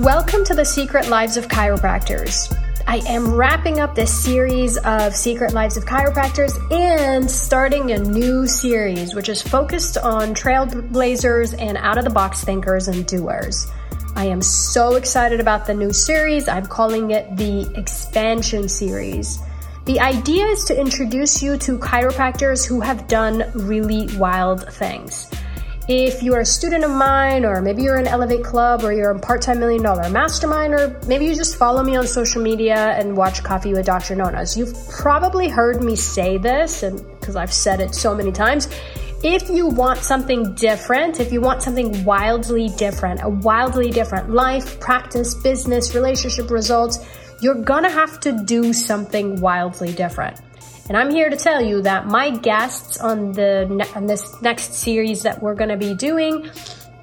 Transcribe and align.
Welcome 0.00 0.44
to 0.46 0.54
the 0.54 0.64
Secret 0.64 1.08
Lives 1.08 1.36
of 1.36 1.46
Chiropractors. 1.46 2.52
I 2.84 2.96
am 3.06 3.32
wrapping 3.32 3.78
up 3.78 3.94
this 3.94 4.12
series 4.12 4.76
of 4.78 5.14
Secret 5.14 5.52
Lives 5.52 5.76
of 5.76 5.84
Chiropractors 5.84 6.58
and 6.72 7.30
starting 7.30 7.92
a 7.92 8.00
new 8.00 8.44
series, 8.48 9.14
which 9.14 9.28
is 9.28 9.40
focused 9.40 9.96
on 9.96 10.34
trailblazers 10.34 11.54
and 11.62 11.78
out 11.78 11.96
of 11.96 12.02
the 12.02 12.10
box 12.10 12.42
thinkers 12.42 12.88
and 12.88 13.06
doers. 13.06 13.68
I 14.16 14.24
am 14.24 14.42
so 14.42 14.96
excited 14.96 15.38
about 15.38 15.64
the 15.64 15.74
new 15.74 15.92
series. 15.92 16.48
I'm 16.48 16.66
calling 16.66 17.12
it 17.12 17.36
the 17.36 17.72
Expansion 17.78 18.68
Series. 18.68 19.38
The 19.84 20.00
idea 20.00 20.46
is 20.46 20.64
to 20.64 20.76
introduce 20.76 21.40
you 21.40 21.56
to 21.58 21.78
chiropractors 21.78 22.66
who 22.66 22.80
have 22.80 23.06
done 23.06 23.44
really 23.54 24.08
wild 24.16 24.66
things. 24.72 25.30
If 25.86 26.22
you're 26.22 26.40
a 26.40 26.46
student 26.46 26.82
of 26.82 26.92
mine, 26.92 27.44
or 27.44 27.60
maybe 27.60 27.82
you're 27.82 27.98
in 27.98 28.06
Elevate 28.06 28.42
Club, 28.42 28.84
or 28.84 28.92
you're 28.94 29.10
a 29.10 29.18
part 29.18 29.42
time 29.42 29.58
million 29.58 29.82
dollar 29.82 30.08
mastermind, 30.08 30.72
or 30.72 30.98
maybe 31.06 31.26
you 31.26 31.34
just 31.34 31.56
follow 31.56 31.82
me 31.82 31.94
on 31.94 32.06
social 32.06 32.40
media 32.40 32.94
and 32.98 33.14
watch 33.14 33.42
Coffee 33.42 33.74
with 33.74 33.84
Dr. 33.84 34.16
Nonas, 34.16 34.56
you've 34.56 34.74
probably 34.88 35.46
heard 35.46 35.84
me 35.84 35.94
say 35.94 36.38
this, 36.38 36.82
and 36.82 37.04
because 37.20 37.36
I've 37.36 37.52
said 37.52 37.80
it 37.80 37.94
so 37.94 38.14
many 38.14 38.32
times. 38.32 38.66
If 39.22 39.50
you 39.50 39.66
want 39.66 39.98
something 39.98 40.54
different, 40.54 41.20
if 41.20 41.32
you 41.32 41.42
want 41.42 41.62
something 41.62 42.02
wildly 42.04 42.70
different, 42.78 43.22
a 43.22 43.28
wildly 43.28 43.90
different 43.90 44.30
life, 44.30 44.80
practice, 44.80 45.34
business, 45.34 45.94
relationship 45.94 46.50
results, 46.50 46.98
you're 47.42 47.62
gonna 47.62 47.90
have 47.90 48.20
to 48.20 48.32
do 48.32 48.72
something 48.72 49.38
wildly 49.38 49.92
different. 49.92 50.40
And 50.88 50.96
I'm 50.98 51.10
here 51.10 51.30
to 51.30 51.36
tell 51.36 51.62
you 51.62 51.80
that 51.82 52.06
my 52.06 52.30
guests 52.30 52.98
on 52.98 53.32
the 53.32 53.88
on 53.94 54.06
this 54.06 54.40
next 54.42 54.74
series 54.74 55.22
that 55.22 55.42
we're 55.42 55.54
going 55.54 55.70
to 55.70 55.78
be 55.78 55.94
doing 55.94 56.50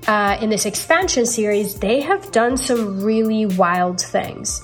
uh, 0.07 0.37
in 0.41 0.49
this 0.49 0.65
expansion 0.65 1.25
series, 1.25 1.75
they 1.75 2.01
have 2.01 2.31
done 2.31 2.57
some 2.57 3.03
really 3.03 3.45
wild 3.45 3.99
things. 3.99 4.61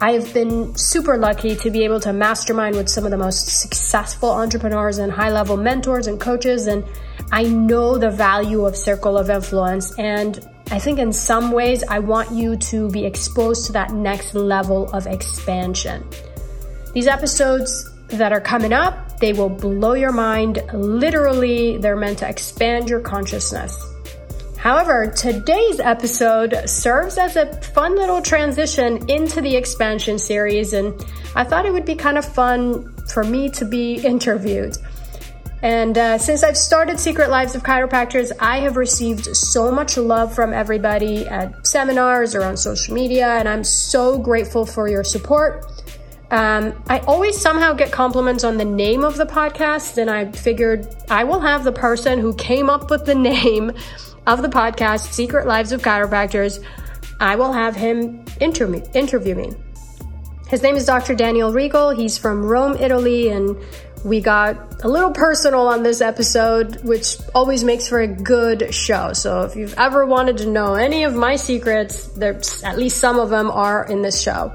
I 0.00 0.12
have 0.12 0.32
been 0.32 0.76
super 0.76 1.18
lucky 1.18 1.56
to 1.56 1.70
be 1.70 1.82
able 1.82 1.98
to 2.00 2.12
mastermind 2.12 2.76
with 2.76 2.88
some 2.88 3.04
of 3.04 3.10
the 3.10 3.16
most 3.16 3.48
successful 3.48 4.30
entrepreneurs 4.30 4.98
and 4.98 5.10
high 5.10 5.30
level 5.30 5.56
mentors 5.56 6.06
and 6.06 6.20
coaches. 6.20 6.68
And 6.68 6.84
I 7.32 7.42
know 7.44 7.98
the 7.98 8.10
value 8.10 8.64
of 8.64 8.76
circle 8.76 9.18
of 9.18 9.28
influence. 9.28 9.98
And 9.98 10.48
I 10.70 10.78
think 10.78 11.00
in 11.00 11.12
some 11.12 11.50
ways, 11.50 11.82
I 11.82 11.98
want 11.98 12.30
you 12.30 12.56
to 12.56 12.88
be 12.90 13.04
exposed 13.04 13.66
to 13.66 13.72
that 13.72 13.92
next 13.92 14.34
level 14.34 14.88
of 14.92 15.08
expansion. 15.08 16.08
These 16.94 17.08
episodes 17.08 17.90
that 18.08 18.32
are 18.32 18.40
coming 18.40 18.72
up. 18.72 19.18
They 19.18 19.32
will 19.32 19.48
blow 19.48 19.94
your 19.94 20.12
mind. 20.12 20.62
Literally, 20.72 21.78
they're 21.78 21.96
meant 21.96 22.18
to 22.18 22.28
expand 22.28 22.88
your 22.88 23.00
consciousness. 23.00 23.76
However, 24.56 25.12
today's 25.16 25.78
episode 25.78 26.68
serves 26.68 27.16
as 27.16 27.36
a 27.36 27.60
fun 27.62 27.94
little 27.94 28.20
transition 28.20 29.08
into 29.08 29.40
the 29.40 29.54
expansion 29.54 30.18
series, 30.18 30.72
and 30.72 30.92
I 31.36 31.44
thought 31.44 31.64
it 31.64 31.72
would 31.72 31.84
be 31.84 31.94
kind 31.94 32.18
of 32.18 32.24
fun 32.24 32.92
for 33.12 33.22
me 33.22 33.50
to 33.50 33.64
be 33.64 33.94
interviewed. 34.04 34.76
And 35.62 35.98
uh, 35.98 36.18
since 36.18 36.44
I've 36.44 36.56
started 36.56 37.00
Secret 37.00 37.30
Lives 37.30 37.54
of 37.54 37.62
Chiropractors, 37.62 38.30
I 38.38 38.60
have 38.60 38.76
received 38.76 39.36
so 39.36 39.72
much 39.72 39.96
love 39.96 40.34
from 40.34 40.52
everybody 40.52 41.26
at 41.26 41.66
seminars 41.66 42.34
or 42.34 42.44
on 42.44 42.56
social 42.56 42.94
media, 42.94 43.28
and 43.28 43.48
I'm 43.48 43.64
so 43.64 44.18
grateful 44.18 44.66
for 44.66 44.88
your 44.88 45.02
support. 45.02 45.77
Um, 46.30 46.74
I 46.88 46.98
always 47.00 47.40
somehow 47.40 47.72
get 47.72 47.90
compliments 47.90 48.44
on 48.44 48.58
the 48.58 48.64
name 48.64 49.02
of 49.02 49.16
the 49.16 49.24
podcast, 49.24 49.96
and 49.96 50.10
I 50.10 50.30
figured 50.32 50.86
I 51.08 51.24
will 51.24 51.40
have 51.40 51.64
the 51.64 51.72
person 51.72 52.18
who 52.18 52.34
came 52.34 52.68
up 52.68 52.90
with 52.90 53.06
the 53.06 53.14
name 53.14 53.72
of 54.26 54.42
the 54.42 54.48
podcast, 54.48 55.12
Secret 55.12 55.46
Lives 55.46 55.72
of 55.72 55.80
Chiropractors, 55.80 56.62
I 57.20 57.36
will 57.36 57.52
have 57.52 57.74
him 57.74 58.24
inter- 58.40 58.82
interview 58.94 59.34
me. 59.34 59.52
His 60.48 60.62
name 60.62 60.76
is 60.76 60.86
Dr. 60.86 61.14
Daniel 61.14 61.52
Regal. 61.52 61.90
He's 61.90 62.16
from 62.16 62.44
Rome, 62.44 62.76
Italy, 62.76 63.28
and 63.28 63.56
we 64.04 64.20
got 64.20 64.84
a 64.84 64.88
little 64.88 65.10
personal 65.10 65.66
on 65.66 65.82
this 65.82 66.00
episode, 66.00 66.82
which 66.84 67.16
always 67.34 67.64
makes 67.64 67.88
for 67.88 68.00
a 68.00 68.06
good 68.06 68.72
show. 68.72 69.12
So 69.12 69.42
if 69.42 69.56
you've 69.56 69.74
ever 69.74 70.06
wanted 70.06 70.38
to 70.38 70.46
know 70.46 70.74
any 70.74 71.04
of 71.04 71.14
my 71.14 71.36
secrets, 71.36 72.06
there's 72.08 72.62
at 72.62 72.78
least 72.78 72.98
some 72.98 73.18
of 73.18 73.30
them 73.30 73.50
are 73.50 73.84
in 73.84 74.02
this 74.02 74.20
show. 74.20 74.54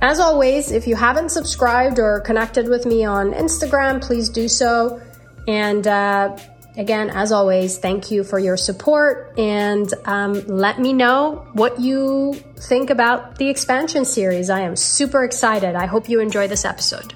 As 0.00 0.20
always, 0.20 0.70
if 0.70 0.86
you 0.86 0.94
haven't 0.94 1.30
subscribed 1.30 1.98
or 1.98 2.20
connected 2.20 2.68
with 2.68 2.86
me 2.86 3.04
on 3.04 3.32
Instagram, 3.32 4.00
please 4.00 4.28
do 4.28 4.46
so. 4.46 5.02
And 5.48 5.84
uh, 5.88 6.38
again, 6.76 7.10
as 7.10 7.32
always, 7.32 7.78
thank 7.78 8.08
you 8.12 8.22
for 8.22 8.38
your 8.38 8.56
support 8.56 9.36
and 9.36 9.92
um, 10.04 10.34
let 10.46 10.78
me 10.78 10.92
know 10.92 11.48
what 11.52 11.80
you 11.80 12.34
think 12.56 12.90
about 12.90 13.38
the 13.38 13.48
expansion 13.48 14.04
series. 14.04 14.50
I 14.50 14.60
am 14.60 14.76
super 14.76 15.24
excited. 15.24 15.74
I 15.74 15.86
hope 15.86 16.08
you 16.08 16.20
enjoy 16.20 16.46
this 16.46 16.64
episode. 16.64 17.14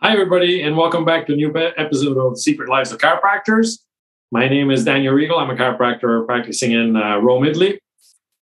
Hi, 0.00 0.12
everybody, 0.12 0.60
and 0.62 0.76
welcome 0.76 1.04
back 1.04 1.28
to 1.28 1.34
a 1.34 1.36
new 1.36 1.52
episode 1.76 2.18
of 2.18 2.36
Secret 2.36 2.68
Lives 2.68 2.90
of 2.90 2.98
Chiropractors. 2.98 3.78
My 4.30 4.46
name 4.46 4.70
is 4.70 4.84
Daniel 4.84 5.14
Regal. 5.14 5.38
I'm 5.38 5.48
a 5.48 5.54
chiropractor 5.54 6.26
practicing 6.26 6.72
in 6.72 6.96
uh, 6.96 7.16
Rome, 7.16 7.44
Italy. 7.44 7.80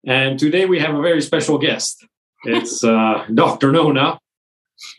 And 0.07 0.39
today 0.39 0.67
we 0.67 0.79
have 0.79 0.95
a 0.95 1.01
very 1.01 1.23
special 1.23 1.57
guest. 1.57 2.07
It's 2.45 2.85
uh, 2.85 3.25
Dr. 3.35 3.73
Nona. 3.73 4.19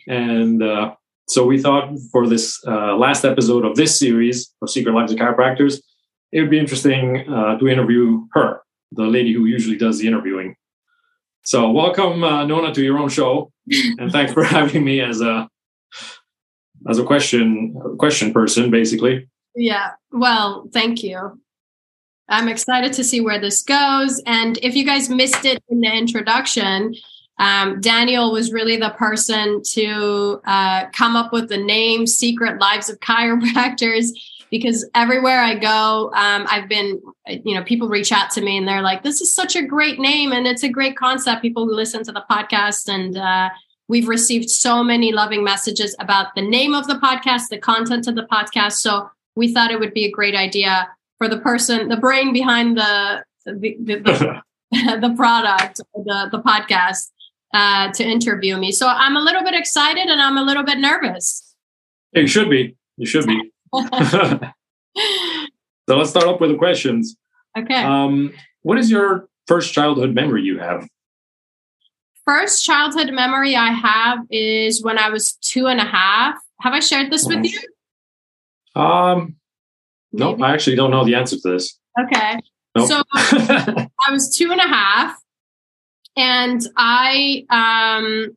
And 0.08 0.60
uh, 0.60 0.94
so 1.28 1.46
we 1.46 1.62
thought 1.62 1.96
for 2.10 2.26
this 2.26 2.60
uh, 2.66 2.96
last 2.96 3.24
episode 3.24 3.64
of 3.64 3.76
this 3.76 3.96
series 3.96 4.52
of 4.60 4.70
Secret 4.70 4.92
Lives 4.92 5.12
of 5.12 5.18
Chiropractors, 5.18 5.80
it 6.32 6.40
would 6.40 6.50
be 6.50 6.58
interesting 6.58 7.32
uh, 7.32 7.58
to 7.58 7.68
interview 7.68 8.26
her, 8.32 8.62
the 8.90 9.04
lady 9.04 9.32
who 9.32 9.44
usually 9.44 9.76
does 9.76 10.00
the 10.00 10.08
interviewing. 10.08 10.56
So 11.44 11.70
welcome, 11.70 12.24
uh, 12.24 12.44
Nona, 12.44 12.74
to 12.74 12.82
your 12.82 12.98
own 12.98 13.08
show. 13.08 13.52
and 13.98 14.10
thanks 14.10 14.32
for 14.32 14.42
having 14.56 14.84
me 14.84 15.00
as 15.00 15.20
a 15.20 15.48
as 16.88 16.98
a 16.98 17.04
question 17.04 17.96
question 17.98 18.32
person, 18.32 18.68
basically. 18.72 19.28
Yeah. 19.54 19.90
Well, 20.10 20.68
thank 20.72 21.02
you. 21.02 21.40
I'm 22.28 22.48
excited 22.48 22.92
to 22.94 23.04
see 23.04 23.20
where 23.20 23.40
this 23.40 23.62
goes. 23.62 24.20
And 24.26 24.58
if 24.62 24.74
you 24.74 24.84
guys 24.84 25.10
missed 25.10 25.44
it 25.44 25.62
in 25.68 25.80
the 25.80 25.92
introduction, 25.92 26.94
um, 27.38 27.80
Daniel 27.80 28.32
was 28.32 28.52
really 28.52 28.76
the 28.76 28.90
person 28.90 29.62
to 29.72 30.40
uh, 30.46 30.86
come 30.92 31.16
up 31.16 31.32
with 31.32 31.48
the 31.48 31.58
name 31.58 32.06
Secret 32.06 32.60
Lives 32.60 32.88
of 32.88 33.00
Chiropractors 33.00 34.10
because 34.50 34.88
everywhere 34.94 35.40
I 35.40 35.54
go, 35.54 36.12
um, 36.14 36.46
I've 36.48 36.68
been, 36.68 37.00
you 37.26 37.54
know, 37.54 37.64
people 37.64 37.88
reach 37.88 38.12
out 38.12 38.30
to 38.32 38.42
me 38.42 38.58
and 38.58 38.68
they're 38.68 38.82
like, 38.82 39.02
this 39.02 39.20
is 39.20 39.34
such 39.34 39.56
a 39.56 39.62
great 39.62 39.98
name 39.98 40.32
and 40.32 40.46
it's 40.46 40.62
a 40.62 40.68
great 40.68 40.96
concept. 40.96 41.42
People 41.42 41.66
who 41.66 41.74
listen 41.74 42.04
to 42.04 42.12
the 42.12 42.24
podcast 42.30 42.88
and, 42.88 43.16
uh, 43.16 43.50
We've 43.88 44.08
received 44.08 44.48
so 44.48 44.82
many 44.82 45.12
loving 45.12 45.44
messages 45.44 45.94
about 45.98 46.34
the 46.34 46.40
name 46.40 46.72
of 46.72 46.86
the 46.86 46.94
podcast, 46.94 47.48
the 47.50 47.58
content 47.58 48.06
of 48.06 48.14
the 48.14 48.22
podcast. 48.22 48.74
So 48.74 49.10
we 49.34 49.52
thought 49.52 49.70
it 49.70 49.80
would 49.80 49.94
be 49.94 50.04
a 50.04 50.10
great 50.10 50.34
idea 50.34 50.88
for 51.18 51.28
the 51.28 51.38
person, 51.38 51.88
the 51.88 51.96
brain 51.96 52.32
behind 52.32 52.76
the 52.76 53.24
the, 53.44 53.76
the, 53.80 53.96
the, 54.72 55.14
product, 55.16 55.80
the 55.94 56.28
the 56.30 56.38
podcast, 56.38 57.10
uh, 57.54 57.92
to 57.92 58.04
interview 58.04 58.56
me. 58.56 58.72
So 58.72 58.86
I'm 58.88 59.16
a 59.16 59.20
little 59.20 59.42
bit 59.42 59.54
excited 59.54 60.06
and 60.06 60.20
I'm 60.20 60.36
a 60.36 60.42
little 60.42 60.64
bit 60.64 60.78
nervous. 60.78 61.54
You 62.12 62.26
should 62.26 62.50
be. 62.50 62.76
You 62.96 63.06
should 63.06 63.26
be. 63.26 63.50
so 63.74 64.52
let's 65.88 66.10
start 66.10 66.26
off 66.26 66.40
with 66.40 66.50
the 66.50 66.58
questions. 66.58 67.16
Okay. 67.56 67.82
Um, 67.82 68.32
what 68.62 68.78
is 68.78 68.90
your 68.90 69.28
first 69.46 69.72
childhood 69.72 70.14
memory 70.14 70.42
you 70.42 70.58
have? 70.58 70.86
First 72.24 72.64
childhood 72.64 73.12
memory 73.12 73.56
I 73.56 73.72
have 73.72 74.20
is 74.30 74.82
when 74.82 74.98
I 74.98 75.10
was 75.10 75.32
two 75.40 75.66
and 75.66 75.80
a 75.80 75.84
half. 75.84 76.36
Have 76.60 76.72
I 76.72 76.80
shared 76.80 77.10
this 77.10 77.26
with 77.26 77.44
you? 77.44 77.58
Um, 78.74 79.36
no, 80.12 80.36
I 80.42 80.52
actually 80.52 80.76
don't 80.76 80.90
know 80.90 81.04
the 81.04 81.14
answer 81.14 81.36
to 81.36 81.50
this. 81.50 81.78
Okay. 81.98 82.38
Nope. 82.74 82.88
So 82.88 83.02
I 83.12 84.10
was 84.10 84.34
two 84.36 84.50
and 84.50 84.60
a 84.60 84.66
half, 84.66 85.16
and 86.16 86.60
I 86.76 87.44
um 87.50 88.36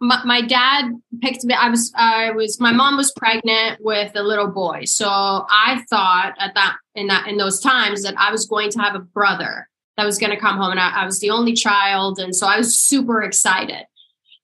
my, 0.00 0.24
my, 0.24 0.42
dad 0.42 0.90
picked 1.20 1.44
me. 1.44 1.54
I 1.54 1.68
was 1.68 1.92
I 1.96 2.32
was 2.32 2.60
my 2.60 2.72
mom 2.72 2.96
was 2.96 3.12
pregnant 3.12 3.78
with 3.80 4.12
a 4.16 4.22
little 4.22 4.48
boy, 4.48 4.84
so 4.84 5.08
I 5.08 5.84
thought 5.90 6.34
at 6.38 6.54
that 6.54 6.76
in 6.94 7.06
that 7.08 7.26
in 7.28 7.36
those 7.36 7.60
times 7.60 8.02
that 8.02 8.14
I 8.18 8.30
was 8.30 8.46
going 8.46 8.70
to 8.70 8.80
have 8.80 8.94
a 8.94 9.00
brother 9.00 9.68
that 9.96 10.04
was 10.04 10.18
going 10.18 10.30
to 10.30 10.38
come 10.38 10.58
home, 10.58 10.72
and 10.72 10.80
I, 10.80 11.02
I 11.02 11.04
was 11.04 11.20
the 11.20 11.30
only 11.30 11.52
child, 11.52 12.18
and 12.18 12.34
so 12.34 12.46
I 12.46 12.58
was 12.58 12.76
super 12.76 13.22
excited 13.22 13.84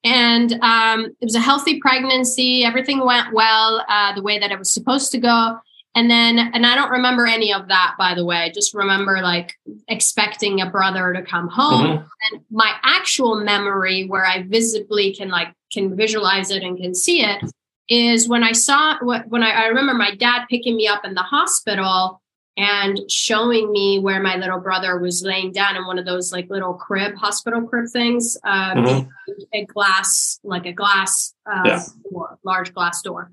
and 0.05 0.53
um, 0.63 1.07
it 1.07 1.25
was 1.25 1.35
a 1.35 1.41
healthy 1.41 1.81
pregnancy. 1.81 2.65
Everything 2.65 3.05
went 3.05 3.33
well 3.33 3.85
uh, 3.89 4.15
the 4.15 4.23
way 4.23 4.39
that 4.39 4.51
it 4.51 4.59
was 4.59 4.73
supposed 4.73 5.11
to 5.13 5.19
go. 5.19 5.59
And 5.95 6.09
then, 6.09 6.39
and 6.39 6.65
I 6.65 6.77
don't 6.77 6.91
remember 6.91 7.27
any 7.27 7.53
of 7.53 7.69
that, 7.69 7.97
by 7.99 8.15
the 8.15 8.25
way. 8.25 8.37
I 8.37 8.51
just 8.51 8.75
remember 8.75 9.21
like 9.21 9.55
expecting 9.89 10.61
a 10.61 10.71
brother 10.71 11.13
to 11.13 11.23
come 11.23 11.49
home. 11.49 11.87
Mm-hmm. 11.87 12.07
And 12.33 12.45
my 12.51 12.73
actual 12.85 13.43
memory, 13.43 14.07
where 14.07 14.25
I 14.25 14.43
visibly 14.43 15.15
can 15.15 15.29
like 15.29 15.49
can 15.73 15.97
visualize 15.97 16.51
it 16.51 16.63
and 16.63 16.79
can 16.79 16.95
see 16.95 17.25
it, 17.25 17.43
is 17.89 18.29
when 18.29 18.45
I 18.45 18.53
saw 18.53 18.97
when 19.03 19.43
I, 19.43 19.51
I 19.51 19.67
remember 19.67 19.95
my 19.95 20.15
dad 20.15 20.45
picking 20.49 20.77
me 20.77 20.87
up 20.87 21.05
in 21.05 21.15
the 21.15 21.23
hospital 21.23 22.21
and 22.59 23.01
showing 23.11 23.71
me 23.71 24.01
where 24.01 24.21
my 24.21 24.37
little 24.37 24.59
brother 24.59 24.99
was 24.99 25.23
laying 25.23 25.53
down 25.53 25.77
in 25.77 25.87
one 25.87 25.99
of 25.99 26.05
those 26.05 26.33
like 26.33 26.51
little 26.51 26.75
crib 26.75 27.15
hospital 27.15 27.63
crib 27.63 27.89
things 27.91 28.37
um, 28.45 28.85
mm-hmm. 28.85 29.09
a 29.55 29.65
glass 29.67 30.41
like 30.43 30.67
a 30.67 30.73
glass 30.73 31.35
uh, 31.51 31.63
yeah. 31.65 31.83
door 32.11 32.39
large 32.45 32.75
glass 32.75 33.01
door 33.01 33.31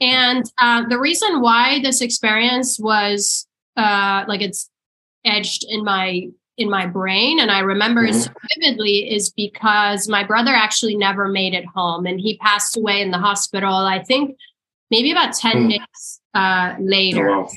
and 0.00 0.44
uh, 0.58 0.86
the 0.88 0.98
reason 0.98 1.40
why 1.40 1.80
this 1.80 2.02
experience 2.02 2.78
was 2.78 3.46
uh, 3.76 4.24
like 4.28 4.42
it's 4.42 4.68
edged 5.24 5.64
in 5.68 5.84
my 5.84 6.28
in 6.58 6.70
my 6.70 6.86
brain 6.86 7.38
and 7.38 7.50
I 7.50 7.60
remember 7.60 8.02
mm-hmm. 8.02 8.16
it 8.16 8.22
so 8.22 8.32
vividly 8.58 9.12
is 9.12 9.30
because 9.30 10.08
my 10.08 10.24
brother 10.24 10.52
actually 10.52 10.96
never 10.96 11.28
made 11.28 11.54
it 11.54 11.66
home 11.66 12.06
and 12.06 12.18
he 12.18 12.38
passed 12.38 12.76
away 12.76 13.00
in 13.00 13.10
the 13.10 13.18
hospital, 13.18 13.74
I 13.74 14.02
think 14.02 14.36
maybe 14.90 15.12
about 15.12 15.34
10 15.34 15.52
mm. 15.52 15.70
days 15.70 16.20
uh, 16.34 16.74
later. 16.78 17.28
Oh, 17.28 17.40
wow. 17.42 17.48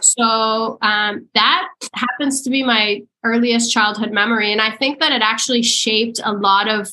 So 0.00 0.78
um, 0.82 1.28
that 1.34 1.68
happens 1.94 2.42
to 2.42 2.50
be 2.50 2.62
my 2.62 3.02
earliest 3.24 3.72
childhood 3.72 4.12
memory. 4.12 4.52
And 4.52 4.60
I 4.60 4.76
think 4.76 5.00
that 5.00 5.12
it 5.12 5.22
actually 5.22 5.62
shaped 5.62 6.20
a 6.24 6.32
lot 6.32 6.68
of 6.68 6.88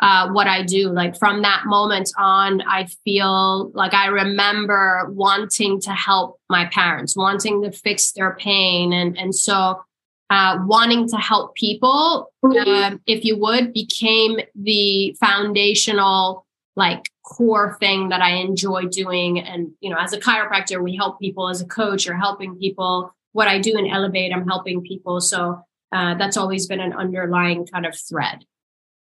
uh, 0.00 0.30
what 0.30 0.46
I 0.46 0.62
do. 0.62 0.90
Like 0.90 1.18
from 1.18 1.42
that 1.42 1.62
moment 1.66 2.12
on, 2.18 2.62
I 2.62 2.86
feel 3.04 3.70
like 3.70 3.94
I 3.94 4.06
remember 4.06 5.10
wanting 5.10 5.80
to 5.82 5.90
help 5.92 6.38
my 6.48 6.66
parents, 6.66 7.16
wanting 7.16 7.62
to 7.62 7.72
fix 7.72 8.12
their 8.12 8.36
pain. 8.36 8.92
And, 8.92 9.18
and 9.18 9.34
so 9.34 9.82
uh, 10.28 10.58
wanting 10.62 11.08
to 11.08 11.16
help 11.16 11.54
people, 11.54 12.32
um, 12.42 13.00
if 13.06 13.24
you 13.24 13.38
would, 13.38 13.72
became 13.72 14.40
the 14.54 15.16
foundational 15.20 16.45
like 16.76 17.10
core 17.24 17.76
thing 17.80 18.10
that 18.10 18.20
I 18.20 18.34
enjoy 18.34 18.84
doing. 18.84 19.40
And 19.40 19.72
you 19.80 19.90
know, 19.90 19.96
as 19.98 20.12
a 20.12 20.20
chiropractor, 20.20 20.82
we 20.82 20.94
help 20.94 21.18
people. 21.18 21.48
As 21.48 21.60
a 21.60 21.66
coach, 21.66 22.06
you're 22.06 22.16
helping 22.16 22.56
people. 22.56 23.12
What 23.32 23.48
I 23.48 23.58
do 23.58 23.76
in 23.76 23.86
Elevate, 23.86 24.32
I'm 24.32 24.46
helping 24.46 24.82
people. 24.82 25.20
So 25.20 25.62
uh, 25.92 26.14
that's 26.14 26.36
always 26.36 26.66
been 26.66 26.80
an 26.80 26.92
underlying 26.92 27.66
kind 27.66 27.86
of 27.86 27.96
thread. 27.98 28.44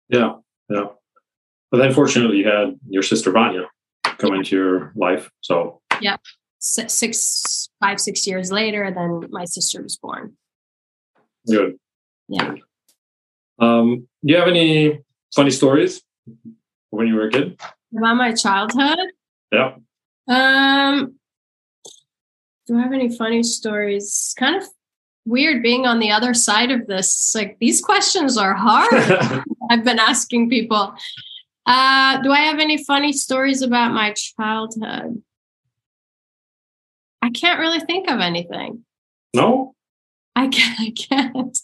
Yeah, 0.09 0.35
yeah. 0.69 0.87
But 1.71 1.79
then, 1.79 1.95
fortunately, 1.95 2.39
you 2.39 2.49
had 2.49 2.79
your 2.89 3.03
sister 3.03 3.31
Vanya 3.31 3.69
come 4.19 4.35
into 4.35 4.57
your 4.57 4.93
life. 4.97 5.31
So 5.41 5.81
yeah, 6.01 6.17
six, 6.59 7.71
five, 7.81 8.01
six 8.01 8.27
years 8.27 8.51
later, 8.51 8.93
then 8.93 9.29
my 9.31 9.45
sister 9.45 9.83
was 9.83 9.97
born. 9.97 10.37
Good. 11.47 11.79
Yeah. 12.29 12.55
Um, 13.59 14.09
do 14.25 14.33
you 14.33 14.37
have 14.37 14.49
any 14.49 15.01
funny 15.35 15.51
stories 15.51 16.03
when 16.91 17.07
you 17.07 17.15
were 17.15 17.29
a 17.29 17.31
kid? 17.31 17.61
About 17.97 18.15
my 18.15 18.33
childhood? 18.33 18.99
Yeah. 19.53 19.75
Um, 20.29 21.15
do 22.67 22.79
I 22.79 22.83
have 22.83 22.93
any 22.93 23.17
funny 23.17 23.43
stories? 23.43 24.35
Kind 24.39 24.57
of 24.57 24.69
weird 25.25 25.63
being 25.63 25.87
on 25.87 25.99
the 25.99 26.11
other 26.11 26.35
side 26.35 26.71
of 26.71 26.87
this. 26.87 27.33
Like 27.35 27.59
these 27.59 27.81
questions 27.81 28.37
are 28.37 28.55
hard. 28.55 28.93
I've 29.71 29.85
been 29.85 29.99
asking 29.99 30.51
people. 30.51 30.95
Uh, 31.67 32.21
do 32.23 32.33
I 32.33 32.41
have 32.41 32.59
any 32.59 32.83
funny 32.83 33.13
stories 33.13 33.63
about 33.63 33.93
my 33.93 34.13
childhood? 34.13 35.23
I 37.23 37.31
can't 37.31 37.61
really 37.61 37.81
think 37.81 38.09
of 38.11 38.21
anything. 38.21 38.85
No? 39.35 39.75
I 40.35 40.49
can't. 40.49 40.81
I 40.81 40.91
can't. 40.91 41.59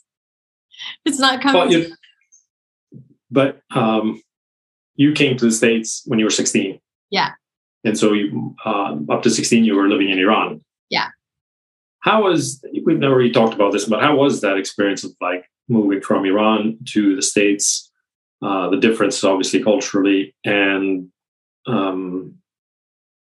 It's 1.04 1.18
not 1.18 1.40
coming. 1.40 1.62
But, 1.62 1.70
you, 1.72 1.94
but 3.30 3.60
um, 3.74 4.20
you 4.96 5.12
came 5.12 5.36
to 5.36 5.44
the 5.44 5.52
states 5.52 6.02
when 6.06 6.18
you 6.18 6.24
were 6.24 6.30
sixteen. 6.30 6.80
Yeah. 7.10 7.30
And 7.84 7.98
so 7.98 8.12
you 8.12 8.54
um, 8.64 9.06
up 9.10 9.22
to 9.22 9.30
sixteen, 9.30 9.64
you 9.64 9.76
were 9.76 9.88
living 9.88 10.10
in 10.10 10.18
Iran. 10.18 10.62
Yeah. 10.90 11.08
How 12.00 12.24
was 12.24 12.64
we've 12.84 12.98
never 12.98 13.16
really 13.16 13.32
talked 13.32 13.54
about 13.54 13.72
this, 13.72 13.86
but 13.86 14.00
how 14.00 14.16
was 14.16 14.40
that 14.40 14.56
experience 14.56 15.04
of 15.04 15.12
like 15.20 15.48
moving 15.68 16.00
from 16.00 16.24
Iran 16.24 16.78
to 16.92 17.16
the 17.16 17.22
states? 17.22 17.90
Uh, 18.42 18.68
the 18.68 18.76
difference, 18.76 19.24
obviously, 19.24 19.62
culturally, 19.62 20.34
and 20.44 21.08
um, 21.66 22.34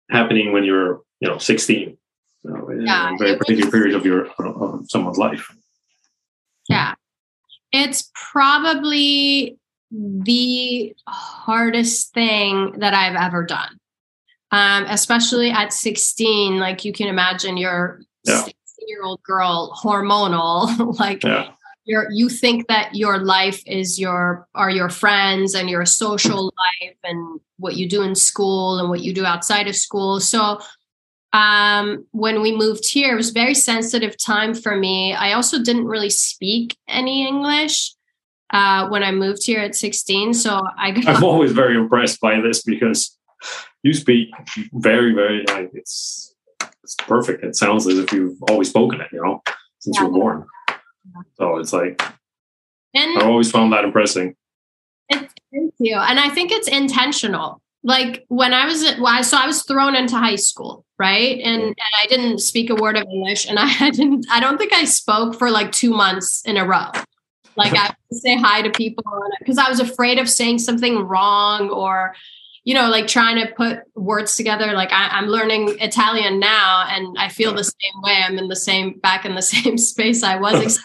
happening 0.10 0.54
when 0.54 0.64
you're 0.64 1.02
you 1.20 1.28
know 1.28 1.38
16 1.38 1.98
so 2.46 2.72
yeah, 2.80 3.14
a 3.14 3.18
very 3.18 3.38
particular 3.38 3.72
period 3.72 3.96
of 3.96 4.06
your 4.06 4.28
of 4.40 4.86
someone's 4.90 5.18
life. 5.18 5.50
Yeah, 6.68 6.94
it's 7.72 8.12
probably 8.32 9.58
the 9.94 10.96
hardest 11.08 12.14
thing 12.14 12.80
that 12.80 12.94
I've 12.94 13.16
ever 13.16 13.46
done. 13.46 13.78
Um, 14.52 14.86
especially 14.88 15.50
at 15.50 15.74
16, 15.74 16.60
like 16.60 16.86
you 16.86 16.94
can 16.94 17.08
imagine 17.08 17.58
your 17.58 18.02
yeah. 18.24 18.44
16 18.44 18.54
year 18.88 19.04
old 19.04 19.22
girl 19.24 19.78
hormonal, 19.82 20.98
like 21.00 21.24
yeah. 21.24 21.52
you're, 21.86 22.08
you 22.12 22.30
think 22.30 22.68
that 22.68 22.96
your 22.96 23.20
life 23.20 23.62
is 23.66 24.00
your, 24.00 24.48
are 24.54 24.70
your 24.70 24.90
friends 24.90 25.56
and 25.56 25.70
your 25.70 25.86
social 25.86 26.46
life 26.46 26.96
and 27.04 27.40
what 27.58 27.76
you 27.76 27.88
do 27.88 28.02
in 28.02 28.16
school 28.16 28.80
and 28.80 28.90
what 28.90 29.02
you 29.02 29.14
do 29.14 29.26
outside 29.26 29.68
of 29.68 29.76
school. 29.76 30.20
So 30.20 30.60
um, 31.34 32.06
when 32.12 32.42
we 32.42 32.56
moved 32.56 32.88
here, 32.88 33.14
it 33.14 33.18
was 33.18 33.32
very 33.32 33.56
sensitive 33.56 34.18
time 34.18 34.54
for 34.54 34.76
me. 34.76 35.14
I 35.14 35.34
also 35.34 35.62
didn't 35.64 35.86
really 35.86 36.12
speak 36.12 36.78
any 36.88 37.28
English 37.28 37.94
uh, 38.54 38.88
when 38.88 39.04
I 39.04 39.12
moved 39.12 39.46
here 39.46 39.60
at 39.60 39.76
16. 39.76 40.34
So 40.34 40.62
I 40.78 40.92
got- 40.92 41.08
I'm 41.08 41.24
always 41.24 41.52
very 41.52 41.76
impressed 41.76 42.22
by 42.22 42.40
this 42.40 42.62
because 42.62 43.18
you 43.84 43.94
speak 43.94 44.30
very, 44.74 45.14
very 45.14 45.44
like 45.48 45.72
it's 45.74 46.34
it's 46.84 46.96
perfect. 46.96 47.44
It 47.44 47.56
sounds 47.56 47.88
as 47.88 47.98
if 47.98 48.12
you've 48.12 48.42
always 48.50 48.70
spoken 48.70 49.02
it, 49.02 49.08
you 49.12 49.22
know, 49.22 49.42
since 49.80 49.98
yeah. 49.98 50.04
you 50.04 50.08
were 50.08 50.20
born. 50.20 50.46
So 51.36 51.58
it's 51.58 51.74
like 51.74 52.02
and 52.94 53.22
I 53.22 53.26
always 53.26 53.52
found 53.52 53.74
that 53.74 53.84
impressive. 53.84 54.34
thank 55.12 55.32
you, 55.80 55.98
and 55.98 56.20
I 56.20 56.30
think 56.30 56.52
it's 56.52 56.68
intentional 56.68 57.62
like 57.84 58.24
when 58.30 58.54
I 58.54 58.66
was 58.66 58.84
at, 58.84 58.98
so 59.26 59.38
I 59.38 59.46
was 59.46 59.64
thrown 59.64 59.96
into 59.96 60.16
high 60.16 60.38
school, 60.38 60.86
right? 60.98 61.38
And 61.40 61.62
and 61.62 61.94
I 62.02 62.08
didn't 62.08 62.40
speak 62.40 62.70
a 62.70 62.76
word 62.76 62.96
of 62.98 63.04
English, 63.12 63.48
and 63.48 63.60
I 63.60 63.90
didn't. 63.92 64.26
I 64.32 64.40
don't 64.40 64.58
think 64.58 64.74
I 64.74 64.86
spoke 64.86 65.38
for 65.38 65.52
like 65.52 65.72
two 65.72 65.92
months 65.92 66.42
in 66.46 66.58
a 66.58 66.66
row. 66.66 66.92
Like 67.56 67.74
I 67.76 67.94
say 68.12 68.38
hi 68.38 68.62
to 68.62 68.72
people 68.72 69.04
because 69.40 69.58
I 69.58 69.70
was 69.70 69.80
afraid 69.80 70.20
of 70.20 70.30
saying 70.30 70.60
something 70.60 71.00
wrong 71.00 71.70
or, 71.70 72.16
you 72.64 72.74
know, 72.74 72.90
like 72.90 73.08
trying 73.08 73.36
to 73.46 73.52
put 73.54 73.80
words 73.96 74.36
together. 74.36 74.74
Like 74.74 74.92
I, 74.92 75.18
am 75.18 75.28
learning 75.28 75.78
Italian 75.80 76.40
now, 76.40 76.86
and 76.88 77.18
I 77.18 77.30
feel 77.30 77.54
the 77.54 77.64
same 77.64 78.02
way. 78.02 78.24
I'm 78.26 78.38
in 78.38 78.48
the 78.48 78.56
same 78.56 79.00
back 79.00 79.26
in 79.26 79.36
the 79.36 79.42
same 79.54 79.78
space 79.78 80.24
I 80.24 80.38
was. 80.38 80.80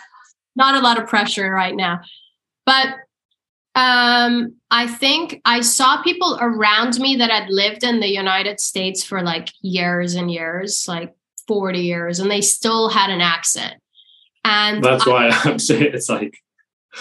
Not 0.56 0.74
a 0.74 0.80
lot 0.80 0.98
of 1.00 1.08
pressure 1.08 1.50
right 1.50 1.74
now, 1.74 2.00
but 2.66 2.96
um, 3.78 4.56
I 4.72 4.88
think 4.88 5.40
I 5.44 5.60
saw 5.60 6.02
people 6.02 6.36
around 6.40 6.98
me 6.98 7.14
that 7.16 7.30
had 7.30 7.48
lived 7.48 7.84
in 7.84 8.00
the 8.00 8.08
United 8.08 8.58
States 8.58 9.04
for 9.04 9.22
like 9.22 9.52
years 9.62 10.16
and 10.16 10.30
years, 10.30 10.86
like 10.88 11.14
40 11.46 11.78
years, 11.78 12.18
and 12.18 12.28
they 12.28 12.40
still 12.40 12.88
had 12.88 13.08
an 13.08 13.20
accent. 13.20 13.74
And 14.44 14.82
that's 14.82 15.06
I, 15.06 15.10
why 15.10 15.28
I'm 15.44 15.58
saying 15.60 15.90
it's 15.94 16.08
like, 16.08 16.38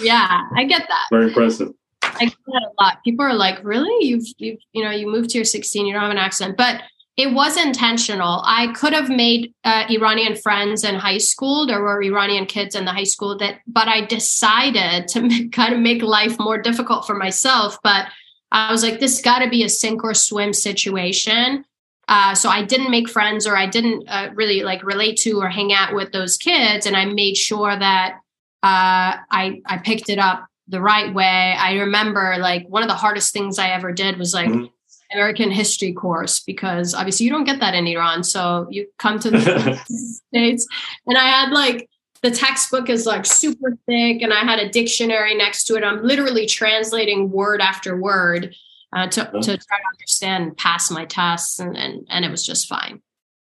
yeah, 0.02 0.44
I 0.56 0.64
get 0.64 0.88
that. 0.88 1.08
Very 1.12 1.28
impressive. 1.28 1.74
I 2.04 2.26
get 2.26 2.38
that 2.48 2.64
a 2.64 2.84
lot. 2.84 3.04
People 3.04 3.26
are 3.26 3.34
like, 3.34 3.64
really? 3.64 4.08
You've, 4.08 4.26
you've, 4.38 4.60
you 4.74 4.84
know, 4.84 4.92
you 4.92 5.08
moved 5.08 5.30
to 5.32 5.38
your 5.38 5.46
16, 5.46 5.86
you 5.86 5.94
don't 5.94 6.02
have 6.02 6.12
an 6.12 6.18
accent. 6.18 6.58
But 6.58 6.82
it 7.18 7.34
was 7.34 7.58
intentional. 7.58 8.44
I 8.46 8.72
could 8.74 8.94
have 8.94 9.10
made 9.10 9.54
uh, 9.64 9.86
Iranian 9.90 10.36
friends 10.36 10.84
in 10.84 10.96
high 10.96 11.18
school. 11.18 11.66
There 11.66 11.82
were 11.82 12.02
Iranian 12.02 12.46
kids 12.46 12.76
in 12.76 12.86
the 12.86 12.94
high 12.94 13.04
school 13.04 13.36
that, 13.40 13.62
but 13.66 13.88
I 13.88 14.06
decided 14.06 15.08
to 15.10 15.22
make, 15.22 15.52
kind 15.52 15.74
of 15.74 15.80
make 15.80 16.04
life 16.04 16.38
more 16.38 16.62
difficult 16.62 17.08
for 17.08 17.16
myself. 17.16 17.78
But 17.84 18.06
I 18.52 18.72
was 18.72 18.84
like, 18.84 19.00
this 19.00 19.22
got 19.22 19.40
to 19.40 19.50
be 19.50 19.64
a 19.64 19.70
sink 19.70 20.04
or 20.04 20.14
swim 20.14 20.54
situation. 20.54 21.66
Uh, 22.08 22.36
so 22.36 22.50
I 22.50 22.64
didn't 22.64 22.92
make 22.92 23.10
friends, 23.10 23.46
or 23.46 23.58
I 23.58 23.66
didn't 23.66 24.08
uh, 24.08 24.30
really 24.34 24.64
like 24.64 24.84
relate 24.84 25.18
to 25.18 25.42
or 25.42 25.50
hang 25.50 25.74
out 25.74 25.94
with 25.94 26.14
those 26.14 26.38
kids, 26.38 26.86
and 26.86 26.96
I 26.96 27.04
made 27.04 27.36
sure 27.36 27.78
that 27.78 28.20
uh, 28.64 29.18
I 29.32 29.62
I 29.66 29.78
picked 29.84 30.10
it 30.10 30.20
up 30.20 30.48
the 30.68 30.82
right 30.82 31.14
way. 31.14 31.56
I 31.58 31.74
remember 31.76 32.36
like 32.40 32.68
one 32.68 32.84
of 32.84 32.90
the 32.90 32.96
hardest 32.96 33.34
things 33.34 33.60
I 33.60 33.70
ever 33.70 33.92
did 33.92 34.18
was 34.18 34.34
like. 34.34 34.50
Mm-hmm 34.50 34.66
American 35.14 35.52
history 35.52 35.94
course 35.94 36.42
because 36.42 36.94
obviously 36.94 37.26
you 37.26 37.32
don't 37.32 37.46
get 37.46 37.60
that 37.60 37.74
in 37.74 37.88
Iran. 37.88 38.24
So 38.24 38.68
you 38.70 38.88
come 38.98 39.20
to 39.20 39.32
the 39.32 39.76
States 40.28 40.68
and 41.06 41.18
I 41.18 41.28
had 41.28 41.52
like 41.52 41.90
the 42.22 42.32
textbook 42.32 42.90
is 42.90 43.06
like 43.06 43.26
super 43.26 43.78
thick 43.86 44.22
and 44.22 44.34
I 44.34 44.40
had 44.40 44.60
a 44.60 44.70
dictionary 44.70 45.36
next 45.36 45.66
to 45.66 45.76
it. 45.76 45.84
I'm 45.84 46.04
literally 46.04 46.46
translating 46.46 47.32
word 47.32 47.62
after 47.62 47.96
word 47.96 48.56
uh, 48.94 49.08
to, 49.08 49.24
to 49.26 49.42
try 49.42 49.78
to 49.78 49.88
understand 49.94 50.44
and 50.44 50.58
pass 50.58 50.90
my 50.90 51.06
tests 51.06 51.60
and, 51.60 51.78
and, 51.78 52.06
and 52.10 52.26
it 52.26 52.32
was 52.32 52.46
just 52.46 52.68
fine. 52.68 53.02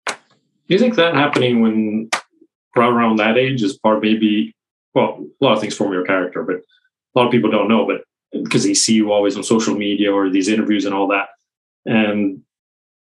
Do 0.06 0.14
you 0.68 0.78
think 0.78 0.94
that 0.94 1.14
happening 1.14 1.61
when 1.61 2.11
around 2.76 3.16
that 3.16 3.37
age 3.37 3.62
is 3.62 3.76
part 3.78 4.00
maybe, 4.02 4.54
well, 4.94 5.25
a 5.40 5.44
lot 5.44 5.54
of 5.54 5.61
things 5.61 5.76
form 5.76 5.92
your 5.92 6.04
character, 6.04 6.42
but 6.42 6.56
a 6.56 7.18
lot 7.18 7.26
of 7.26 7.32
people 7.32 7.50
don't 7.50 7.68
know, 7.68 7.87
but 7.87 8.02
because 8.42 8.64
they 8.64 8.75
see 8.75 8.94
you 8.94 9.12
always 9.12 9.37
on 9.37 9.42
social 9.42 9.75
media 9.75 10.12
or 10.12 10.30
these 10.30 10.49
interviews 10.49 10.84
and 10.84 10.94
all 10.94 11.08
that 11.08 11.28
and 11.84 12.42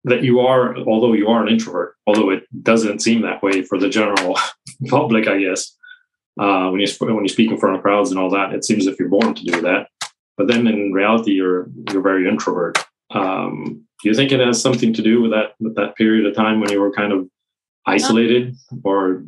that 0.03 0.23
you 0.23 0.39
are, 0.39 0.75
although 0.77 1.13
you 1.13 1.27
are 1.27 1.43
an 1.43 1.49
introvert, 1.49 1.95
although 2.07 2.29
it 2.31 2.43
doesn't 2.63 3.01
seem 3.01 3.21
that 3.21 3.43
way 3.43 3.61
for 3.61 3.77
the 3.77 3.89
general 3.89 4.37
public, 4.89 5.27
I 5.27 5.39
guess. 5.39 5.75
Uh, 6.39 6.69
when 6.69 6.79
you 6.79 6.87
when 6.99 7.23
you 7.23 7.29
speak 7.29 7.51
in 7.51 7.57
front 7.57 7.75
of 7.75 7.81
crowds 7.81 8.09
and 8.09 8.19
all 8.19 8.29
that, 8.29 8.53
it 8.53 8.63
seems 8.63 8.87
if 8.87 8.97
you're 8.97 9.09
born 9.09 9.35
to 9.35 9.43
do 9.43 9.61
that. 9.61 9.87
But 10.37 10.47
then 10.47 10.65
in 10.65 10.93
reality, 10.93 11.31
you're 11.31 11.69
you're 11.91 12.01
very 12.01 12.27
introvert. 12.27 12.77
Um, 13.11 13.85
do 14.01 14.09
you 14.09 14.15
think 14.15 14.31
it 14.31 14.39
has 14.39 14.61
something 14.61 14.93
to 14.93 15.01
do 15.01 15.21
with 15.21 15.31
that 15.31 15.53
with 15.59 15.75
that 15.75 15.95
period 15.97 16.25
of 16.25 16.35
time 16.35 16.61
when 16.61 16.71
you 16.71 16.79
were 16.79 16.93
kind 16.93 17.11
of 17.11 17.29
isolated, 17.85 18.55
or 18.83 19.25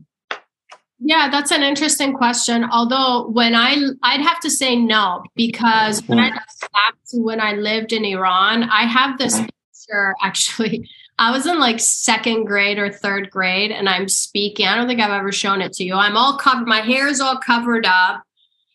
yeah, 1.06 1.30
that's 1.30 1.52
an 1.52 1.64
interesting 1.64 2.14
question. 2.14 2.64
Although 2.64 3.28
when 3.28 3.54
I 3.56 3.76
I'd 4.04 4.22
have 4.22 4.40
to 4.40 4.50
say 4.50 4.78
no 4.78 5.24
because 5.36 6.02
when 6.08 6.18
I 6.18 6.30
back 6.30 6.96
to 7.10 7.18
when 7.18 7.42
I 7.42 7.54
lived 7.54 7.92
in 7.92 8.06
Iran, 8.06 8.64
I 8.64 8.84
have 8.86 9.18
this 9.18 9.38
picture 9.38 10.16
actually. 10.24 10.90
I 11.20 11.32
was 11.32 11.46
in 11.46 11.60
like 11.60 11.80
second 11.80 12.46
grade 12.46 12.80
or 12.80 12.90
third 12.90 13.30
grade 13.30 13.72
and 13.72 13.90
I'm 13.90 14.08
speaking. 14.08 14.66
I 14.66 14.76
don't 14.76 14.88
think 14.88 15.02
I've 15.02 15.12
ever 15.12 15.32
shown 15.32 15.62
it 15.62 15.74
to 15.74 15.84
you. 15.84 15.94
I'm 15.94 16.18
all 16.18 16.38
covered, 16.38 16.68
my 16.68 16.80
hair 16.80 17.08
is 17.08 17.20
all 17.22 17.38
covered 17.38 17.86
up. 17.86 18.24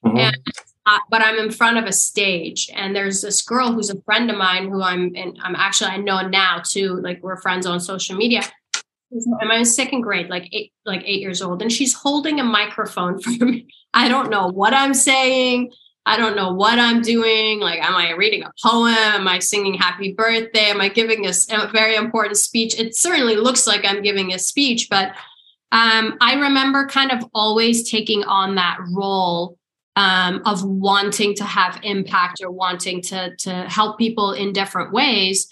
Mm-hmm. 0.04 0.18
And 0.18 0.37
uh, 0.87 0.99
but 1.11 1.23
I'm 1.23 1.38
in 1.38 1.50
front 1.50 1.78
of 1.78 1.85
a 1.85 1.92
stage 1.92 2.70
and 2.75 2.94
there's 2.94 3.23
this 3.23 3.42
girl 3.42 3.73
who's 3.73 3.90
a 3.90 4.00
friend 4.02 4.30
of 4.30 4.37
mine 4.37 4.68
who 4.68 4.82
I'm 4.82 5.12
and 5.16 5.38
I'm 5.42 5.56
actually 5.56 5.90
I 5.90 5.97
know 5.97 6.26
now 6.28 6.62
too 6.64 7.00
like 7.02 7.23
we're 7.23 7.40
friends 7.40 7.66
on 7.66 7.80
social 7.80 8.16
media 8.16 8.42
am 9.12 9.50
I 9.50 9.56
in 9.56 9.64
second 9.64 10.02
grade, 10.02 10.28
like 10.28 10.48
eight, 10.52 10.72
like 10.84 11.02
eight 11.04 11.20
years 11.20 11.42
old, 11.42 11.62
and 11.62 11.72
she's 11.72 11.94
holding 11.94 12.40
a 12.40 12.44
microphone 12.44 13.20
for 13.22 13.30
me. 13.44 13.68
I 13.94 14.08
don't 14.08 14.30
know 14.30 14.48
what 14.48 14.74
I'm 14.74 14.94
saying. 14.94 15.72
I 16.06 16.16
don't 16.16 16.36
know 16.36 16.54
what 16.54 16.78
I'm 16.78 17.02
doing. 17.02 17.60
Like, 17.60 17.80
am 17.84 17.94
I 17.94 18.12
reading 18.12 18.42
a 18.42 18.50
poem? 18.64 18.94
Am 18.94 19.28
I 19.28 19.40
singing 19.40 19.74
happy 19.74 20.14
birthday? 20.14 20.70
Am 20.70 20.80
I 20.80 20.88
giving 20.88 21.26
a, 21.26 21.32
a 21.52 21.68
very 21.70 21.96
important 21.96 22.38
speech? 22.38 22.78
It 22.78 22.96
certainly 22.96 23.36
looks 23.36 23.66
like 23.66 23.84
I'm 23.84 24.02
giving 24.02 24.32
a 24.32 24.38
speech, 24.38 24.88
but 24.88 25.08
um, 25.70 26.16
I 26.20 26.34
remember 26.40 26.86
kind 26.86 27.12
of 27.12 27.24
always 27.34 27.90
taking 27.90 28.24
on 28.24 28.54
that 28.54 28.78
role 28.90 29.58
um, 29.96 30.40
of 30.46 30.64
wanting 30.64 31.34
to 31.34 31.44
have 31.44 31.80
impact 31.82 32.40
or 32.42 32.50
wanting 32.50 33.02
to 33.02 33.36
to 33.36 33.52
help 33.64 33.98
people 33.98 34.32
in 34.32 34.52
different 34.52 34.92
ways. 34.92 35.48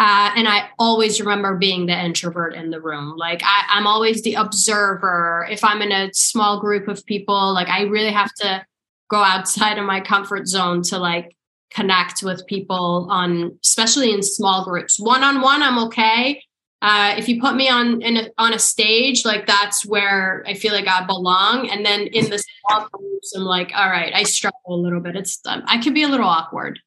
Uh, 0.00 0.30
and 0.36 0.46
I 0.46 0.68
always 0.78 1.20
remember 1.20 1.56
being 1.56 1.86
the 1.86 1.98
introvert 1.98 2.54
in 2.54 2.70
the 2.70 2.80
room. 2.80 3.16
Like 3.16 3.42
I, 3.42 3.64
I'm 3.70 3.86
always 3.86 4.22
the 4.22 4.34
observer. 4.34 5.48
If 5.50 5.64
I'm 5.64 5.82
in 5.82 5.90
a 5.90 6.10
small 6.14 6.60
group 6.60 6.86
of 6.86 7.04
people, 7.04 7.52
like 7.52 7.68
I 7.68 7.82
really 7.82 8.12
have 8.12 8.32
to 8.34 8.64
go 9.10 9.18
outside 9.18 9.76
of 9.76 9.84
my 9.84 10.00
comfort 10.00 10.46
zone 10.46 10.82
to 10.82 10.98
like 10.98 11.36
connect 11.70 12.22
with 12.22 12.46
people 12.46 13.08
on, 13.10 13.58
especially 13.64 14.12
in 14.12 14.22
small 14.22 14.64
groups. 14.64 15.00
One 15.00 15.24
on 15.24 15.40
one, 15.40 15.62
I'm 15.62 15.78
okay. 15.86 16.42
Uh, 16.80 17.16
if 17.18 17.28
you 17.28 17.40
put 17.40 17.56
me 17.56 17.68
on 17.68 18.00
a, 18.04 18.30
on 18.38 18.54
a 18.54 18.58
stage, 18.58 19.24
like 19.24 19.48
that's 19.48 19.84
where 19.84 20.44
I 20.46 20.54
feel 20.54 20.72
like 20.72 20.86
I 20.86 21.04
belong. 21.04 21.68
And 21.70 21.84
then 21.84 22.02
in 22.02 22.30
the 22.30 22.38
small 22.38 22.88
groups, 22.92 23.34
I'm 23.34 23.42
like, 23.42 23.72
all 23.74 23.90
right, 23.90 24.14
I 24.14 24.22
struggle 24.22 24.60
a 24.68 24.76
little 24.76 25.00
bit. 25.00 25.16
It's 25.16 25.40
um, 25.44 25.64
I 25.66 25.78
can 25.78 25.92
be 25.92 26.04
a 26.04 26.08
little 26.08 26.28
awkward. 26.28 26.78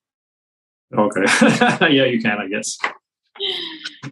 Okay, 0.97 1.21
yeah, 1.93 2.05
you 2.05 2.21
can, 2.21 2.37
I 2.37 2.47
guess 2.47 2.77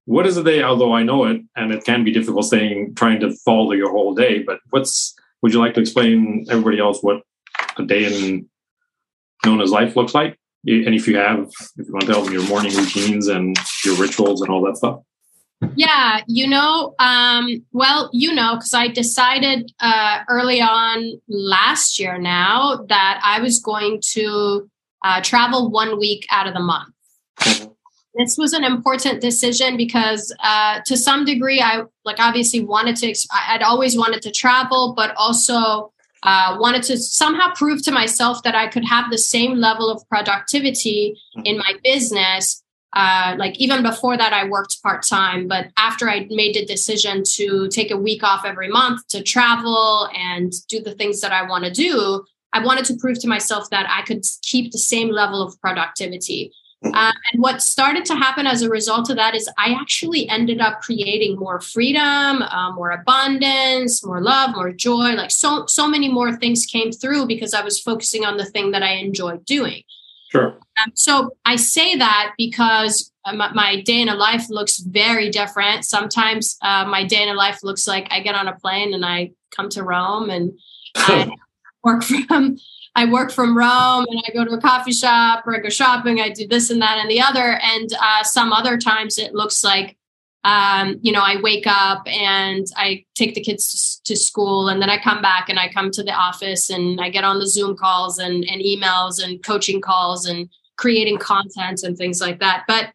what 0.06 0.26
is 0.26 0.38
a 0.38 0.44
day? 0.44 0.64
Although 0.64 0.94
I 0.94 1.04
know 1.04 1.26
it, 1.26 1.42
and 1.56 1.72
it 1.72 1.84
can 1.84 2.04
be 2.04 2.12
difficult 2.12 2.46
saying 2.46 2.96
trying 2.96 3.20
to 3.22 3.36
follow 3.46 3.74
your 3.74 3.92
whole 3.92 4.14
day. 4.14 4.44
But 4.44 4.60
what's 4.70 5.16
would 5.42 5.54
you 5.54 5.60
like 5.60 5.74
to 5.76 5.82
explain 5.82 6.46
everybody 6.50 6.80
else 6.80 7.02
what 7.02 7.22
a 7.78 7.84
day 7.86 8.06
in 8.06 8.50
Nona's 9.46 9.72
life 9.72 9.96
looks 9.96 10.14
like? 10.14 10.38
And 10.66 10.94
if 10.94 11.08
you 11.08 11.18
have, 11.18 11.50
if 11.78 11.88
you 11.88 11.94
want 11.94 12.06
to 12.06 12.12
tell 12.12 12.22
them 12.22 12.34
your 12.34 12.48
morning 12.48 12.76
routines 12.76 13.28
and 13.28 13.56
your 13.86 13.96
rituals 13.96 14.42
and 14.42 14.50
all 14.50 14.62
that 14.66 14.78
stuff. 14.78 15.00
Yeah, 15.76 16.22
you 16.28 16.48
know, 16.48 16.96
um, 17.00 17.66
well, 17.72 18.10
you 18.14 18.34
know, 18.34 18.56
because 18.56 18.74
I 18.74 18.88
decided 18.88 19.72
uh, 19.80 20.20
early 20.30 20.62
on 20.62 21.20
last 21.28 22.00
year 22.00 22.18
now 22.18 22.86
that 22.88 23.22
I 23.24 23.42
was 23.42 23.60
going 23.60 24.02
to 24.12 24.70
uh, 25.04 25.22
travel 25.22 25.70
one 25.70 26.00
week 26.00 26.26
out 26.32 26.48
of 26.48 26.54
the 26.54 26.62
month. 26.62 26.94
This 28.16 28.38
was 28.38 28.54
an 28.54 28.64
important 28.64 29.22
decision 29.22 29.78
because 29.78 30.36
uh, 30.44 30.80
to 30.86 30.98
some 30.98 31.26
degree 31.26 31.62
i 31.62 31.84
like 32.06 32.20
obviously 32.20 32.64
wanted 32.64 32.96
to 32.96 33.14
i'd 33.50 33.62
always 33.62 33.98
wanted 33.98 34.22
to 34.24 34.32
travel 34.32 34.94
but 34.96 35.14
also 35.16 35.92
uh, 36.24 36.58
wanted 36.60 36.84
to 36.84 36.98
somehow 36.98 37.54
prove 37.54 37.82
to 37.84 37.92
myself 37.92 38.42
that 38.44 38.56
i 38.56 38.68
could 38.68 38.86
have 38.86 39.10
the 39.10 39.18
same 39.18 39.58
level 39.58 39.90
of 39.90 40.08
productivity 40.10 41.16
in 41.46 41.58
my 41.58 41.74
business 41.84 42.64
uh, 42.94 43.36
like 43.38 43.56
even 43.60 43.84
before 43.84 44.18
that 44.18 44.34
i 44.34 44.44
worked 44.48 44.82
part-time 44.82 45.48
but 45.48 45.68
after 45.78 46.10
i 46.10 46.26
made 46.30 46.56
the 46.56 46.66
decision 46.66 47.24
to 47.24 47.68
take 47.70 47.92
a 47.92 47.98
week 47.98 48.24
off 48.24 48.44
every 48.44 48.70
month 48.70 49.08
to 49.08 49.22
travel 49.22 50.10
and 50.16 50.54
do 50.68 50.82
the 50.82 50.96
things 50.96 51.22
that 51.22 51.32
i 51.32 51.48
want 51.48 51.64
to 51.64 51.72
do 51.72 52.24
i 52.54 52.64
wanted 52.64 52.84
to 52.84 52.98
prove 52.98 53.20
to 53.20 53.28
myself 53.28 53.70
that 53.70 53.88
i 53.90 54.02
could 54.02 54.24
keep 54.42 54.72
the 54.72 54.80
same 54.80 55.10
level 55.10 55.42
of 55.42 55.60
productivity 55.62 56.52
uh, 56.82 57.12
and 57.34 57.42
what 57.42 57.62
started 57.62 58.06
to 58.06 58.16
happen 58.16 58.48
as 58.48 58.62
a 58.62 58.70
result 58.70 59.10
of 59.10 59.18
that 59.18 59.36
is 59.36 59.50
I 59.58 59.74
actually 59.74 60.30
ended 60.30 60.62
up 60.62 60.80
creating 60.80 61.38
more 61.38 61.60
freedom, 61.60 62.42
uh, 62.42 62.72
more 62.72 62.92
abundance, 62.92 64.06
more 64.06 64.22
love, 64.22 64.56
more 64.56 64.72
joy. 64.72 65.14
Like 65.14 65.32
so, 65.32 65.66
so 65.66 65.90
many 65.90 66.08
more 66.10 66.36
things 66.38 66.66
came 66.66 66.92
through 66.92 67.28
because 67.28 67.54
I 67.54 67.64
was 67.64 67.82
focusing 67.82 68.24
on 68.24 68.38
the 68.38 68.46
thing 68.46 68.72
that 68.72 68.82
I 68.82 68.94
enjoyed 68.94 69.44
doing. 69.46 69.84
Sure. 70.32 70.58
Um, 70.82 70.92
so 70.94 71.32
I 71.44 71.58
say 71.58 71.98
that 71.98 72.34
because 72.38 73.12
uh, 73.26 73.34
my, 73.34 73.52
my, 73.52 73.82
day 73.82 74.00
in 74.00 74.10
a 74.10 74.16
life 74.16 74.50
looks 74.50 74.78
very 74.78 75.30
different. 75.30 75.84
Sometimes 75.84 76.56
uh, 76.62 76.86
my 76.86 77.04
day 77.04 77.24
in 77.24 77.30
a 77.30 77.34
life 77.34 77.62
looks 77.64 77.88
like 77.88 78.08
I 78.12 78.22
get 78.22 78.36
on 78.36 78.48
a 78.48 78.56
plane 78.56 78.94
and 78.94 79.04
I 79.04 79.32
come 79.54 79.70
to 79.70 79.84
Rome 79.84 80.30
and 80.30 80.58
I 80.96 81.30
work 81.84 82.04
from 82.04 82.58
I 83.00 83.06
work 83.06 83.32
from 83.32 83.58
Rome 83.58 84.06
and 84.10 84.22
I 84.28 84.34
go 84.34 84.44
to 84.44 84.52
a 84.52 84.60
coffee 84.60 84.92
shop 84.92 85.48
or 85.48 85.56
I 85.56 85.60
go 85.60 85.70
shopping. 85.70 86.20
I 86.20 86.32
do 86.32 86.46
this 86.46 86.70
and 86.70 86.82
that 86.82 86.98
and 86.98 87.10
the 87.10 87.22
other. 87.22 87.58
And 87.64 87.90
uh, 87.94 88.24
some 88.24 88.52
other 88.52 88.78
times 88.78 89.18
it 89.18 89.34
looks 89.34 89.64
like, 89.64 89.96
um, 90.44 91.00
you 91.02 91.14
know, 91.14 91.22
I 91.22 91.40
wake 91.40 91.64
up 91.66 92.06
and 92.08 92.68
I 92.76 93.06
take 93.16 93.36
the 93.36 93.42
kids 93.42 94.02
to, 94.04 94.18
school 94.18 94.68
and 94.68 94.82
then 94.82 94.90
I 94.90 94.98
come 94.98 95.22
back 95.22 95.48
and 95.48 95.58
I 95.58 95.70
come 95.70 95.92
to 95.92 96.04
the 96.04 96.12
office 96.12 96.70
and 96.70 97.00
I 97.00 97.10
get 97.10 97.24
on 97.24 97.40
the 97.40 97.48
Zoom 97.48 97.78
calls 97.78 98.20
and, 98.20 98.44
and 98.50 98.62
emails 98.62 99.24
and 99.24 99.42
coaching 99.44 99.80
calls 99.80 100.26
and 100.26 100.50
creating 100.76 101.20
content 101.20 101.84
and 101.84 101.98
things 101.98 102.20
like 102.20 102.40
that. 102.40 102.66
But 102.68 102.86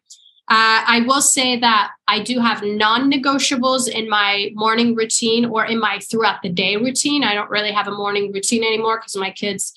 uh, 0.49 0.85
I 0.85 1.03
will 1.07 1.21
say 1.21 1.57
that 1.61 1.93
I 2.07 2.21
do 2.21 2.39
have 2.41 2.61
non 2.61 3.11
negotiables 3.11 3.87
in 3.87 4.07
my 4.07 4.51
morning 4.53 4.93
routine 4.93 5.45
or 5.45 5.65
in 5.65 5.79
my 5.79 5.97
throughout 5.99 6.43
the 6.43 6.49
day 6.49 6.75
routine. 6.75 7.23
I 7.23 7.33
don't 7.33 7.49
really 7.49 7.71
have 7.71 7.87
a 7.87 7.91
morning 7.91 8.31
routine 8.31 8.63
anymore 8.63 8.99
because 8.99 9.15
my 9.15 9.31
kids 9.31 9.73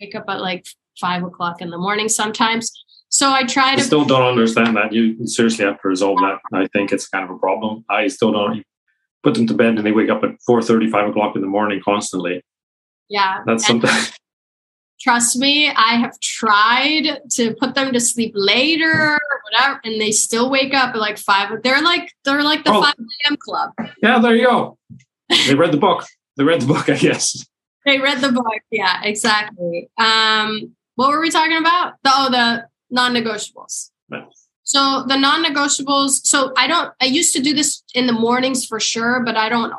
wake 0.00 0.14
up 0.14 0.24
at 0.28 0.40
like 0.40 0.66
five 1.00 1.22
o'clock 1.22 1.60
in 1.60 1.70
the 1.70 1.78
morning 1.78 2.08
sometimes. 2.08 2.70
So 3.08 3.30
I 3.30 3.44
try 3.44 3.74
to. 3.74 3.80
I 3.80 3.84
still 3.84 4.04
don't 4.04 4.26
understand 4.26 4.76
that. 4.76 4.92
You 4.92 5.26
seriously 5.26 5.64
have 5.64 5.80
to 5.80 5.88
resolve 5.88 6.18
that. 6.18 6.38
I 6.52 6.66
think 6.68 6.92
it's 6.92 7.08
kind 7.08 7.24
of 7.24 7.30
a 7.30 7.38
problem. 7.38 7.84
I 7.88 8.08
still 8.08 8.32
don't 8.32 8.64
put 9.22 9.34
them 9.34 9.46
to 9.46 9.54
bed 9.54 9.76
and 9.76 9.86
they 9.86 9.92
wake 9.92 10.10
up 10.10 10.22
at 10.22 10.30
4 10.46 10.62
5 10.62 11.08
o'clock 11.08 11.36
in 11.36 11.42
the 11.42 11.48
morning 11.48 11.80
constantly. 11.84 12.42
Yeah. 13.08 13.42
That's 13.46 13.66
something. 13.66 13.90
Trust 15.00 15.36
me, 15.36 15.68
I 15.68 15.96
have 15.96 16.18
tried 16.20 17.20
to 17.32 17.54
put 17.54 17.74
them 17.74 17.92
to 17.92 18.00
sleep 18.00 18.32
later 18.34 18.90
or 18.90 19.40
whatever, 19.50 19.80
and 19.84 20.00
they 20.00 20.10
still 20.10 20.50
wake 20.50 20.74
up 20.74 20.94
at 20.94 20.98
like 20.98 21.18
five. 21.18 21.50
They're 21.62 21.82
like 21.82 22.10
they're 22.24 22.42
like 22.42 22.64
the 22.64 22.72
oh. 22.72 22.82
five 22.82 22.94
a.m. 22.98 23.36
club. 23.36 23.72
Yeah, 24.02 24.18
there 24.18 24.34
you 24.34 24.46
go. 24.46 24.78
They 25.46 25.54
read 25.54 25.72
the 25.72 25.76
book. 25.76 26.06
They 26.38 26.44
read 26.44 26.62
the 26.62 26.66
book, 26.66 26.88
I 26.88 26.96
guess 26.96 27.46
they 27.86 27.98
read 27.98 28.20
the 28.20 28.32
book. 28.32 28.44
Yeah, 28.70 29.00
exactly. 29.02 29.88
Um, 29.96 30.76
what 30.96 31.10
were 31.10 31.20
we 31.20 31.30
talking 31.30 31.56
about? 31.56 31.94
The, 32.02 32.10
oh, 32.12 32.30
the 32.30 32.68
non-negotiables. 32.90 33.90
So 34.64 35.04
the 35.06 35.16
non-negotiables. 35.16 36.26
So 36.26 36.52
I 36.56 36.66
don't. 36.66 36.92
I 37.00 37.04
used 37.04 37.32
to 37.36 37.40
do 37.40 37.54
this 37.54 37.84
in 37.94 38.08
the 38.08 38.12
mornings 38.12 38.66
for 38.66 38.80
sure, 38.80 39.22
but 39.24 39.36
I 39.36 39.48
don't. 39.48 39.72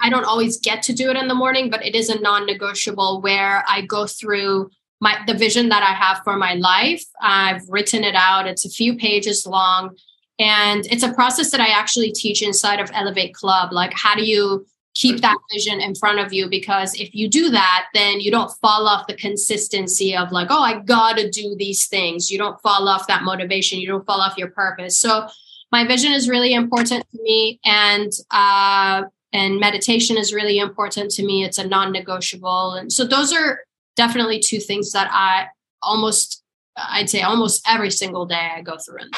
I 0.00 0.08
don't 0.08 0.24
always 0.24 0.58
get 0.58 0.82
to 0.84 0.94
do 0.94 1.10
it 1.10 1.16
in 1.18 1.28
the 1.28 1.34
morning. 1.34 1.68
But 1.68 1.84
it 1.84 1.94
is 1.94 2.08
a 2.08 2.18
non-negotiable 2.18 3.20
where 3.20 3.62
I 3.68 3.82
go 3.82 4.06
through 4.06 4.70
my 5.02 5.18
the 5.26 5.34
vision 5.34 5.68
that 5.68 5.82
I 5.82 5.92
have 5.92 6.22
for 6.24 6.36
my 6.38 6.54
life. 6.54 7.04
I've 7.20 7.60
written 7.68 8.04
it 8.04 8.14
out. 8.14 8.46
It's 8.46 8.64
a 8.64 8.70
few 8.70 8.96
pages 8.96 9.46
long, 9.46 9.96
and 10.38 10.86
it's 10.86 11.02
a 11.02 11.12
process 11.12 11.50
that 11.50 11.60
I 11.60 11.68
actually 11.68 12.12
teach 12.12 12.40
inside 12.40 12.80
of 12.80 12.90
Elevate 12.94 13.34
Club. 13.34 13.70
Like, 13.70 13.92
how 13.94 14.14
do 14.14 14.24
you 14.24 14.64
keep 15.02 15.20
that 15.20 15.36
vision 15.52 15.80
in 15.80 15.94
front 15.96 16.20
of 16.20 16.32
you 16.32 16.48
because 16.48 16.94
if 16.94 17.12
you 17.12 17.28
do 17.28 17.50
that 17.50 17.86
then 17.92 18.20
you 18.20 18.30
don't 18.30 18.52
fall 18.60 18.86
off 18.86 19.06
the 19.08 19.14
consistency 19.14 20.16
of 20.16 20.30
like 20.30 20.48
oh 20.50 20.62
i 20.62 20.78
gotta 20.80 21.28
do 21.28 21.56
these 21.58 21.86
things 21.86 22.30
you 22.30 22.38
don't 22.38 22.60
fall 22.60 22.88
off 22.88 23.06
that 23.08 23.24
motivation 23.24 23.80
you 23.80 23.88
don't 23.88 24.06
fall 24.06 24.20
off 24.20 24.38
your 24.38 24.50
purpose 24.50 24.96
so 24.96 25.26
my 25.72 25.84
vision 25.86 26.12
is 26.12 26.28
really 26.28 26.54
important 26.54 27.04
to 27.10 27.22
me 27.22 27.58
and 27.64 28.12
uh 28.30 29.02
and 29.32 29.58
meditation 29.58 30.16
is 30.16 30.32
really 30.32 30.58
important 30.58 31.10
to 31.10 31.24
me 31.24 31.42
it's 31.44 31.58
a 31.58 31.66
non-negotiable 31.66 32.72
and 32.74 32.92
so 32.92 33.04
those 33.04 33.32
are 33.32 33.60
definitely 33.96 34.38
two 34.38 34.60
things 34.60 34.92
that 34.92 35.08
i 35.12 35.46
almost 35.82 36.44
i'd 36.76 37.10
say 37.10 37.22
almost 37.22 37.60
every 37.66 37.90
single 37.90 38.24
day 38.24 38.50
i 38.56 38.62
go 38.62 38.76
through 38.78 38.98
and 39.00 39.14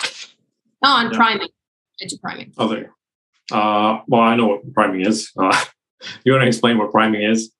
on 0.82 1.10
yeah. 1.10 1.16
priming 1.16 1.48
I 2.02 2.06
do 2.06 2.16
priming. 2.18 2.52
Oh, 2.58 2.68
there. 2.68 2.92
Uh, 3.52 4.00
well, 4.06 4.22
I 4.22 4.36
know 4.36 4.46
what 4.46 4.72
priming 4.72 5.06
is. 5.06 5.30
Uh, 5.38 5.64
you 6.25 6.32
want 6.32 6.42
to 6.42 6.49
explain 6.49 6.78
what 6.78 6.90
priming 6.90 7.23
is? 7.23 7.52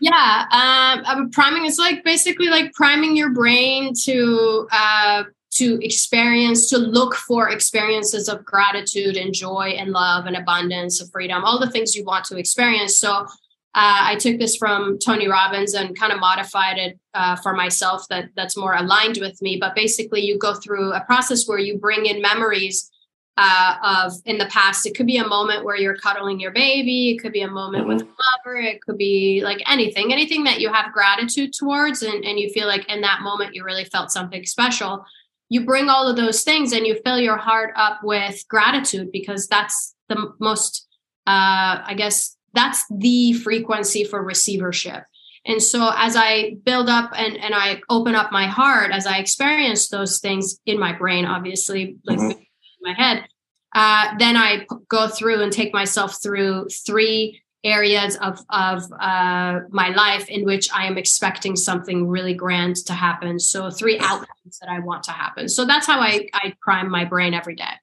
Yeah, 0.00 0.46
um, 0.50 1.04
um, 1.04 1.30
priming 1.30 1.64
is 1.64 1.78
like 1.78 2.04
basically 2.04 2.48
like 2.48 2.72
priming 2.72 3.16
your 3.16 3.30
brain 3.30 3.92
to 4.04 4.68
uh, 4.72 5.24
to 5.52 5.84
experience, 5.84 6.68
to 6.70 6.78
look 6.78 7.14
for 7.14 7.50
experiences 7.50 8.28
of 8.28 8.44
gratitude 8.44 9.16
and 9.16 9.34
joy 9.34 9.74
and 9.78 9.90
love 9.90 10.26
and 10.26 10.36
abundance 10.36 11.00
and 11.00 11.10
freedom, 11.12 11.44
all 11.44 11.60
the 11.60 11.70
things 11.70 11.94
you 11.94 12.04
want 12.04 12.24
to 12.24 12.38
experience. 12.38 12.98
So 12.98 13.26
uh, 13.74 14.04
I 14.10 14.16
took 14.16 14.38
this 14.38 14.56
from 14.56 14.98
Tony 14.98 15.28
Robbins 15.28 15.74
and 15.74 15.98
kind 15.98 16.12
of 16.12 16.20
modified 16.20 16.78
it 16.78 16.98
uh, 17.14 17.36
for 17.36 17.54
myself 17.54 18.06
that 18.08 18.28
that's 18.34 18.56
more 18.56 18.74
aligned 18.74 19.18
with 19.18 19.40
me. 19.40 19.56
But 19.60 19.74
basically, 19.74 20.20
you 20.20 20.38
go 20.38 20.54
through 20.54 20.92
a 20.92 21.00
process 21.02 21.46
where 21.46 21.58
you 21.58 21.78
bring 21.78 22.06
in 22.06 22.20
memories 22.20 22.90
uh, 23.36 23.76
of 23.82 24.12
in 24.26 24.38
the 24.38 24.46
past. 24.46 24.86
It 24.86 24.94
could 24.94 25.06
be 25.06 25.16
a 25.16 25.26
moment 25.26 25.64
where 25.64 25.76
you're 25.76 25.96
cuddling 25.96 26.40
your 26.40 26.50
baby. 26.50 27.10
It 27.10 27.22
could 27.22 27.32
be 27.32 27.42
a 27.42 27.50
moment 27.50 27.86
mm-hmm. 27.86 27.96
with 27.96 28.02
a 28.02 28.48
lover. 28.48 28.58
It 28.58 28.82
could 28.82 28.98
be 28.98 29.40
like 29.42 29.62
anything, 29.66 30.12
anything 30.12 30.44
that 30.44 30.60
you 30.60 30.72
have 30.72 30.92
gratitude 30.92 31.52
towards, 31.52 32.02
and, 32.02 32.24
and 32.24 32.38
you 32.38 32.50
feel 32.50 32.66
like 32.66 32.88
in 32.88 33.00
that 33.02 33.22
moment 33.22 33.54
you 33.54 33.64
really 33.64 33.84
felt 33.84 34.10
something 34.10 34.44
special. 34.44 35.04
You 35.48 35.64
bring 35.64 35.88
all 35.88 36.08
of 36.08 36.16
those 36.16 36.42
things 36.42 36.72
and 36.72 36.86
you 36.86 36.98
fill 37.04 37.20
your 37.20 37.36
heart 37.36 37.72
up 37.76 38.00
with 38.02 38.42
gratitude 38.48 39.12
because 39.12 39.46
that's 39.48 39.94
the 40.08 40.32
most, 40.40 40.86
uh, 41.26 41.84
I 41.84 41.94
guess, 41.96 42.36
that's 42.54 42.84
the 42.90 43.34
frequency 43.34 44.04
for 44.04 44.22
receivership. 44.22 45.04
And 45.44 45.60
so 45.60 45.92
as 45.96 46.14
I 46.16 46.56
build 46.64 46.88
up 46.88 47.10
and, 47.16 47.36
and 47.36 47.54
I 47.54 47.82
open 47.90 48.14
up 48.14 48.30
my 48.30 48.46
heart, 48.46 48.92
as 48.92 49.06
I 49.06 49.18
experience 49.18 49.88
those 49.88 50.20
things 50.20 50.58
in 50.64 50.78
my 50.78 50.92
brain, 50.92 51.24
obviously, 51.24 51.96
like 52.04 52.18
mm-hmm 52.18 52.40
my 52.82 52.92
head. 52.92 53.26
Uh, 53.74 54.16
then 54.18 54.36
I 54.36 54.66
go 54.88 55.08
through 55.08 55.42
and 55.42 55.52
take 55.52 55.72
myself 55.72 56.22
through 56.22 56.68
three 56.68 57.40
areas 57.64 58.16
of 58.16 58.40
of 58.50 58.82
uh, 59.00 59.60
my 59.70 59.88
life 59.90 60.28
in 60.28 60.44
which 60.44 60.68
I 60.72 60.86
am 60.86 60.98
expecting 60.98 61.56
something 61.56 62.08
really 62.08 62.34
grand 62.34 62.76
to 62.86 62.92
happen. 62.92 63.38
So 63.38 63.70
three 63.70 63.98
outcomes 64.00 64.58
that 64.60 64.68
I 64.68 64.80
want 64.80 65.04
to 65.04 65.12
happen. 65.12 65.48
So 65.48 65.64
that's 65.64 65.86
how 65.86 66.00
I 66.00 66.28
I 66.34 66.54
prime 66.60 66.90
my 66.90 67.04
brain 67.04 67.34
every 67.34 67.54
day. 67.54 67.74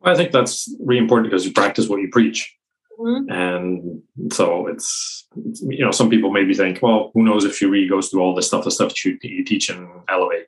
Well, 0.00 0.14
I 0.14 0.16
think 0.16 0.32
that's 0.32 0.74
really 0.80 1.00
important 1.00 1.30
because 1.30 1.44
you 1.44 1.52
practice 1.52 1.88
what 1.88 2.00
you 2.00 2.08
preach. 2.10 2.56
Mm-hmm. 2.98 3.30
And 3.30 4.32
so 4.32 4.66
it's, 4.66 5.26
you 5.62 5.84
know, 5.84 5.90
some 5.90 6.10
people 6.10 6.30
maybe 6.30 6.54
think, 6.54 6.80
well, 6.82 7.10
who 7.14 7.22
knows 7.22 7.44
if 7.44 7.56
she 7.56 7.66
really 7.66 7.88
goes 7.88 8.08
through 8.08 8.20
all 8.20 8.34
this 8.34 8.46
stuff, 8.46 8.64
the 8.64 8.70
stuff 8.70 8.90
that 8.90 9.04
you, 9.04 9.18
you 9.22 9.44
teach 9.44 9.70
and 9.70 9.88
elevate. 10.08 10.46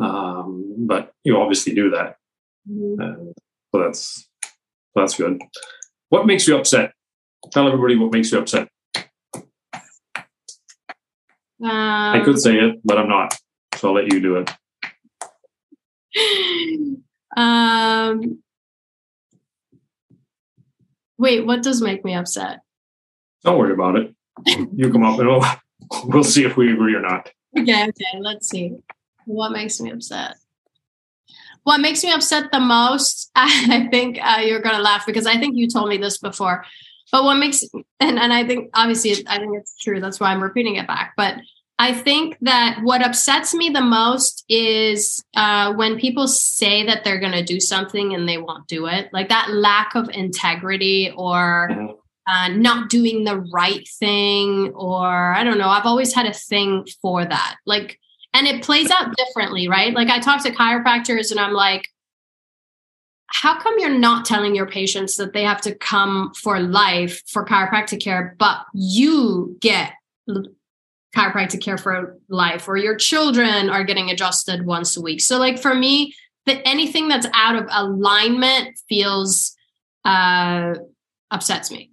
Um, 0.00 0.86
but 0.86 1.12
you 1.24 1.38
obviously 1.38 1.74
do 1.74 1.90
that. 1.90 2.16
Mm-hmm. 2.70 3.30
so 3.72 3.82
that's 3.82 4.28
that's 4.94 5.16
good. 5.16 5.40
What 6.08 6.26
makes 6.26 6.46
you 6.48 6.56
upset? 6.56 6.92
Tell 7.50 7.66
everybody 7.66 7.96
what 7.96 8.12
makes 8.12 8.32
you 8.32 8.38
upset. 8.38 8.68
Um, 11.62 11.70
I 11.70 12.20
could 12.24 12.38
say 12.38 12.56
it, 12.56 12.80
but 12.84 12.98
I'm 12.98 13.08
not. 13.08 13.34
So 13.76 13.88
I'll 13.88 13.94
let 13.94 14.12
you 14.12 14.20
do 14.20 14.36
it. 14.36 14.50
Um, 17.36 18.40
wait, 21.18 21.44
what 21.44 21.62
does 21.62 21.82
make 21.82 22.04
me 22.04 22.14
upset? 22.14 22.60
Don't 23.42 23.58
worry 23.58 23.72
about 23.72 23.96
it. 23.96 24.14
You 24.46 24.90
come 24.90 25.04
up 25.04 25.18
and 25.18 25.28
we'll, 25.28 25.44
we'll 26.04 26.24
see 26.24 26.44
if 26.44 26.56
we 26.56 26.72
agree 26.72 26.94
or 26.94 27.00
not. 27.00 27.30
Okay, 27.58 27.88
okay, 27.88 28.20
let's 28.20 28.48
see. 28.48 28.72
What 29.26 29.52
makes 29.52 29.80
me 29.80 29.90
upset? 29.90 30.36
What 31.64 31.80
makes 31.80 32.04
me 32.04 32.12
upset 32.12 32.52
the 32.52 32.60
most, 32.60 33.30
and 33.36 33.72
I 33.72 33.88
think 33.88 34.18
uh, 34.22 34.40
you're 34.40 34.62
going 34.62 34.76
to 34.76 34.82
laugh 34.82 35.04
because 35.06 35.26
I 35.26 35.38
think 35.38 35.56
you 35.56 35.68
told 35.68 35.88
me 35.88 35.96
this 35.98 36.18
before. 36.18 36.64
But 37.10 37.24
what 37.24 37.36
makes 37.36 37.62
and 38.00 38.18
and 38.18 38.32
I 38.32 38.46
think 38.46 38.70
obviously 38.74 39.12
I 39.28 39.38
think 39.38 39.56
it's 39.56 39.76
true. 39.78 40.00
That's 40.00 40.18
why 40.18 40.32
I'm 40.32 40.42
repeating 40.42 40.76
it 40.76 40.86
back. 40.86 41.12
But 41.16 41.36
I 41.78 41.92
think 41.92 42.38
that 42.42 42.80
what 42.82 43.04
upsets 43.04 43.52
me 43.52 43.68
the 43.68 43.80
most 43.80 44.44
is 44.48 45.22
uh, 45.36 45.74
when 45.74 45.98
people 45.98 46.28
say 46.28 46.86
that 46.86 47.02
they're 47.02 47.18
going 47.18 47.32
to 47.32 47.42
do 47.42 47.58
something 47.60 48.14
and 48.14 48.28
they 48.28 48.38
won't 48.38 48.68
do 48.68 48.86
it. 48.86 49.10
Like 49.12 49.28
that 49.28 49.50
lack 49.50 49.94
of 49.96 50.08
integrity 50.10 51.12
or 51.16 51.96
uh, 52.26 52.48
not 52.48 52.90
doing 52.90 53.24
the 53.24 53.38
right 53.52 53.86
thing, 53.98 54.72
or 54.74 55.34
I 55.34 55.44
don't 55.44 55.58
know. 55.58 55.68
I've 55.68 55.86
always 55.86 56.14
had 56.14 56.26
a 56.26 56.32
thing 56.32 56.86
for 57.02 57.24
that. 57.24 57.56
Like 57.66 57.98
and 58.34 58.46
it 58.46 58.62
plays 58.62 58.90
out 58.90 59.14
differently, 59.16 59.68
right? 59.68 59.94
Like 59.94 60.08
I 60.08 60.18
talk 60.18 60.42
to 60.42 60.50
chiropractors 60.50 61.30
and 61.30 61.40
I'm 61.40 61.52
like, 61.52 61.84
how 63.28 63.58
come 63.58 63.74
you're 63.78 63.96
not 63.96 64.26
telling 64.26 64.54
your 64.54 64.66
patients 64.66 65.16
that 65.16 65.32
they 65.32 65.44
have 65.44 65.60
to 65.62 65.74
come 65.74 66.32
for 66.34 66.60
life 66.60 67.22
for 67.26 67.44
chiropractic 67.44 68.02
care, 68.02 68.36
but 68.38 68.58
you 68.74 69.56
get 69.60 69.92
chiropractic 71.16 71.62
care 71.62 71.78
for 71.78 72.18
life, 72.28 72.68
or 72.68 72.76
your 72.76 72.96
children 72.96 73.70
are 73.70 73.84
getting 73.84 74.10
adjusted 74.10 74.66
once 74.66 74.96
a 74.96 75.00
week? 75.00 75.20
So, 75.20 75.38
like 75.38 75.58
for 75.58 75.74
me, 75.74 76.14
that 76.46 76.60
anything 76.66 77.08
that's 77.08 77.26
out 77.34 77.56
of 77.56 77.66
alignment 77.70 78.78
feels 78.88 79.56
uh, 80.04 80.74
upsets 81.30 81.70
me. 81.70 81.90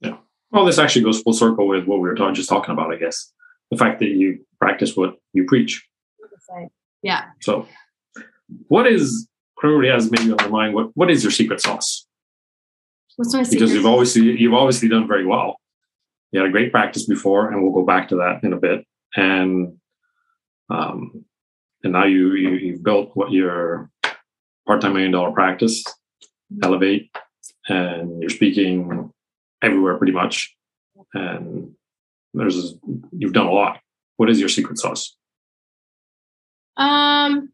Yeah. 0.00 0.16
Well, 0.50 0.64
this 0.64 0.78
actually 0.78 1.04
goes 1.04 1.22
full 1.22 1.32
circle 1.32 1.66
with 1.66 1.86
what 1.86 2.00
we 2.00 2.08
were 2.08 2.32
just 2.32 2.48
talking 2.48 2.72
about, 2.72 2.92
I 2.92 2.96
guess. 2.96 3.32
The 3.70 3.78
fact 3.78 4.00
that 4.00 4.08
you 4.08 4.44
practice 4.64 4.96
what 4.96 5.16
you 5.32 5.44
preach. 5.44 5.86
Yeah. 7.02 7.24
So, 7.42 7.68
what 8.68 8.86
is 8.86 9.28
everybody 9.62 9.88
has 9.88 10.10
maybe 10.10 10.30
on 10.30 10.38
their 10.38 10.48
mind? 10.48 10.74
What 10.74 10.90
what 10.94 11.10
is 11.10 11.22
your 11.22 11.30
secret 11.30 11.60
sauce? 11.60 12.06
What's 13.16 13.34
my 13.34 13.42
secret? 13.42 13.58
Because 13.58 13.74
you've 13.74 13.86
obviously 13.86 14.22
you've 14.40 14.54
obviously 14.54 14.88
done 14.88 15.06
very 15.06 15.26
well. 15.26 15.56
You 16.32 16.40
had 16.40 16.48
a 16.48 16.52
great 16.52 16.72
practice 16.72 17.06
before, 17.06 17.50
and 17.50 17.62
we'll 17.62 17.72
go 17.72 17.84
back 17.84 18.08
to 18.08 18.16
that 18.16 18.42
in 18.42 18.52
a 18.52 18.56
bit. 18.56 18.84
And 19.14 19.76
um, 20.70 21.24
and 21.82 21.92
now 21.92 22.06
you, 22.06 22.32
you 22.34 22.50
you've 22.50 22.82
built 22.82 23.10
what 23.14 23.30
your 23.30 23.90
part-time 24.66 24.94
million 24.94 25.12
dollar 25.12 25.32
practice, 25.32 25.84
mm-hmm. 25.84 26.64
elevate, 26.64 27.10
and 27.68 28.20
you're 28.20 28.30
speaking 28.30 29.12
everywhere 29.62 29.98
pretty 29.98 30.14
much. 30.14 30.56
And 31.12 31.74
there's 32.32 32.74
you've 33.12 33.34
done 33.34 33.46
a 33.46 33.52
lot. 33.52 33.80
What 34.16 34.30
is 34.30 34.38
your 34.38 34.48
secret 34.48 34.78
sauce? 34.78 35.16
Um, 36.76 37.52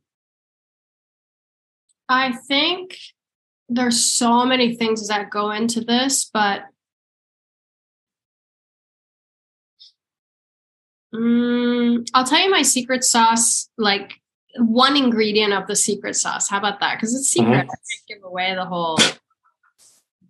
I 2.09 2.33
think 2.33 2.97
there's 3.69 4.03
so 4.05 4.45
many 4.45 4.75
things 4.75 5.09
that 5.09 5.31
go 5.31 5.51
into 5.51 5.81
this, 5.81 6.29
but 6.33 6.63
um, 11.15 12.05
I'll 12.15 12.25
tell 12.25 12.41
you 12.41 12.51
my 12.51 12.63
secret 12.63 13.05
sauce, 13.05 13.69
like 13.79 14.15
one 14.57 14.97
ingredient 14.97 15.53
of 15.53 15.67
the 15.67 15.77
secret 15.77 16.17
sauce. 16.17 16.49
How 16.49 16.59
about 16.59 16.81
that? 16.81 16.97
Because 16.97 17.15
it's 17.15 17.29
secret. 17.29 17.67
Mm-hmm. 17.67 17.71
I 17.71 18.15
give 18.15 18.25
away 18.25 18.55
the 18.55 18.65
whole, 18.65 18.97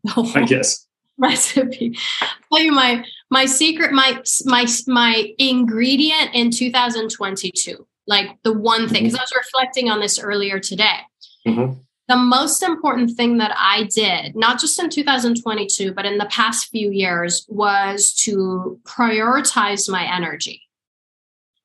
the 0.05 0.11
whole. 0.11 0.29
I 0.37 0.45
guess 0.45 0.87
recipe. 1.23 1.97
I'll 2.21 2.29
tell 2.53 2.65
you 2.65 2.73
my 2.73 3.05
my 3.31 3.47
secret, 3.47 3.93
my 3.93 4.23
my 4.47 4.67
my 4.87 5.35
ingredient 5.39 6.31
in 6.35 6.51
2022. 6.51 7.87
Like 8.07 8.39
the 8.43 8.53
one 8.53 8.89
thing, 8.89 9.05
because 9.05 9.19
I 9.19 9.23
was 9.23 9.33
reflecting 9.37 9.91
on 9.91 10.01
this 10.01 10.19
earlier 10.19 10.59
today. 10.59 11.01
Mm-hmm. 11.47 11.75
The 12.09 12.17
most 12.17 12.65
important 12.65 13.17
thing 13.17 13.39
that 13.39 13.55
I 13.57 13.85
did, 13.85 14.35
not 14.35 14.59
just 14.59 14.81
in 14.81 14.91
2022, 14.91 15.95
but 15.95 16.07
in 16.07 16.19
the 16.19 16.27
past 16.27 16.69
few 16.71 16.91
years, 16.91 17.47
was 17.49 18.13
to 18.25 18.81
prioritize 18.83 19.89
my 19.89 20.13
energy. 20.13 20.63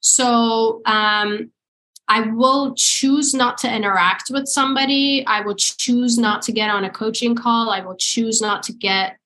So 0.01 0.83
um, 0.85 1.49
I 2.07 2.29
will 2.29 2.75
choose 2.75 3.33
not 3.33 3.57
to 3.59 3.73
interact 3.73 4.29
with 4.29 4.47
somebody. 4.47 5.25
I 5.25 5.41
will 5.41 5.55
choose 5.55 6.19
not 6.19 6.43
to 6.43 6.51
get 6.51 6.69
on 6.69 6.83
a 6.83 6.91
coaching 6.91 7.33
call. 7.33 7.71
I 7.71 7.81
will 7.81 7.95
choose 7.95 8.39
not 8.39 8.61
to 8.63 8.73
get 8.73 9.17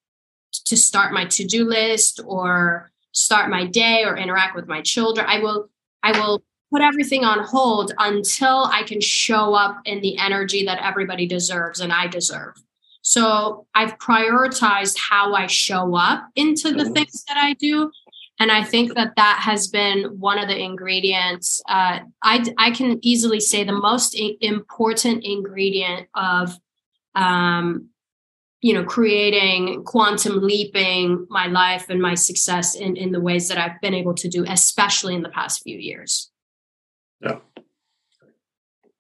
to 0.52 0.78
start 0.78 1.14
my 1.14 1.26
to-do 1.26 1.66
list 1.66 2.22
or 2.26 2.92
start 3.12 3.50
my 3.50 3.66
day 3.66 4.04
or 4.04 4.18
interact 4.18 4.56
with 4.56 4.68
my 4.68 4.82
children. 4.82 5.26
I 5.28 5.40
will 5.40 5.70
i 6.04 6.18
will 6.18 6.42
put 6.72 6.82
everything 6.82 7.26
on 7.26 7.40
hold 7.44 7.92
until 7.98 8.66
i 8.72 8.84
can 8.84 9.02
show 9.02 9.54
up 9.54 9.80
in 9.86 10.02
the 10.02 10.18
energy 10.18 10.66
that 10.66 10.80
everybody 10.84 11.26
deserves 11.28 11.80
and 11.80 11.92
i 11.92 12.08
deserve. 12.08 12.56
So 13.02 13.68
i've 13.74 13.98
prioritized 13.98 14.98
how 14.98 15.34
i 15.34 15.48
show 15.48 15.96
up 15.96 16.30
into 16.36 16.72
the 16.72 16.90
things 16.90 17.24
that 17.28 17.38
i 17.38 17.54
do 17.54 17.92
and 18.40 18.52
i 18.52 18.64
think 18.64 18.94
that 18.96 19.16
that 19.16 19.40
has 19.44 19.68
been 19.68 20.20
one 20.20 20.38
of 20.38 20.48
the 20.48 20.58
ingredients 20.58 21.62
uh, 21.68 22.00
I, 22.24 22.46
I 22.58 22.72
can 22.72 23.00
easily 23.02 23.40
say 23.40 23.64
the 23.64 23.74
most 23.74 24.16
important 24.42 25.24
ingredient 25.24 26.08
of 26.14 26.56
um, 27.16 27.90
you 28.62 28.74
know 28.74 28.84
creating 28.84 29.84
quantum 29.84 30.41
leaping 30.41 31.26
my 31.30 31.48
life 31.48 31.89
and 31.89 32.02
my 32.02 32.13
success 32.13 32.76
in 32.76 32.95
in 32.95 33.12
the 33.12 33.22
ways 33.22 33.48
that 33.48 33.58
i've 33.58 33.80
been 33.82 33.93
able 33.93 34.13
to 34.13 34.28
do 34.28 34.45
especially 34.48 35.15
in 35.15 35.22
the 35.22 35.30
past 35.30 35.63
few 35.63 35.78
years 35.78 36.32
yeah 37.22 37.38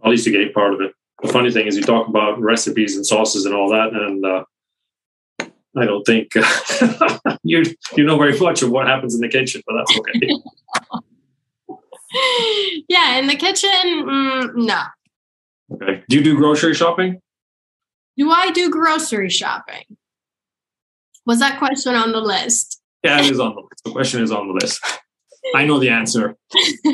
at 0.03 0.09
least 0.09 0.25
you 0.25 0.31
gave 0.31 0.53
part 0.53 0.73
of 0.73 0.81
it 0.81 0.93
the 1.21 1.27
funny 1.27 1.51
thing 1.51 1.67
is, 1.67 1.75
you 1.75 1.83
talk 1.83 2.07
about 2.07 2.39
recipes 2.39 2.95
and 2.95 3.05
sauces 3.05 3.45
and 3.45 3.53
all 3.53 3.69
that, 3.69 3.93
and 3.93 4.25
uh, 4.25 4.43
I 5.75 5.85
don't 5.85 6.03
think 6.03 6.33
you 7.43 7.63
you 7.95 8.03
know 8.03 8.17
very 8.17 8.37
much 8.39 8.61
of 8.61 8.69
what 8.71 8.87
happens 8.87 9.15
in 9.15 9.21
the 9.21 9.27
kitchen, 9.27 9.61
but 9.67 9.75
that's 9.77 9.99
okay. 9.99 10.29
yeah, 12.89 13.17
in 13.17 13.27
the 13.27 13.35
kitchen, 13.35 13.69
mm, 13.69 14.55
no. 14.55 14.81
Okay. 15.73 16.03
Do 16.09 16.17
you 16.17 16.23
do 16.23 16.35
grocery 16.35 16.73
shopping? 16.73 17.21
Do 18.19 18.29
I 18.29 18.51
do 18.51 18.69
grocery 18.69 19.29
shopping? 19.29 19.83
Was 21.25 21.39
that 21.39 21.57
question 21.57 21.95
on 21.95 22.11
the 22.11 22.19
list? 22.19 22.81
Yeah, 23.03 23.19
it 23.19 23.31
is 23.31 23.39
on 23.39 23.55
the 23.55 23.61
list. 23.61 23.83
The 23.85 23.91
question 23.91 24.21
is 24.21 24.31
on 24.31 24.47
the 24.47 24.53
list. 24.53 24.85
I 25.55 25.65
know 25.65 25.79
the 25.79 25.89
answer. 25.89 26.35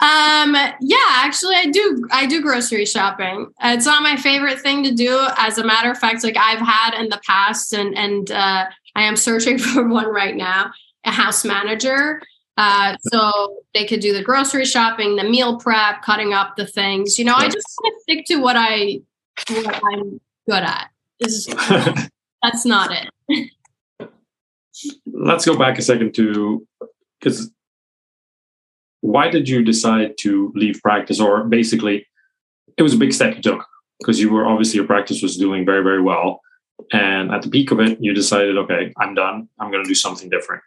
um, 0.00 0.56
yeah, 0.80 1.10
actually, 1.10 1.56
I 1.56 1.66
do. 1.70 2.08
I 2.10 2.26
do 2.26 2.40
grocery 2.40 2.86
shopping. 2.86 3.52
It's 3.62 3.86
not 3.86 4.02
my 4.02 4.16
favorite 4.16 4.60
thing 4.60 4.82
to 4.84 4.92
do. 4.92 5.28
As 5.36 5.58
a 5.58 5.64
matter 5.64 5.90
of 5.90 5.98
fact, 5.98 6.24
like 6.24 6.38
I've 6.38 6.58
had 6.58 6.98
in 6.98 7.10
the 7.10 7.20
past, 7.26 7.74
and 7.74 7.96
and 7.96 8.30
uh, 8.30 8.64
I 8.96 9.02
am 9.02 9.16
searching 9.16 9.58
for 9.58 9.86
one 9.86 10.08
right 10.08 10.34
now. 10.34 10.72
A 11.04 11.10
house 11.10 11.44
manager 11.44 12.20
uh, 12.60 12.94
so 13.00 13.62
they 13.72 13.86
could 13.86 14.00
do 14.00 14.12
the 14.12 14.22
grocery 14.22 14.66
shopping, 14.66 15.16
the 15.16 15.24
meal 15.24 15.58
prep, 15.58 16.02
cutting 16.02 16.34
up 16.34 16.56
the 16.56 16.66
things. 16.66 17.18
You 17.18 17.24
know, 17.24 17.34
I 17.34 17.48
just 17.48 17.66
stick 18.02 18.26
to 18.26 18.36
what 18.36 18.54
I 18.54 19.00
what 19.48 19.80
I'm 19.82 20.20
good 20.50 20.62
at. 20.62 20.90
Is 21.20 21.46
that's 22.42 22.64
not 22.64 22.90
it. 22.92 23.50
Let's 25.06 25.44
go 25.44 25.56
back 25.56 25.78
a 25.78 25.82
second 25.82 26.14
to 26.14 26.66
because 27.20 27.50
why 29.02 29.28
did 29.30 29.48
you 29.48 29.62
decide 29.62 30.16
to 30.20 30.52
leave 30.54 30.80
practice, 30.82 31.20
or 31.20 31.44
basically, 31.44 32.06
it 32.76 32.82
was 32.82 32.94
a 32.94 32.98
big 32.98 33.12
step 33.12 33.36
you 33.36 33.42
took 33.42 33.66
because 33.98 34.20
you 34.20 34.30
were 34.30 34.46
obviously 34.46 34.76
your 34.76 34.86
practice 34.86 35.22
was 35.22 35.36
doing 35.36 35.64
very 35.66 35.82
very 35.82 36.02
well, 36.02 36.40
and 36.92 37.30
at 37.32 37.42
the 37.42 37.50
peak 37.50 37.70
of 37.70 37.80
it, 37.80 37.98
you 38.00 38.14
decided, 38.14 38.56
okay, 38.58 38.92
I'm 38.98 39.14
done. 39.14 39.48
I'm 39.58 39.70
going 39.70 39.84
to 39.84 39.88
do 39.88 39.94
something 39.94 40.30
different. 40.30 40.62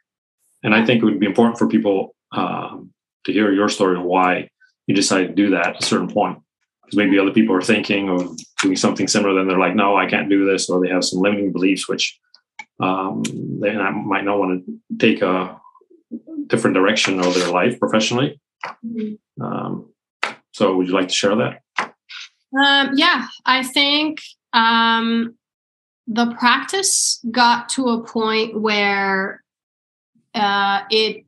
And 0.63 0.73
I 0.73 0.85
think 0.85 1.01
it 1.01 1.05
would 1.05 1.19
be 1.19 1.25
important 1.25 1.57
for 1.57 1.67
people 1.67 2.15
um, 2.31 2.93
to 3.25 3.33
hear 3.33 3.51
your 3.51 3.67
story 3.67 3.97
and 3.97 4.05
why 4.05 4.49
you 4.87 4.95
decided 4.95 5.27
to 5.27 5.33
do 5.33 5.49
that 5.51 5.75
at 5.75 5.83
a 5.83 5.85
certain 5.85 6.07
point. 6.07 6.39
Because 6.93 7.05
maybe 7.07 7.17
other 7.17 7.31
people 7.31 7.55
are 7.55 7.61
thinking 7.61 8.09
of 8.09 8.37
doing 8.61 8.75
something 8.75 9.07
similar, 9.07 9.33
then 9.33 9.47
they're 9.47 9.57
like, 9.57 9.75
no, 9.75 9.97
I 9.97 10.05
can't 10.05 10.29
do 10.29 10.45
this, 10.45 10.69
or 10.69 10.79
they 10.79 10.89
have 10.89 11.03
some 11.03 11.19
limiting 11.19 11.51
beliefs, 11.51 11.89
which 11.89 12.19
um, 12.79 13.23
they 13.59 13.75
might 13.75 14.23
not 14.23 14.37
want 14.37 14.63
to 14.63 14.79
take 14.99 15.23
a 15.23 15.59
different 16.47 16.75
direction 16.75 17.19
of 17.19 17.33
their 17.33 17.49
life 17.49 17.79
professionally. 17.79 18.39
Mm-hmm. 18.85 19.41
Um, 19.41 19.89
so, 20.51 20.75
would 20.75 20.87
you 20.87 20.93
like 20.93 21.07
to 21.07 21.13
share 21.13 21.35
that? 21.35 21.63
Um, 22.55 22.91
yeah, 22.95 23.27
I 23.43 23.63
think 23.63 24.19
um, 24.53 25.35
the 26.05 26.35
practice 26.37 27.25
got 27.31 27.69
to 27.69 27.89
a 27.89 28.03
point 28.03 28.61
where 28.61 29.43
uh, 30.35 30.81
it 30.91 31.25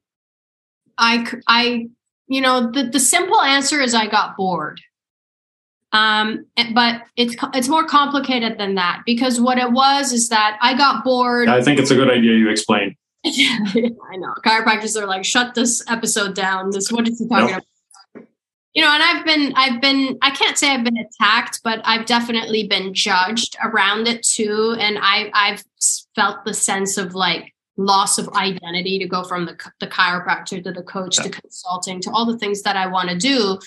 i 0.98 1.26
i 1.48 1.88
you 2.28 2.40
know 2.40 2.72
the, 2.72 2.84
the 2.84 3.00
simple 3.00 3.42
answer 3.42 3.82
is 3.82 3.94
i 3.94 4.08
got 4.08 4.38
bored 4.38 4.80
um, 5.96 6.46
but 6.74 7.04
it's 7.16 7.36
it's 7.54 7.70
more 7.70 7.86
complicated 7.86 8.58
than 8.58 8.76
that 8.76 9.04
because 9.06 9.40
what 9.40 9.58
it 9.58 9.72
was 9.72 10.12
is 10.12 10.28
that 10.28 10.58
I 10.62 10.76
got 10.76 11.06
bored. 11.06 11.48
I 11.48 11.62
think 11.62 11.80
it's 11.80 11.90
a 11.90 11.96
good 11.96 12.10
idea 12.10 12.34
you 12.34 12.50
explain. 12.50 12.98
I 13.26 14.18
know 14.18 14.34
chiropractors 14.46 15.02
are 15.02 15.08
like, 15.08 15.24
shut 15.24 15.56
this 15.56 15.82
episode 15.88 16.36
down. 16.36 16.72
This 16.72 16.92
what 16.92 17.08
is 17.08 17.20
he 17.20 17.28
talking 17.30 17.48
nope. 17.48 17.64
about? 18.14 18.28
You 18.74 18.84
know, 18.84 18.92
and 18.92 19.02
I've 19.02 19.26
been 19.26 19.54
I've 19.56 19.82
been 19.82 20.18
I 20.22 20.32
can't 20.32 20.58
say 20.58 20.72
I've 20.72 20.84
been 20.84 20.98
attacked, 20.98 21.62
but 21.64 21.80
I've 21.86 22.06
definitely 22.06 22.68
been 22.68 22.94
judged 22.94 23.56
around 23.64 24.10
it 24.10 24.22
too, 24.22 24.76
and 24.78 24.98
I 25.00 25.32
I've 25.34 25.64
felt 26.14 26.44
the 26.44 26.54
sense 26.54 26.98
of 26.98 27.16
like 27.16 27.54
loss 27.78 28.18
of 28.18 28.28
identity 28.30 29.00
to 29.00 29.08
go 29.08 29.24
from 29.24 29.46
the, 29.46 29.58
the 29.80 29.88
chiropractor 29.88 30.64
to 30.64 30.72
the 30.72 30.84
coach 30.84 31.18
yeah. 31.18 31.24
to 31.24 31.30
consulting 31.30 32.02
to 32.02 32.12
all 32.12 32.26
the 32.26 32.38
things 32.38 32.64
that 32.64 32.76
I 32.76 32.88
want 32.88 33.10
to 33.10 33.18
do. 33.18 33.60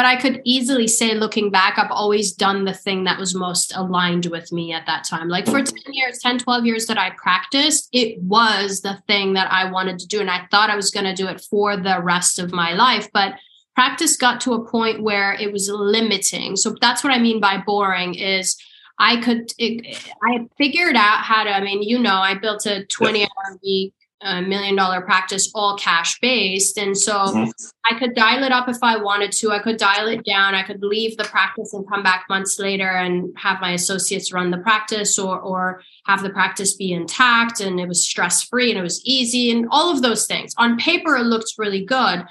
But 0.00 0.06
I 0.06 0.16
could 0.16 0.40
easily 0.44 0.88
say, 0.88 1.14
looking 1.14 1.50
back, 1.50 1.78
I've 1.78 1.90
always 1.90 2.32
done 2.32 2.64
the 2.64 2.72
thing 2.72 3.04
that 3.04 3.18
was 3.18 3.34
most 3.34 3.76
aligned 3.76 4.24
with 4.24 4.50
me 4.50 4.72
at 4.72 4.86
that 4.86 5.04
time. 5.04 5.28
Like 5.28 5.44
for 5.44 5.60
mm-hmm. 5.60 5.76
10 5.76 5.92
years, 5.92 6.18
10, 6.20 6.38
12 6.38 6.64
years 6.64 6.86
that 6.86 6.96
I 6.96 7.10
practiced, 7.18 7.90
it 7.92 8.18
was 8.22 8.80
the 8.80 8.96
thing 9.06 9.34
that 9.34 9.52
I 9.52 9.70
wanted 9.70 9.98
to 9.98 10.06
do. 10.06 10.18
And 10.20 10.30
I 10.30 10.46
thought 10.50 10.70
I 10.70 10.74
was 10.74 10.90
going 10.90 11.04
to 11.04 11.12
do 11.12 11.28
it 11.28 11.42
for 11.42 11.76
the 11.76 12.00
rest 12.00 12.38
of 12.38 12.50
my 12.50 12.72
life. 12.72 13.10
But 13.12 13.34
practice 13.74 14.16
got 14.16 14.40
to 14.40 14.54
a 14.54 14.66
point 14.66 15.02
where 15.02 15.34
it 15.34 15.52
was 15.52 15.68
limiting. 15.68 16.56
So 16.56 16.74
that's 16.80 17.04
what 17.04 17.12
I 17.12 17.18
mean 17.18 17.38
by 17.38 17.58
boring 17.58 18.14
is 18.14 18.56
I 18.98 19.20
could, 19.20 19.52
it, 19.58 20.02
I 20.22 20.46
figured 20.56 20.96
out 20.96 21.24
how 21.24 21.44
to, 21.44 21.50
I 21.50 21.60
mean, 21.60 21.82
you 21.82 21.98
know, 21.98 22.16
I 22.16 22.38
built 22.38 22.64
a 22.64 22.86
20 22.86 23.22
hour 23.24 23.58
week, 23.62 23.92
a 24.22 24.42
million 24.42 24.76
dollar 24.76 25.00
practice, 25.00 25.50
all 25.54 25.76
cash 25.76 26.18
based. 26.20 26.76
And 26.76 26.96
so 26.96 27.14
mm-hmm. 27.14 27.50
I 27.84 27.98
could 27.98 28.14
dial 28.14 28.42
it 28.44 28.52
up 28.52 28.68
if 28.68 28.78
I 28.82 28.96
wanted 28.96 29.32
to. 29.32 29.50
I 29.50 29.60
could 29.60 29.78
dial 29.78 30.08
it 30.08 30.24
down. 30.24 30.54
I 30.54 30.62
could 30.62 30.82
leave 30.82 31.16
the 31.16 31.24
practice 31.24 31.72
and 31.72 31.88
come 31.88 32.02
back 32.02 32.26
months 32.28 32.58
later 32.58 32.88
and 32.88 33.32
have 33.38 33.60
my 33.60 33.72
associates 33.72 34.32
run 34.32 34.50
the 34.50 34.58
practice 34.58 35.18
or, 35.18 35.40
or 35.40 35.82
have 36.06 36.22
the 36.22 36.30
practice 36.30 36.74
be 36.74 36.92
intact. 36.92 37.60
And 37.60 37.80
it 37.80 37.88
was 37.88 38.04
stress 38.04 38.42
free 38.42 38.70
and 38.70 38.78
it 38.78 38.82
was 38.82 39.02
easy 39.04 39.50
and 39.50 39.66
all 39.70 39.90
of 39.90 40.02
those 40.02 40.26
things. 40.26 40.54
On 40.58 40.76
paper, 40.76 41.16
it 41.16 41.24
looked 41.24 41.54
really 41.56 41.84
good. 41.84 42.24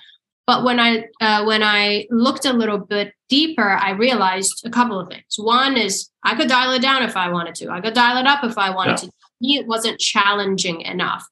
But 0.45 0.63
when 0.63 0.80
I 0.80 1.06
uh, 1.21 1.43
when 1.43 1.62
I 1.62 2.08
looked 2.10 2.45
a 2.45 2.54
little 2.54 2.80
bit 2.80 3.13
deeper, 3.30 3.69
I 3.69 3.91
realized 3.91 4.63
a 4.65 4.71
couple 4.71 4.99
of 4.99 5.08
things. 5.08 5.36
One 5.38 5.78
is 5.78 6.10
I 6.23 6.36
could 6.36 6.47
dial 6.49 6.71
it 6.71 6.82
down 6.82 7.04
if 7.04 7.15
I 7.15 7.30
wanted 7.30 7.54
to. 7.56 7.69
I 7.69 7.82
could 7.82 7.93
dial 7.93 8.17
it 8.17 8.25
up 8.25 8.43
if 8.43 8.58
I 8.58 8.71
wanted 8.71 9.04
yeah. 9.04 9.10
to. 9.10 9.12
It 9.41 9.67
wasn't 9.67 9.99
challenging 9.99 10.82
enough. 10.82 11.23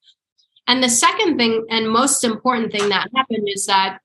And 0.67 0.84
the 0.84 0.89
second 0.89 1.38
thing 1.38 1.65
and 1.69 1.89
most 1.89 2.23
important 2.23 2.71
thing 2.71 2.89
that 2.89 3.10
happened 3.15 3.47
is 3.47 3.65
that 3.67 3.99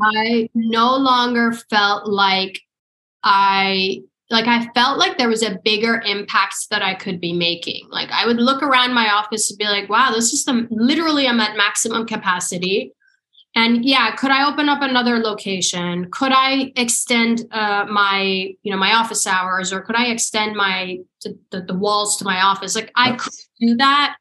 I 0.00 0.48
no 0.54 0.96
longer 0.96 1.52
felt 1.52 2.08
like 2.08 2.60
I 3.22 4.02
like 4.30 4.46
I 4.46 4.68
felt 4.74 4.98
like 4.98 5.16
there 5.16 5.28
was 5.28 5.42
a 5.42 5.58
bigger 5.64 6.02
impact 6.04 6.68
that 6.70 6.82
I 6.82 6.94
could 6.94 7.20
be 7.20 7.32
making. 7.32 7.88
Like 7.90 8.10
I 8.10 8.26
would 8.26 8.36
look 8.36 8.62
around 8.62 8.92
my 8.92 9.08
office 9.10 9.50
and 9.50 9.58
be 9.58 9.64
like, 9.64 9.88
wow, 9.88 10.10
this 10.12 10.32
is 10.32 10.44
the 10.44 10.66
literally 10.70 11.26
I'm 11.26 11.40
at 11.40 11.56
maximum 11.56 12.06
capacity. 12.06 12.92
And 13.54 13.84
yeah, 13.84 14.14
could 14.14 14.30
I 14.30 14.48
open 14.48 14.68
up 14.68 14.82
another 14.82 15.18
location? 15.18 16.10
Could 16.10 16.32
I 16.32 16.72
extend 16.76 17.46
uh, 17.50 17.86
my, 17.90 18.54
you 18.62 18.70
know, 18.70 18.76
my 18.76 18.94
office 18.94 19.26
hours, 19.26 19.72
or 19.72 19.80
could 19.80 19.96
I 19.96 20.08
extend 20.08 20.54
my 20.54 20.98
the, 21.24 21.62
the 21.62 21.74
walls 21.74 22.18
to 22.18 22.24
my 22.24 22.42
office? 22.42 22.74
Like 22.74 22.92
I 22.94 23.16
could 23.16 23.32
do 23.58 23.76
that, 23.76 24.16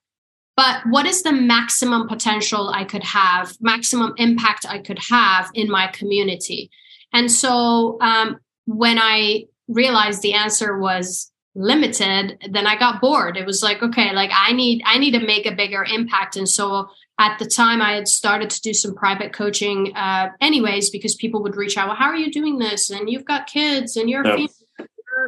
but 0.58 0.82
what 0.88 1.06
is 1.06 1.22
the 1.22 1.32
maximum 1.32 2.08
potential 2.08 2.70
I 2.70 2.84
could 2.84 3.04
have, 3.04 3.56
maximum 3.62 4.15
impact 4.17 4.65
I 4.67 4.80
could 4.80 5.00
have 5.10 5.50
in 5.54 5.70
my 5.70 5.88
community? 5.88 6.72
And 7.13 7.32
so 7.32 7.98
um, 8.02 8.39
when 8.65 8.98
I 9.00 9.46
realized 9.70 10.24
the 10.24 10.34
answer 10.34 10.78
was 10.78 11.32
limited 11.58 12.38
then 12.52 12.67
i 12.67 12.78
got 12.78 13.02
bored. 13.02 13.36
It 13.36 13.46
was 13.46 13.63
like 13.63 13.82
okay 13.82 14.13
like 14.13 14.30
i 14.32 14.54
need 14.54 14.82
i 14.86 15.00
need 15.00 15.12
to 15.12 15.26
make 15.26 15.48
a 15.48 15.56
bigger 15.56 15.84
impact. 15.84 16.36
And 16.38 16.48
so 16.48 16.88
at 17.20 17.39
the 17.39 17.48
time 17.48 17.82
i 17.82 17.93
had 17.93 18.08
started 18.08 18.52
to 18.52 18.62
do 18.62 18.74
some 18.74 18.93
private 18.93 19.34
coaching 19.34 19.91
uh, 19.96 20.30
anyways 20.39 20.91
because 20.91 21.15
people 21.15 21.41
would 21.41 21.56
reach 21.56 21.76
out 21.76 21.88
well 21.88 21.96
how 21.96 22.06
are 22.06 22.15
you 22.15 22.32
doing 22.32 22.60
this? 22.60 22.91
And 22.91 23.10
you've 23.10 23.26
got 23.26 23.48
kids 23.48 23.98
and 23.98 24.08
you're, 24.08 24.26
you're 24.26 24.48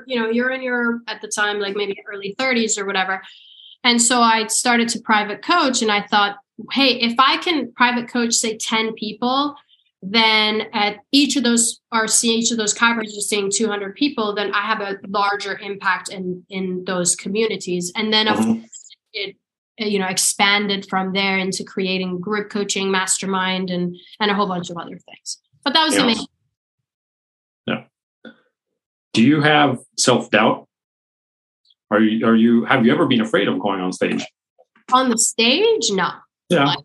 you 0.06 0.20
know 0.20 0.30
you're 0.30 0.52
in 0.52 0.62
your 0.62 1.02
at 1.08 1.20
the 1.22 1.28
time 1.28 1.60
like 1.60 1.76
maybe 1.76 1.98
early 2.08 2.36
30s 2.38 2.78
or 2.78 2.86
whatever 2.86 3.24
and 3.84 4.02
so 4.02 4.22
i 4.22 4.46
started 4.48 4.88
to 4.88 5.00
private 5.00 5.42
coach 5.42 5.82
and 5.82 5.92
i 5.92 6.02
thought 6.08 6.38
hey 6.72 7.00
if 7.00 7.16
i 7.20 7.38
can 7.38 7.72
private 7.74 8.10
coach 8.10 8.34
say 8.34 8.58
10 8.58 8.94
people 8.94 9.56
then 10.02 10.62
at 10.72 10.98
each 11.12 11.36
of 11.36 11.44
those 11.44 11.82
are 11.92 12.08
seeing 12.08 12.40
each 12.40 12.52
of 12.52 12.58
those 12.58 12.74
chiropractors 12.74 13.22
seeing 13.22 13.52
200 13.52 13.96
people 13.96 14.34
then 14.34 14.54
i 14.54 14.62
have 14.62 14.82
a 14.82 14.98
larger 15.08 15.58
impact 15.60 16.10
in 16.10 16.44
in 16.50 16.84
those 16.86 17.16
communities. 17.16 17.92
And 17.96 18.14
then 18.14 18.28
mm-hmm. 18.28 18.40
of 18.40 18.46
course 18.46 18.96
it 19.14 19.36
you 19.78 20.00
know 20.00 20.08
expanded 20.08 20.86
from 20.90 21.14
there 21.14 21.38
into 21.38 21.64
creating 21.64 22.20
group 22.20 22.50
coaching 22.50 22.92
mastermind 22.92 23.70
and 23.70 23.96
and 24.20 24.32
a 24.32 24.34
whole 24.34 24.48
bunch 24.48 24.70
of 24.70 24.78
other 24.78 24.98
things. 24.98 25.40
But 25.64 25.74
that 25.74 25.84
was 25.86 25.94
yes. 25.94 26.02
the 26.02 26.08
main 26.08 26.26
yeah. 27.68 28.34
Do 29.14 29.24
you 29.24 29.42
have 29.42 29.80
self-doubt 29.98 30.68
are 31.92 32.00
you 32.00 32.26
are 32.26 32.36
you 32.36 32.66
have 32.66 32.86
you 32.86 32.92
ever 32.92 33.06
been 33.06 33.22
afraid 33.22 33.48
of 33.48 33.60
going 33.60 33.82
on 33.82 33.92
stage? 33.92 34.26
On 34.94 35.10
the 35.10 35.18
stage? 35.18 35.90
No. 35.92 36.10
Yeah. 36.50 36.66
Like, 36.66 36.80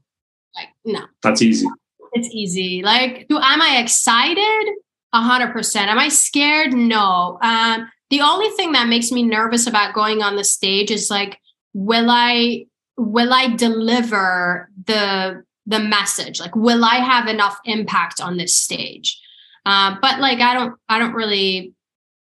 like 0.55 0.69
no. 0.85 1.01
That's 1.23 1.43
easy. 1.43 1.67
It's 2.13 2.29
easy. 2.29 2.83
Like 2.83 3.27
do 3.29 3.39
am 3.39 3.63
i 3.63 3.79
excited? 3.79 4.75
A 5.13 5.21
hundred 5.21 5.53
percent. 5.53 5.91
Am 5.91 5.99
i 5.99 6.09
scared? 6.09 6.73
No. 6.73 7.39
Um 7.43 7.91
the 8.11 8.21
only 8.21 8.51
thing 8.51 8.73
that 8.73 8.89
makes 8.89 9.11
me 9.11 9.23
nervous 9.23 9.67
about 9.67 9.95
going 9.95 10.23
on 10.23 10.37
the 10.37 10.45
stage 10.45 10.91
is 10.91 11.11
like 11.11 11.39
will 11.73 12.11
i 12.11 12.67
will 12.97 13.33
I 13.33 13.49
deliver 13.49 14.71
the 14.87 15.45
the 15.67 15.79
message? 15.81 16.41
Like, 16.41 16.55
will 16.55 16.85
I 16.85 16.97
have 16.97 17.27
enough 17.27 17.59
impact 17.65 18.21
on 18.21 18.37
this 18.37 18.57
stage? 18.57 19.21
Uh, 19.65 19.97
but 20.01 20.21
like, 20.21 20.41
I 20.41 20.53
don't, 20.53 20.75
I 20.91 20.99
don't 20.99 21.15
really, 21.15 21.73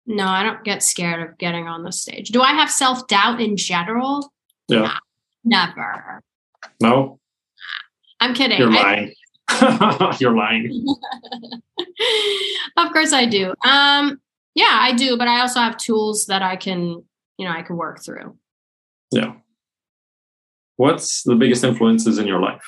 no, 0.06 0.26
I 0.26 0.42
don't 0.42 0.62
get 0.64 0.82
scared 0.82 1.28
of 1.28 1.36
getting 1.38 1.66
on 1.66 1.82
the 1.82 1.92
stage. 1.92 2.28
Do 2.30 2.40
I 2.42 2.52
have 2.52 2.70
self 2.70 3.06
doubt 3.08 3.40
in 3.40 3.56
general? 3.56 4.32
Yeah. 4.68 4.96
Never. 5.44 6.22
No, 6.80 7.18
I'm 8.20 8.34
kidding. 8.34 8.58
you're 8.58 8.70
I- 8.72 8.82
lying. 8.82 9.12
you're 10.20 10.36
lying. 10.36 10.86
of 12.76 12.92
course 12.92 13.12
I 13.12 13.26
do. 13.26 13.54
Um, 13.64 14.20
yeah, 14.54 14.78
I 14.80 14.92
do, 14.92 15.16
but 15.16 15.28
I 15.28 15.40
also 15.40 15.60
have 15.60 15.76
tools 15.76 16.26
that 16.26 16.42
I 16.42 16.56
can, 16.56 17.04
you 17.38 17.46
know, 17.46 17.50
I 17.52 17.62
can 17.62 17.76
work 17.76 18.02
through. 18.02 18.36
Yeah. 19.12 19.34
What's 20.76 21.22
the 21.22 21.36
biggest 21.36 21.62
influences 21.62 22.18
in 22.18 22.26
your 22.26 22.40
life? 22.40 22.64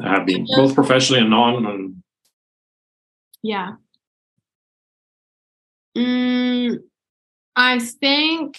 I 0.00 0.08
have 0.10 0.26
been 0.26 0.46
both 0.56 0.74
professionally 0.74 1.20
and 1.20 1.30
non. 1.30 1.64
And 1.66 2.02
Yeah. 3.42 3.74
Mm, 5.96 6.78
I 7.56 7.78
think 7.78 8.58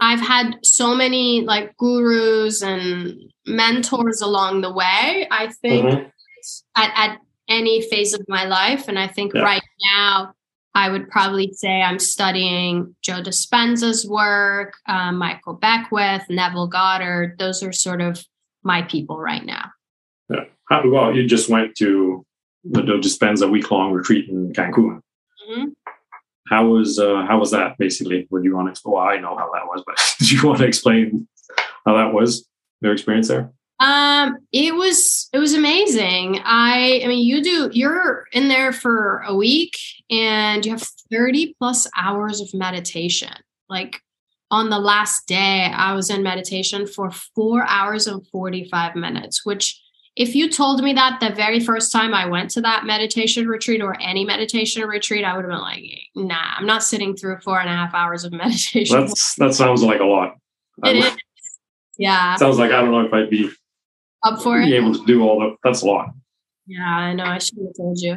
I've 0.00 0.20
had 0.20 0.56
so 0.64 0.94
many 0.94 1.42
like 1.42 1.76
gurus 1.76 2.62
and 2.62 3.14
mentors 3.46 4.20
along 4.22 4.62
the 4.62 4.72
way. 4.72 5.26
I 5.30 5.48
think 5.62 5.86
Mhm. 5.86 6.10
at, 6.76 6.92
at 6.96 7.18
any 7.48 7.82
phase 7.82 8.14
of 8.14 8.22
my 8.28 8.44
life. 8.46 8.88
And 8.88 8.98
I 8.98 9.06
think 9.08 9.34
Yeah. 9.34 9.42
right 9.42 9.62
now, 9.94 10.32
I 10.74 10.88
would 10.90 11.08
probably 11.10 11.52
say 11.52 11.82
I'm 11.82 11.98
studying 12.00 12.96
Joe 13.02 13.22
Dispenza's 13.22 14.08
work, 14.08 14.74
um, 14.88 15.18
Michael 15.18 15.54
Beckwith, 15.54 16.24
Neville 16.28 16.66
Goddard. 16.66 17.38
Those 17.38 17.62
are 17.62 17.72
sort 17.72 18.00
of 18.00 18.24
my 18.64 18.82
people 18.82 19.18
right 19.20 19.44
now. 19.44 19.70
Yeah. 20.30 20.44
How, 20.68 20.88
well, 20.88 21.14
you 21.14 21.26
just 21.28 21.48
went 21.48 21.76
to 21.76 22.24
the 22.64 22.82
Joe 22.82 22.98
Dispenza 22.98 23.48
week 23.48 23.70
long 23.70 23.92
retreat 23.92 24.28
in 24.28 24.52
Cancun. 24.54 25.00
Mhm. 25.48 25.72
How 26.48 26.66
was 26.66 26.98
uh, 26.98 27.24
how 27.26 27.38
was 27.38 27.50
that 27.52 27.78
basically? 27.78 28.26
Would 28.30 28.44
you 28.44 28.54
want 28.54 28.68
to 28.68 28.70
explain? 28.72 28.94
Well, 28.94 29.04
I 29.04 29.16
know 29.18 29.36
how 29.36 29.50
that 29.52 29.66
was, 29.66 29.82
but 29.86 29.98
did 30.18 30.30
you 30.30 30.46
want 30.46 30.58
to 30.60 30.66
explain 30.66 31.26
how 31.86 31.96
that 31.96 32.12
was 32.12 32.48
your 32.80 32.92
experience 32.92 33.28
there? 33.28 33.50
Um, 33.80 34.38
it 34.52 34.74
was 34.74 35.28
it 35.32 35.38
was 35.38 35.54
amazing. 35.54 36.40
I 36.44 37.00
I 37.02 37.06
mean, 37.06 37.26
you 37.26 37.42
do 37.42 37.70
you're 37.72 38.26
in 38.32 38.48
there 38.48 38.72
for 38.72 39.22
a 39.26 39.34
week 39.34 39.76
and 40.10 40.64
you 40.64 40.72
have 40.72 40.86
30 41.10 41.54
plus 41.58 41.88
hours 41.96 42.40
of 42.40 42.52
meditation. 42.54 43.32
Like 43.68 44.00
on 44.50 44.70
the 44.70 44.78
last 44.78 45.26
day, 45.26 45.70
I 45.74 45.94
was 45.94 46.10
in 46.10 46.22
meditation 46.22 46.86
for 46.86 47.10
four 47.10 47.66
hours 47.66 48.06
and 48.06 48.26
45 48.28 48.94
minutes, 48.94 49.44
which 49.44 49.80
if 50.16 50.34
you 50.34 50.48
told 50.48 50.82
me 50.82 50.92
that 50.92 51.18
the 51.20 51.30
very 51.30 51.58
first 51.58 51.90
time 51.90 52.14
I 52.14 52.26
went 52.26 52.50
to 52.50 52.60
that 52.60 52.84
meditation 52.84 53.48
retreat 53.48 53.82
or 53.82 54.00
any 54.00 54.24
meditation 54.24 54.86
retreat, 54.86 55.24
I 55.24 55.34
would 55.34 55.44
have 55.44 55.50
been 55.50 55.60
like, 55.60 55.84
nah, 56.14 56.54
I'm 56.56 56.66
not 56.66 56.84
sitting 56.84 57.16
through 57.16 57.38
four 57.40 57.58
and 57.60 57.68
a 57.68 57.72
half 57.72 57.94
hours 57.94 58.24
of 58.24 58.32
meditation. 58.32 59.00
That's 59.00 59.34
that 59.36 59.54
sounds 59.54 59.82
like 59.82 60.00
a 60.00 60.04
lot. 60.04 60.36
It 60.84 60.96
is. 60.96 61.16
Yeah. 61.98 62.36
Sounds 62.36 62.58
like 62.58 62.70
I 62.70 62.80
don't 62.80 62.92
know 62.92 63.04
if 63.04 63.12
I'd 63.12 63.30
be, 63.30 63.50
Up 64.24 64.40
for 64.42 64.60
it. 64.60 64.66
be 64.66 64.76
able 64.76 64.94
to 64.94 65.04
do 65.04 65.22
all 65.22 65.40
the. 65.40 65.56
That's 65.64 65.82
a 65.82 65.86
lot. 65.86 66.10
Yeah, 66.66 66.84
I 66.86 67.12
know. 67.12 67.24
I 67.24 67.38
should 67.38 67.58
have 67.58 67.76
told 67.76 67.98
you. 68.00 68.16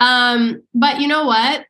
Um, 0.00 0.62
but 0.74 1.00
you 1.00 1.08
know 1.08 1.24
what? 1.24 1.66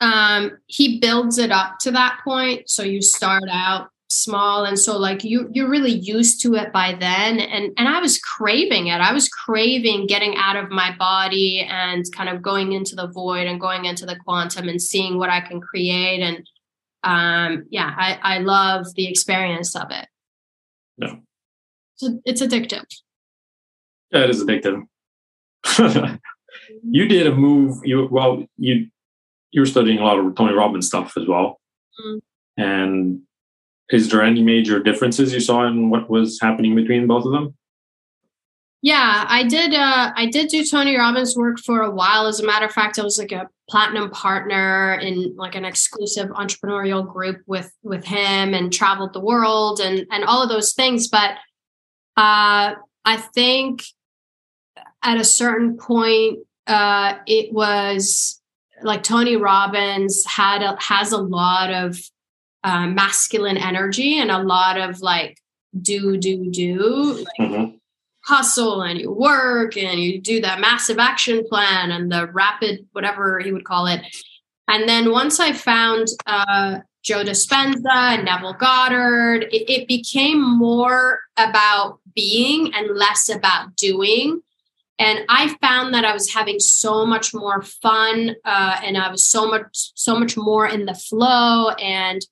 Um, 0.00 0.58
he 0.66 0.98
builds 1.00 1.38
it 1.38 1.50
up 1.50 1.78
to 1.80 1.90
that 1.92 2.20
point. 2.22 2.68
So 2.68 2.82
you 2.82 3.00
start 3.02 3.44
out 3.50 3.88
small 4.08 4.64
and 4.64 4.78
so 4.78 4.96
like 4.96 5.24
you 5.24 5.48
you're 5.52 5.68
really 5.68 5.90
used 5.90 6.40
to 6.40 6.54
it 6.54 6.72
by 6.72 6.94
then 6.98 7.40
and 7.40 7.72
and 7.76 7.88
I 7.88 8.00
was 8.00 8.18
craving 8.18 8.86
it. 8.86 9.00
I 9.00 9.12
was 9.12 9.28
craving 9.28 10.06
getting 10.06 10.36
out 10.36 10.56
of 10.56 10.70
my 10.70 10.94
body 10.96 11.66
and 11.68 12.04
kind 12.12 12.28
of 12.28 12.40
going 12.40 12.72
into 12.72 12.94
the 12.94 13.08
void 13.08 13.48
and 13.48 13.60
going 13.60 13.84
into 13.84 14.06
the 14.06 14.16
quantum 14.16 14.68
and 14.68 14.80
seeing 14.80 15.18
what 15.18 15.30
I 15.30 15.40
can 15.40 15.60
create 15.60 16.20
and 16.20 16.48
um 17.02 17.66
yeah, 17.70 17.92
I 17.96 18.18
I 18.22 18.38
love 18.38 18.86
the 18.94 19.08
experience 19.08 19.74
of 19.74 19.90
it. 19.90 20.06
Yeah. 20.98 21.16
So 21.96 22.20
it's 22.24 22.42
addictive. 22.42 22.84
Yeah, 24.12 24.24
it 24.24 24.30
is 24.30 24.44
addictive. 24.44 24.82
you 26.84 27.08
did 27.08 27.26
a 27.26 27.34
move. 27.34 27.78
You 27.84 28.08
well, 28.10 28.44
you 28.56 28.88
you 29.50 29.62
were 29.62 29.66
studying 29.66 29.98
a 29.98 30.04
lot 30.04 30.18
of 30.18 30.34
Tony 30.36 30.54
Robbins 30.54 30.86
stuff 30.86 31.16
as 31.16 31.26
well. 31.26 31.60
Mm. 32.04 32.20
And 32.58 33.20
is 33.90 34.08
there 34.10 34.22
any 34.22 34.42
major 34.42 34.82
differences 34.82 35.32
you 35.32 35.40
saw 35.40 35.66
in 35.66 35.90
what 35.90 36.10
was 36.10 36.38
happening 36.40 36.74
between 36.74 37.06
both 37.06 37.24
of 37.24 37.32
them? 37.32 37.54
Yeah, 38.82 39.24
I 39.26 39.42
did. 39.44 39.74
Uh, 39.74 40.12
I 40.14 40.26
did 40.26 40.48
do 40.48 40.64
Tony 40.64 40.96
Robbins 40.96 41.36
work 41.36 41.58
for 41.58 41.82
a 41.82 41.90
while. 41.90 42.26
As 42.26 42.40
a 42.40 42.46
matter 42.46 42.66
of 42.66 42.72
fact, 42.72 42.98
I 42.98 43.02
was 43.02 43.18
like 43.18 43.32
a 43.32 43.48
platinum 43.68 44.10
partner 44.10 44.94
in 44.94 45.34
like 45.34 45.54
an 45.54 45.64
exclusive 45.64 46.28
entrepreneurial 46.28 47.10
group 47.10 47.42
with 47.46 47.72
with 47.82 48.04
him, 48.04 48.54
and 48.54 48.72
traveled 48.72 49.12
the 49.12 49.20
world 49.20 49.80
and 49.80 50.06
and 50.12 50.24
all 50.24 50.42
of 50.42 50.48
those 50.48 50.72
things. 50.72 51.08
But 51.08 51.32
uh, 52.16 52.74
I 53.04 53.16
think 53.34 53.82
at 55.02 55.16
a 55.16 55.24
certain 55.24 55.78
point, 55.78 56.40
uh, 56.66 57.14
it 57.26 57.52
was 57.52 58.40
like 58.82 59.02
Tony 59.02 59.36
Robbins 59.36 60.24
had 60.26 60.62
a, 60.62 60.76
has 60.80 61.12
a 61.12 61.18
lot 61.18 61.72
of 61.72 61.98
uh, 62.66 62.86
masculine 62.88 63.56
energy 63.56 64.18
and 64.18 64.30
a 64.30 64.42
lot 64.42 64.76
of 64.76 65.00
like 65.00 65.38
do 65.90 66.16
do 66.16 66.50
do 66.50 67.24
like 67.38 67.50
Mhm. 67.50 67.78
hustle 68.24 68.82
and 68.82 68.98
you 69.00 69.10
work 69.12 69.76
and 69.76 70.00
you 70.00 70.20
do 70.20 70.40
that 70.40 70.58
massive 70.60 70.98
action 70.98 71.44
plan 71.48 71.92
and 71.92 72.10
the 72.10 72.26
rapid 72.42 72.74
whatever 72.92 73.38
he 73.38 73.52
would 73.52 73.64
call 73.64 73.86
it 73.86 74.00
and 74.72 74.88
then 74.88 75.04
once 75.12 75.38
i 75.38 75.52
found 75.52 76.08
uh, 76.26 76.78
joe 77.08 77.22
dispenza 77.22 77.96
and 78.14 78.24
neville 78.24 78.52
goddard 78.68 79.40
it, 79.52 79.64
it 79.76 79.86
became 79.86 80.40
more 80.42 81.20
about 81.36 82.00
being 82.16 82.74
and 82.74 82.86
less 82.96 83.28
about 83.28 83.64
doing 83.76 84.40
and 84.98 85.20
i 85.28 85.42
found 85.60 85.94
that 85.94 86.04
i 86.04 86.12
was 86.12 86.32
having 86.38 86.58
so 86.58 87.06
much 87.06 87.32
more 87.32 87.62
fun 87.62 88.34
uh, 88.44 88.76
and 88.82 88.96
i 88.96 89.08
was 89.08 89.24
so 89.24 89.46
much 89.46 89.68
so 89.94 90.18
much 90.18 90.36
more 90.36 90.66
in 90.66 90.84
the 90.86 90.94
flow 91.08 91.68
and 92.00 92.22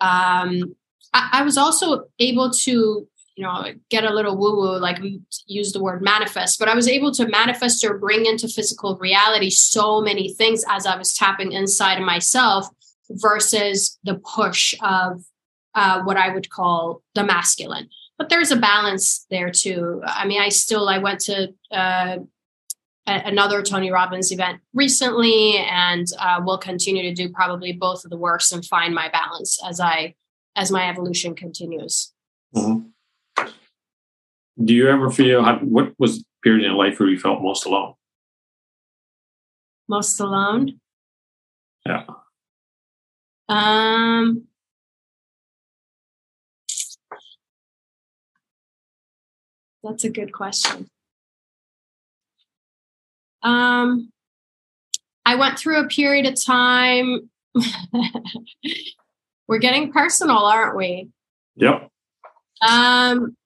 um, 0.00 0.74
I, 1.12 1.28
I 1.32 1.42
was 1.42 1.56
also 1.56 2.04
able 2.18 2.50
to 2.50 3.08
you 3.36 3.44
know 3.44 3.66
get 3.88 4.04
a 4.04 4.12
little 4.12 4.36
woo 4.36 4.56
woo 4.56 4.78
like 4.78 4.98
use 5.46 5.72
the 5.72 5.80
word 5.80 6.02
manifest 6.02 6.58
but 6.58 6.68
i 6.68 6.74
was 6.74 6.88
able 6.88 7.12
to 7.12 7.28
manifest 7.28 7.84
or 7.84 7.96
bring 7.96 8.26
into 8.26 8.48
physical 8.48 8.98
reality 8.98 9.48
so 9.48 10.00
many 10.00 10.34
things 10.34 10.64
as 10.68 10.86
i 10.86 10.96
was 10.96 11.14
tapping 11.14 11.52
inside 11.52 11.98
of 11.98 12.04
myself 12.04 12.66
versus 13.10 13.98
the 14.02 14.16
push 14.34 14.74
of 14.82 15.24
uh, 15.74 16.02
what 16.02 16.16
i 16.16 16.34
would 16.34 16.50
call 16.50 17.02
the 17.14 17.24
masculine. 17.24 17.88
But 18.18 18.30
there's 18.30 18.50
a 18.50 18.56
balance 18.56 19.24
there 19.30 19.50
too. 19.50 20.02
I 20.04 20.26
mean 20.26 20.40
i 20.40 20.48
still 20.48 20.88
i 20.88 20.98
went 20.98 21.20
to 21.20 21.54
uh, 21.70 22.16
another 23.08 23.62
tony 23.62 23.90
robbins 23.90 24.30
event 24.32 24.60
recently 24.74 25.56
and 25.58 26.06
uh, 26.18 26.40
will 26.44 26.58
continue 26.58 27.02
to 27.02 27.14
do 27.14 27.28
probably 27.30 27.72
both 27.72 28.04
of 28.04 28.10
the 28.10 28.16
works 28.16 28.52
and 28.52 28.64
find 28.66 28.94
my 28.94 29.08
balance 29.08 29.58
as 29.66 29.80
i 29.80 30.14
as 30.56 30.70
my 30.70 30.88
evolution 30.88 31.34
continues 31.34 32.12
Mhm. 32.54 32.90
Do 34.64 34.74
you 34.74 34.88
ever 34.88 35.10
feel 35.10 35.44
what 35.60 35.92
was 35.98 36.18
the 36.18 36.24
period 36.42 36.64
in 36.66 36.76
life 36.76 36.98
where 36.98 37.08
you 37.08 37.18
felt 37.18 37.42
most 37.42 37.64
alone? 37.66 37.94
most 39.88 40.18
alone 40.20 40.80
Yeah. 41.86 42.04
um 43.48 44.46
that's 49.82 50.04
a 50.04 50.10
good 50.10 50.32
question 50.32 50.88
um 53.42 54.10
i 55.24 55.34
went 55.34 55.58
through 55.58 55.78
a 55.80 55.88
period 55.88 56.26
of 56.26 56.34
time 56.42 57.30
we're 59.48 59.58
getting 59.58 59.92
personal 59.92 60.38
aren't 60.38 60.76
we 60.76 61.08
Yep. 61.58 61.90
Um, 62.66 63.36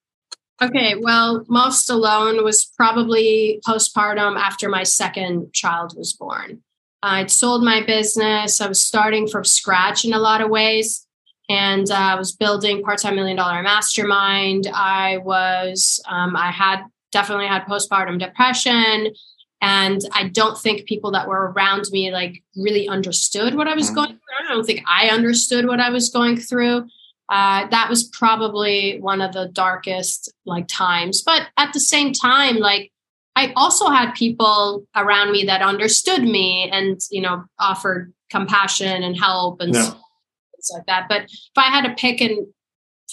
okay, 0.62 0.94
well, 1.00 1.44
most 1.48 1.90
alone 1.90 2.44
was 2.44 2.64
probably 2.64 3.60
postpartum 3.66 4.38
after 4.38 4.68
my 4.68 4.82
second 4.82 5.52
child 5.52 5.94
was 5.96 6.12
born. 6.12 6.62
I'd 7.02 7.30
sold 7.30 7.64
my 7.64 7.82
business. 7.82 8.60
I 8.60 8.68
was 8.68 8.82
starting 8.82 9.26
from 9.26 9.44
scratch 9.44 10.04
in 10.04 10.12
a 10.12 10.18
lot 10.18 10.40
of 10.40 10.50
ways. 10.50 11.06
And 11.48 11.90
uh, 11.90 11.94
I 11.94 12.14
was 12.14 12.32
building 12.32 12.82
part-time 12.82 13.16
million 13.16 13.36
dollar 13.36 13.62
mastermind. 13.62 14.68
I 14.72 15.18
was, 15.18 16.00
um, 16.08 16.36
I 16.36 16.50
had 16.50 16.84
definitely 17.10 17.48
had 17.48 17.64
postpartum 17.64 18.18
depression. 18.18 19.12
And 19.62 20.00
I 20.12 20.28
don't 20.28 20.58
think 20.58 20.86
people 20.86 21.12
that 21.12 21.28
were 21.28 21.52
around 21.52 21.84
me 21.92 22.10
like 22.10 22.42
really 22.56 22.88
understood 22.88 23.54
what 23.54 23.68
I 23.68 23.74
was 23.74 23.90
Mhm. 23.90 23.94
going 23.94 24.08
through. 24.08 24.36
I 24.44 24.48
don't 24.52 24.66
think 24.66 24.84
I 24.86 25.08
understood 25.08 25.66
what 25.66 25.80
I 25.80 25.90
was 25.90 26.10
going 26.10 26.36
through 26.36 26.86
uh, 27.28 27.66
that 27.68 27.88
was 27.88 28.04
probably 28.08 28.98
one 29.00 29.22
of 29.22 29.32
the 29.32 29.48
darkest 29.52 30.32
like 30.44 30.66
times 30.68 31.22
but 31.22 31.48
at 31.56 31.72
the 31.72 31.80
same 31.80 32.12
time 32.12 32.56
like 32.56 32.92
I 33.36 33.52
also 33.56 33.88
had 33.88 34.12
people 34.12 34.84
around 34.94 35.32
me 35.32 35.44
that 35.44 35.62
understood 35.62 36.22
me 36.22 36.68
and 36.70 37.00
you 37.10 37.22
know 37.22 37.44
offered 37.58 38.12
compassion 38.30 39.02
and 39.02 39.16
help 39.16 39.60
and 39.60 39.72
Yeah. 39.74 39.82
things 39.84 40.70
like 40.74 40.86
that. 40.86 41.08
But 41.08 41.22
if 41.22 41.56
I 41.56 41.68
had 41.70 41.84
to 41.86 41.94
pick 41.94 42.20
a 42.20 42.36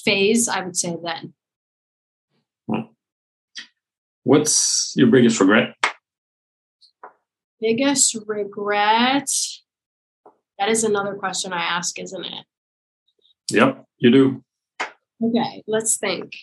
phase, 0.03 0.49
I 0.49 0.61
would 0.63 0.75
say 0.75 0.95
then. 1.03 1.33
What's 4.23 4.93
your 4.97 5.07
biggest 5.07 5.39
regret? 5.39 5.75
Biggest 7.61 8.17
regret. 8.25 9.29
That 10.57 10.69
is 10.69 10.83
another 10.83 11.15
question 11.15 11.53
I 11.53 11.61
ask, 11.61 11.99
isn't 11.99 12.25
it? 12.25 12.45
Yep, 13.51 13.85
you 13.97 14.11
do. 14.11 14.43
Okay, 15.23 15.63
let's 15.67 15.97
think. 15.97 16.33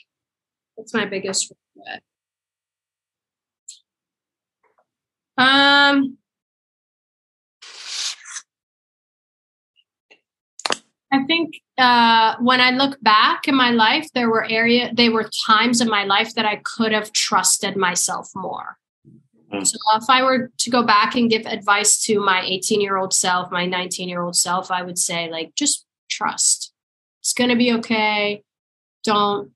What's 0.75 0.93
my 0.93 1.07
biggest 1.07 1.53
regret? 1.77 2.03
Um, 5.39 6.19
I 11.13 11.25
think 11.27 11.55
uh, 11.79 12.37
when 12.41 12.61
I 12.61 12.71
look 12.71 12.99
back 13.01 13.49
in 13.49 13.55
my 13.55 13.71
life, 13.71 14.07
there 14.15 14.29
were 14.29 14.45
area, 14.49 14.91
there 14.95 15.13
were 15.13 15.31
times 15.47 15.81
in 15.81 15.89
my 15.89 16.05
life 16.05 16.35
that 16.35 16.45
I 16.45 16.61
could 16.65 16.93
have 16.93 17.13
trusted 17.13 17.77
myself 17.77 18.31
more. 18.35 18.77
Mm. 19.53 19.67
So 19.67 19.79
if 19.97 20.05
I 20.09 20.23
were 20.23 20.51
to 20.59 20.71
go 20.71 20.83
back 20.83 21.15
and 21.15 21.31
give 21.31 21.47
advice 21.47 22.03
to 22.05 22.19
my 22.21 22.43
18 22.45 22.81
year 22.81 22.97
old 22.97 23.13
self, 23.15 23.51
my 23.51 23.67
19 23.67 24.09
year 24.09 24.23
old 24.23 24.37
self, 24.37 24.71
I 24.71 24.83
would 24.83 24.99
say 24.99 25.31
like 25.31 25.55
just 25.55 25.87
trust. 26.11 26.73
It's 27.21 27.33
gonna 27.33 27.57
be 27.57 27.73
okay. 27.75 28.43
Don't 29.05 29.53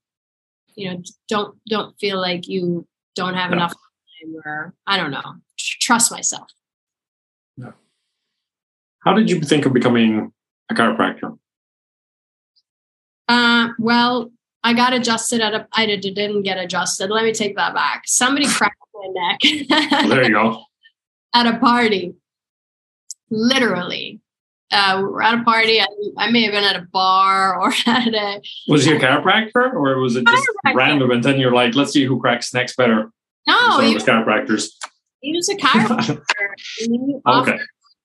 you 0.77 0.91
know? 0.93 1.03
Don't 1.29 1.59
don't 1.69 1.99
feel 1.99 2.21
like 2.21 2.49
you 2.49 2.87
don't 3.17 3.35
have 3.35 3.51
Yeah. 3.51 3.57
enough 3.57 3.73
time, 3.73 4.35
or 4.45 4.75
I 4.87 4.97
don't 4.97 5.11
know. 5.11 5.37
Trust 5.59 6.13
myself. 6.13 6.49
How 9.05 9.15
did 9.15 9.31
you 9.31 9.41
think 9.41 9.65
of 9.65 9.73
becoming 9.73 10.31
a 10.71 10.75
chiropractor? 10.75 11.39
Uh, 13.29 13.69
well, 13.79 14.31
I 14.63 14.75
got 14.75 14.93
adjusted 14.93 15.41
at 15.41 15.55
a. 15.55 15.67
I 15.73 15.87
didn't 15.87 16.43
get 16.43 16.59
adjusted. 16.59 17.11
Let 17.11 17.25
me 17.25 17.33
take 17.33 17.57
that 17.57 17.75
back. 17.75 18.03
Somebody 18.07 18.47
cracked 18.49 18.77
my 19.01 19.29
neck 19.29 20.09
There 20.09 20.25
you 20.25 20.33
go. 20.33 20.63
at 21.35 21.47
a 21.47 21.59
party. 21.59 22.15
Literally, 23.31 24.21
uh, 24.73 24.97
we 24.99 25.05
were 25.05 25.23
at 25.23 25.39
a 25.39 25.45
party. 25.45 25.81
I, 25.81 25.87
I 26.19 26.31
may 26.31 26.43
have 26.43 26.53
been 26.53 26.65
at 26.65 26.77
a 26.77 26.87
bar 26.93 27.61
or 27.61 27.73
at 27.87 28.09
a. 28.09 28.41
Was 28.69 28.85
he 28.85 28.93
a 28.93 28.99
chiropractor 28.99 29.73
or 29.73 29.99
was 29.99 30.17
it 30.17 30.27
just 30.27 30.49
random? 30.75 31.11
And 31.11 31.23
then 31.23 31.39
you're 31.39 31.55
like, 31.55 31.75
let's 31.75 31.93
see 31.93 32.05
who 32.05 32.21
cracks 32.21 32.53
necks 32.53 32.75
better. 32.75 33.13
No, 33.47 33.71
so 33.71 33.81
he, 33.81 33.95
was 33.95 34.05
chiropractors. 34.05 34.71
he 35.21 35.33
was 35.33 35.49
a 35.49 35.57
chiropractor. 35.57 36.21
he 36.79 37.21
okay. 37.27 37.59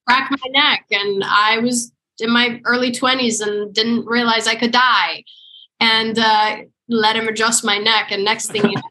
crack 0.08 0.32
my 0.32 0.50
neck 0.50 0.86
and 0.92 1.24
i 1.26 1.60
was 1.60 1.92
in 2.20 2.32
my 2.32 2.62
early 2.66 2.92
20s 2.92 3.42
and 3.42 3.74
didn't 3.74 4.06
realize 4.06 4.48
i 4.48 4.56
could 4.56 4.72
die 4.72 5.24
and 5.80 6.18
uh, 6.18 6.58
let 6.88 7.16
him 7.16 7.28
adjust 7.28 7.66
my 7.66 7.78
neck 7.78 8.12
and 8.12 8.24
next 8.24 8.48
thing 8.48 8.64
you 8.64 8.76
know 8.76 8.82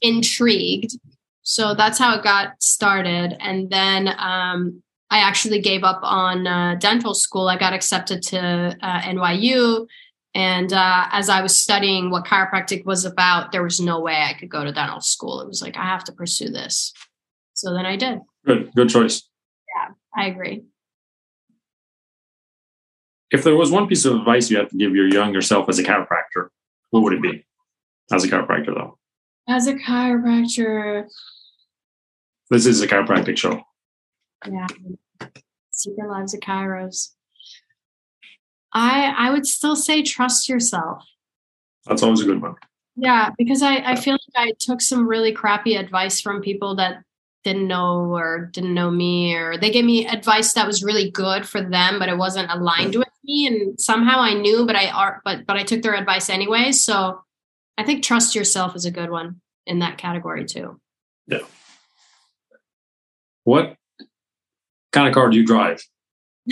intrigued 0.00 0.98
so 1.42 1.74
that's 1.74 1.98
how 1.98 2.16
it 2.16 2.22
got 2.22 2.60
started 2.62 3.36
and 3.40 3.70
then 3.70 4.08
um, 4.18 4.82
i 5.10 5.18
actually 5.18 5.60
gave 5.60 5.84
up 5.84 6.00
on 6.02 6.46
uh, 6.46 6.74
dental 6.76 7.14
school 7.14 7.48
i 7.48 7.58
got 7.58 7.72
accepted 7.72 8.22
to 8.22 8.38
uh, 8.82 9.00
nyu 9.02 9.86
and 10.34 10.72
uh, 10.72 11.06
as 11.10 11.28
i 11.28 11.42
was 11.42 11.56
studying 11.56 12.10
what 12.10 12.24
chiropractic 12.24 12.84
was 12.84 13.04
about 13.04 13.52
there 13.52 13.62
was 13.62 13.80
no 13.80 14.00
way 14.00 14.22
i 14.28 14.32
could 14.32 14.48
go 14.48 14.64
to 14.64 14.72
dental 14.72 15.00
school 15.00 15.40
it 15.40 15.48
was 15.48 15.62
like 15.62 15.76
i 15.76 15.84
have 15.84 16.04
to 16.04 16.12
pursue 16.12 16.48
this 16.48 16.92
so 17.54 17.72
then 17.72 17.86
i 17.86 17.96
did 17.96 18.18
Good. 18.44 18.72
Good 18.74 18.88
choice. 18.88 19.22
Yeah, 19.76 19.94
I 20.16 20.26
agree 20.26 20.64
If 23.30 23.44
there 23.44 23.56
was 23.56 23.70
one 23.70 23.86
piece 23.86 24.04
of 24.04 24.16
advice 24.16 24.50
you 24.50 24.58
had 24.58 24.68
to 24.70 24.76
give 24.76 24.94
your 24.94 25.06
younger 25.06 25.40
self 25.40 25.68
as 25.68 25.78
a 25.78 25.82
chiropractor, 25.82 26.48
what 26.90 27.02
would 27.02 27.14
it 27.14 27.22
be? 27.22 27.44
As 28.12 28.24
a 28.24 28.28
chiropractor, 28.28 28.74
though. 28.74 28.98
As 29.48 29.66
a 29.66 29.74
chiropractor, 29.74 31.04
This 32.50 32.66
is 32.66 32.80
a 32.82 32.88
chiropractic 32.88 33.36
show. 33.36 33.62
yeah, 34.50 34.66
Secret 35.70 36.08
Lives 36.08 36.34
of 36.34 36.40
Chiros. 36.40 37.10
I 38.72 39.14
I 39.16 39.30
would 39.30 39.46
still 39.46 39.76
say 39.76 40.02
trust 40.02 40.48
yourself. 40.48 41.04
That's 41.86 42.02
always 42.02 42.20
a 42.20 42.24
good 42.24 42.42
one. 42.42 42.54
Yeah, 42.96 43.30
because 43.38 43.62
I 43.62 43.76
I 43.76 43.96
feel 43.96 44.14
like 44.14 44.48
I 44.48 44.52
took 44.58 44.80
some 44.80 45.06
really 45.06 45.32
crappy 45.32 45.76
advice 45.76 46.20
from 46.20 46.42
people 46.42 46.76
that 46.76 47.02
didn't 47.44 47.66
know 47.66 48.14
or 48.14 48.50
didn't 48.52 48.74
know 48.74 48.90
me 48.90 49.34
or 49.34 49.56
they 49.58 49.70
gave 49.70 49.84
me 49.84 50.06
advice 50.06 50.52
that 50.52 50.66
was 50.66 50.84
really 50.84 51.10
good 51.10 51.44
for 51.44 51.60
them 51.60 51.98
but 51.98 52.08
it 52.08 52.16
wasn't 52.16 52.48
aligned 52.52 52.94
with 52.94 53.08
me 53.24 53.48
and 53.48 53.80
somehow 53.80 54.20
I 54.20 54.34
knew 54.34 54.64
but 54.64 54.76
I 54.76 54.90
are 54.90 55.20
but 55.24 55.44
but 55.44 55.56
I 55.56 55.64
took 55.64 55.82
their 55.82 55.96
advice 55.96 56.30
anyway 56.30 56.70
so 56.70 57.20
I 57.76 57.82
think 57.82 58.04
trust 58.04 58.34
yourself 58.34 58.76
is 58.76 58.84
a 58.84 58.90
good 58.90 59.10
one 59.10 59.40
in 59.66 59.80
that 59.80 59.98
category 59.98 60.44
too. 60.44 60.80
What 63.44 63.76
kind 64.92 65.08
of 65.08 65.14
car 65.14 65.30
do 65.30 65.36
you 65.36 65.46
drive? 65.46 65.82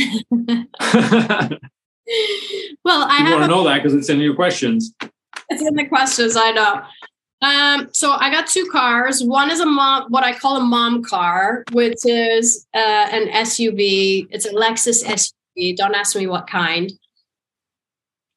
well, 2.84 3.06
I 3.08 3.30
want 3.30 3.42
to 3.42 3.48
know 3.48 3.64
that 3.64 3.82
because 3.82 3.94
it's 3.94 4.08
in 4.08 4.20
your 4.20 4.34
questions. 4.34 4.94
It's 5.48 5.62
in 5.62 5.74
the 5.74 5.86
questions, 5.86 6.36
I 6.36 6.50
know. 6.52 6.82
Um, 7.42 7.88
so 7.92 8.12
I 8.12 8.30
got 8.30 8.46
two 8.46 8.68
cars. 8.70 9.22
One 9.22 9.50
is 9.50 9.60
a 9.60 9.66
mom, 9.66 10.10
what 10.10 10.24
I 10.24 10.36
call 10.36 10.58
a 10.58 10.64
mom 10.64 11.02
car, 11.02 11.64
which 11.72 12.04
is 12.04 12.66
uh, 12.74 13.08
an 13.10 13.28
SUV. 13.28 14.28
It's 14.30 14.44
a 14.44 14.52
Lexus 14.52 15.04
SUV. 15.04 15.76
Don't 15.76 15.94
ask 15.94 16.16
me 16.16 16.26
what 16.26 16.46
kind. 16.46 16.92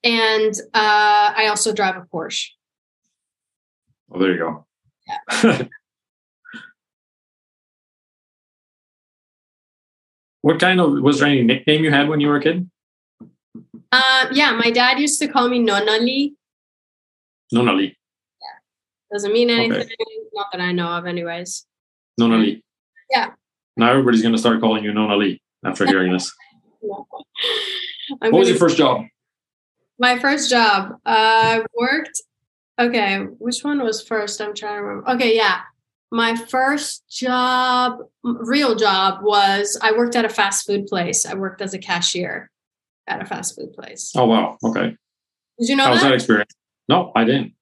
And 0.03 0.53
uh, 0.73 1.33
I 1.35 1.47
also 1.49 1.73
drive 1.73 1.97
a 1.97 2.01
Porsche. 2.01 2.49
Oh, 4.11 4.19
there 4.19 4.33
you 4.33 4.37
go. 4.37 5.69
what 10.43 10.59
kind 10.59 10.79
of 10.79 11.01
was 11.01 11.19
there 11.19 11.29
any 11.29 11.41
nickname 11.41 11.83
you 11.85 11.91
had 11.91 12.09
when 12.09 12.19
you 12.19 12.27
were 12.27 12.35
a 12.35 12.41
kid? 12.41 12.69
Uh, 13.91 14.25
yeah, 14.33 14.51
my 14.51 14.69
dad 14.71 14.99
used 14.99 15.19
to 15.21 15.27
call 15.27 15.47
me 15.47 15.59
Nonali. 15.65 16.33
Nonali. 17.53 17.95
Doesn't 19.11 19.31
mean 19.31 19.49
Okay. 19.49 19.63
anything, 19.65 19.95
not 20.33 20.47
that 20.51 20.59
I 20.59 20.71
know 20.71 20.87
of, 20.87 21.05
anyways. 21.05 21.65
Nonali. 22.19 22.61
Yeah. 23.09 23.27
Now 23.77 23.91
everybody's 23.91 24.21
going 24.21 24.33
to 24.33 24.39
start 24.39 24.59
calling 24.59 24.83
you 24.83 24.91
Nonali 24.91 25.39
after 25.65 25.85
hearing 25.87 26.11
this. 26.11 26.31
What 28.19 28.33
was 28.33 28.49
your 28.49 28.57
first 28.57 28.75
job? 28.77 29.05
My 29.97 30.19
first 30.19 30.49
job. 30.49 30.95
Uh, 31.05 31.61
I 31.61 31.65
worked. 31.73 32.21
Okay, 32.77 33.19
which 33.39 33.63
one 33.63 33.81
was 33.81 34.05
first? 34.05 34.41
I'm 34.41 34.53
trying 34.53 34.75
to 34.75 34.81
remember. 34.83 35.09
Okay, 35.11 35.35
yeah. 35.37 35.61
My 36.13 36.35
first 36.35 37.09
job, 37.09 37.97
real 38.23 38.75
job, 38.75 39.23
was 39.23 39.79
I 39.81 39.93
worked 39.93 40.15
at 40.15 40.25
a 40.25 40.29
fast 40.29 40.67
food 40.67 40.85
place. 40.85 41.25
I 41.25 41.33
worked 41.33 41.59
as 41.59 41.73
a 41.73 41.79
cashier 41.79 42.51
at 43.07 43.19
a 43.19 43.25
fast 43.25 43.55
food 43.55 43.73
place. 43.73 44.13
Oh 44.15 44.27
wow. 44.27 44.59
Okay. 44.63 44.95
Did 45.59 45.69
you 45.69 45.75
know 45.75 45.85
How 45.85 45.91
was 45.91 46.01
that? 46.01 46.09
that 46.09 46.13
experience? 46.13 46.53
No, 46.87 47.11
I 47.15 47.23
didn't. 47.23 47.53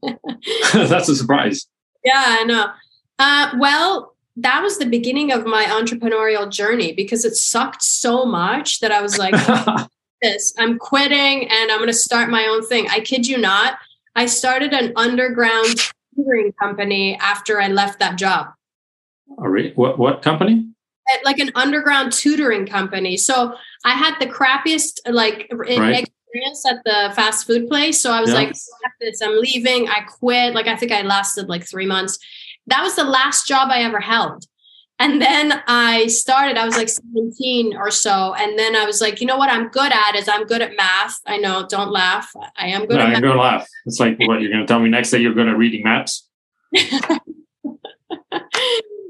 That's 0.72 1.10
a 1.10 1.14
surprise. 1.14 1.66
Yeah, 2.02 2.24
I 2.26 2.44
know. 2.44 2.70
Uh, 3.18 3.54
well, 3.58 4.16
that 4.36 4.62
was 4.62 4.78
the 4.78 4.86
beginning 4.86 5.30
of 5.30 5.44
my 5.44 5.64
entrepreneurial 5.64 6.50
journey 6.50 6.94
because 6.94 7.26
it 7.26 7.34
sucked 7.34 7.82
so 7.82 8.24
much 8.24 8.80
that 8.80 8.90
I 8.90 9.02
was 9.02 9.18
like, 9.18 9.34
this. 10.22 10.54
I'm 10.58 10.78
quitting 10.78 11.46
and 11.50 11.70
I'm 11.70 11.76
going 11.76 11.88
to 11.88 11.92
start 11.92 12.30
my 12.30 12.46
own 12.46 12.66
thing. 12.66 12.88
I 12.88 13.00
kid 13.00 13.26
you 13.26 13.36
not. 13.36 13.78
I 14.14 14.24
started 14.24 14.72
an 14.72 14.94
underground 14.96 15.92
tutoring 16.16 16.52
company 16.60 17.16
after 17.20 17.60
I 17.60 17.68
left 17.68 17.98
that 18.00 18.16
job. 18.16 18.48
Oh, 19.38 19.44
really? 19.44 19.72
What 19.74 19.98
what 19.98 20.22
company? 20.22 20.68
Like 21.24 21.38
an 21.38 21.50
underground 21.54 22.12
tutoring 22.12 22.66
company. 22.66 23.16
So 23.16 23.54
I 23.84 23.92
had 23.92 24.18
the 24.18 24.26
crappiest 24.26 25.00
like 25.08 25.48
Right. 25.52 26.04
experience 26.04 26.64
at 26.68 26.82
the 26.84 27.12
fast 27.14 27.46
food 27.46 27.68
place. 27.68 28.00
So 28.00 28.10
I 28.12 28.20
was 28.20 28.30
Yeah. 28.30 28.36
like, 28.36 28.56
this, 29.00 29.20
I'm 29.22 29.40
leaving. 29.40 29.88
I 29.88 30.00
quit. 30.00 30.54
Like 30.54 30.66
I 30.66 30.74
think 30.76 30.90
I 30.92 31.02
lasted 31.02 31.48
like 31.48 31.64
three 31.68 31.86
months. 31.86 32.18
That 32.66 32.82
was 32.82 32.96
the 32.96 33.04
last 33.04 33.46
job 33.46 33.68
I 33.70 33.82
ever 33.82 34.00
held. 34.00 34.44
And 34.98 35.20
then 35.20 35.62
I 35.66 36.06
started, 36.06 36.56
I 36.56 36.64
was 36.64 36.74
like 36.76 36.88
17 36.88 37.76
or 37.76 37.90
so. 37.90 38.32
And 38.34 38.58
then 38.58 38.74
I 38.74 38.86
was 38.86 39.00
like, 39.02 39.20
you 39.20 39.26
know 39.26 39.36
what 39.36 39.50
I'm 39.50 39.68
good 39.68 39.92
at 39.92 40.14
is 40.16 40.26
I'm 40.26 40.44
good 40.46 40.62
at 40.62 40.74
math. 40.74 41.20
I 41.26 41.36
know, 41.36 41.66
don't 41.68 41.90
laugh. 41.90 42.30
I 42.56 42.68
am 42.68 42.86
good 42.86 42.96
No, 42.96 43.00
at 43.02 43.06
I'm 43.08 43.12
math. 43.12 43.22
to 43.22 43.34
laugh. 43.38 43.68
It's 43.84 44.00
like 44.00 44.18
what 44.20 44.40
you're 44.40 44.50
going 44.50 44.62
to 44.62 44.66
tell 44.66 44.80
me 44.80 44.88
next 44.88 45.10
that 45.10 45.20
you're 45.20 45.34
good 45.34 45.48
at 45.48 45.56
reading 45.58 45.82
maps. 45.84 46.26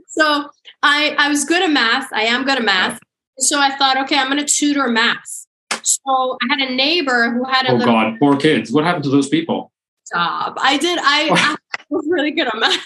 so 0.09 0.49
I, 0.83 1.15
I 1.19 1.29
was 1.29 1.45
good 1.45 1.63
at 1.63 1.71
math. 1.71 2.13
I 2.13 2.23
am 2.23 2.45
good 2.45 2.59
at 2.59 2.65
math. 2.65 2.99
So 3.39 3.61
I 3.61 3.77
thought, 3.77 3.97
okay, 3.99 4.17
I'm 4.19 4.31
going 4.31 4.45
to 4.45 4.53
tutor 4.53 4.89
math. 4.89 5.47
So 5.83 6.37
I 6.43 6.47
had 6.59 6.69
a 6.69 6.75
neighbor 6.75 7.31
who 7.31 7.45
had 7.45 7.67
a 7.67 7.73
Oh 7.73 7.77
little 7.77 7.93
God, 7.95 8.19
poor 8.19 8.37
kids. 8.37 8.73
What 8.73 8.85
happened 8.85 9.05
to 9.05 9.11
those 9.11 9.29
people? 9.29 9.73
job. 10.13 10.55
I 10.61 10.77
did. 10.79 10.99
I 11.03 11.57
was 11.89 12.07
really 12.09 12.31
good 12.31 12.49
at 12.49 12.57
math. 12.57 12.85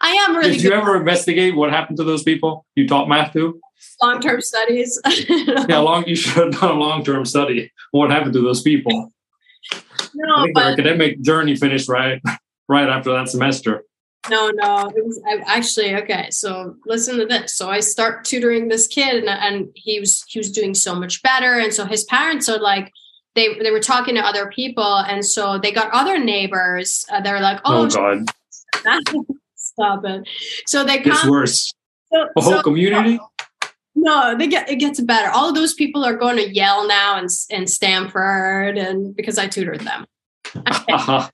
I 0.00 0.10
am 0.12 0.36
really 0.36 0.50
good. 0.50 0.54
Did 0.56 0.62
you 0.62 0.70
good 0.70 0.78
ever 0.78 0.96
investigate 0.96 1.56
what 1.56 1.70
happened 1.70 1.98
to 1.98 2.04
those 2.04 2.22
people 2.22 2.66
you 2.74 2.86
taught 2.86 3.08
math 3.08 3.32
to? 3.34 3.60
long 4.00 4.20
term 4.20 4.40
studies. 4.40 5.00
Yeah, 5.68 5.78
long. 5.78 6.04
You 6.06 6.16
should 6.16 6.32
have 6.52 6.60
done 6.60 6.70
a 6.70 6.78
long 6.78 7.04
term 7.04 7.24
study. 7.24 7.72
What 7.90 8.10
happened 8.10 8.34
to 8.34 8.40
those 8.40 8.62
people? 8.62 9.12
I 9.72 9.80
no, 10.14 10.42
think 10.42 10.56
their 10.56 10.64
but 10.64 10.72
academic 10.72 11.20
journey 11.22 11.56
finished 11.56 11.88
right, 11.88 12.20
right 12.68 12.88
after 12.88 13.12
that 13.12 13.28
semester. 13.28 13.84
no, 14.28 14.50
no. 14.50 14.90
It 14.94 15.04
was 15.04 15.20
I, 15.28 15.56
actually 15.56 15.94
okay. 15.96 16.28
So 16.30 16.76
listen 16.86 17.18
to 17.18 17.26
this. 17.26 17.54
So 17.54 17.70
I 17.70 17.80
start 17.80 18.24
tutoring 18.24 18.68
this 18.68 18.86
kid, 18.86 19.24
and, 19.24 19.28
and 19.28 19.68
he 19.74 20.00
was 20.00 20.24
he 20.28 20.38
was 20.38 20.50
doing 20.50 20.74
so 20.74 20.94
much 20.94 21.22
better. 21.22 21.58
And 21.58 21.72
so 21.72 21.84
his 21.84 22.04
parents 22.04 22.48
are 22.48 22.58
like, 22.58 22.92
they 23.34 23.54
they 23.58 23.70
were 23.70 23.80
talking 23.80 24.14
to 24.16 24.20
other 24.20 24.50
people, 24.50 24.98
and 24.98 25.24
so 25.24 25.58
they 25.58 25.72
got 25.72 25.90
other 25.92 26.18
neighbors. 26.18 27.04
Uh, 27.10 27.20
they're 27.20 27.40
like, 27.40 27.60
Oh, 27.64 27.84
oh, 27.84 27.88
God, 27.88 28.26
stop 29.54 30.04
it. 30.04 30.28
So 30.66 30.84
they 30.84 31.00
come. 31.00 31.30
worse. 31.30 31.72
So, 32.12 32.28
A 32.36 32.40
whole 32.40 32.52
so- 32.54 32.62
community. 32.62 33.18
No, 33.94 34.36
they 34.36 34.46
get 34.46 34.70
it 34.70 34.76
gets 34.76 35.00
better. 35.00 35.30
All 35.30 35.50
of 35.50 35.54
those 35.54 35.74
people 35.74 36.04
are 36.04 36.16
going 36.16 36.36
to 36.36 36.48
Yale 36.50 36.88
now 36.88 37.18
and 37.18 37.28
and 37.50 37.68
Stanford, 37.68 38.78
and 38.78 39.14
because 39.14 39.38
I 39.38 39.46
tutored 39.46 39.80
them. 39.80 40.06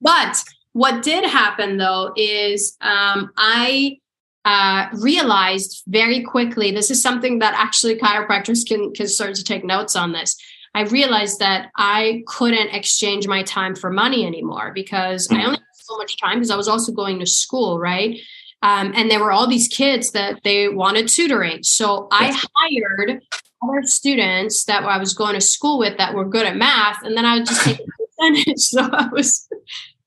but 0.00 0.44
what 0.72 1.02
did 1.02 1.24
happen 1.24 1.76
though 1.76 2.12
is 2.16 2.76
um, 2.80 3.30
I 3.36 3.98
uh, 4.44 4.86
realized 4.94 5.82
very 5.86 6.22
quickly. 6.22 6.70
This 6.72 6.90
is 6.90 7.02
something 7.02 7.40
that 7.40 7.54
actually 7.56 7.96
chiropractors 7.96 8.66
can 8.66 8.92
can 8.94 9.08
start 9.08 9.34
to 9.34 9.44
take 9.44 9.64
notes 9.64 9.96
on. 9.96 10.12
This 10.12 10.36
I 10.74 10.82
realized 10.84 11.38
that 11.40 11.70
I 11.76 12.22
couldn't 12.26 12.70
exchange 12.70 13.28
my 13.28 13.42
time 13.42 13.74
for 13.74 13.90
money 13.90 14.24
anymore 14.26 14.72
because 14.74 15.28
I 15.30 15.44
only 15.44 15.58
had 15.58 15.71
so 15.84 15.96
much 15.96 16.18
time 16.18 16.38
because 16.38 16.50
I 16.50 16.56
was 16.56 16.68
also 16.68 16.92
going 16.92 17.18
to 17.20 17.26
school, 17.26 17.78
right? 17.78 18.18
Um, 18.62 18.92
and 18.94 19.10
there 19.10 19.20
were 19.20 19.32
all 19.32 19.46
these 19.48 19.68
kids 19.68 20.12
that 20.12 20.40
they 20.44 20.68
wanted 20.68 21.08
tutoring. 21.08 21.62
So 21.62 22.08
I 22.12 22.38
hired 22.56 23.20
other 23.62 23.82
students 23.82 24.64
that 24.64 24.84
I 24.84 24.98
was 24.98 25.14
going 25.14 25.34
to 25.34 25.40
school 25.40 25.78
with 25.78 25.98
that 25.98 26.14
were 26.14 26.24
good 26.24 26.46
at 26.46 26.56
math, 26.56 27.02
and 27.02 27.16
then 27.16 27.24
I 27.24 27.38
would 27.38 27.46
just 27.46 27.64
take 27.64 27.80
a 27.80 27.82
percentage. 27.82 28.56
So 28.58 28.82
I 28.82 29.08
was, 29.08 29.48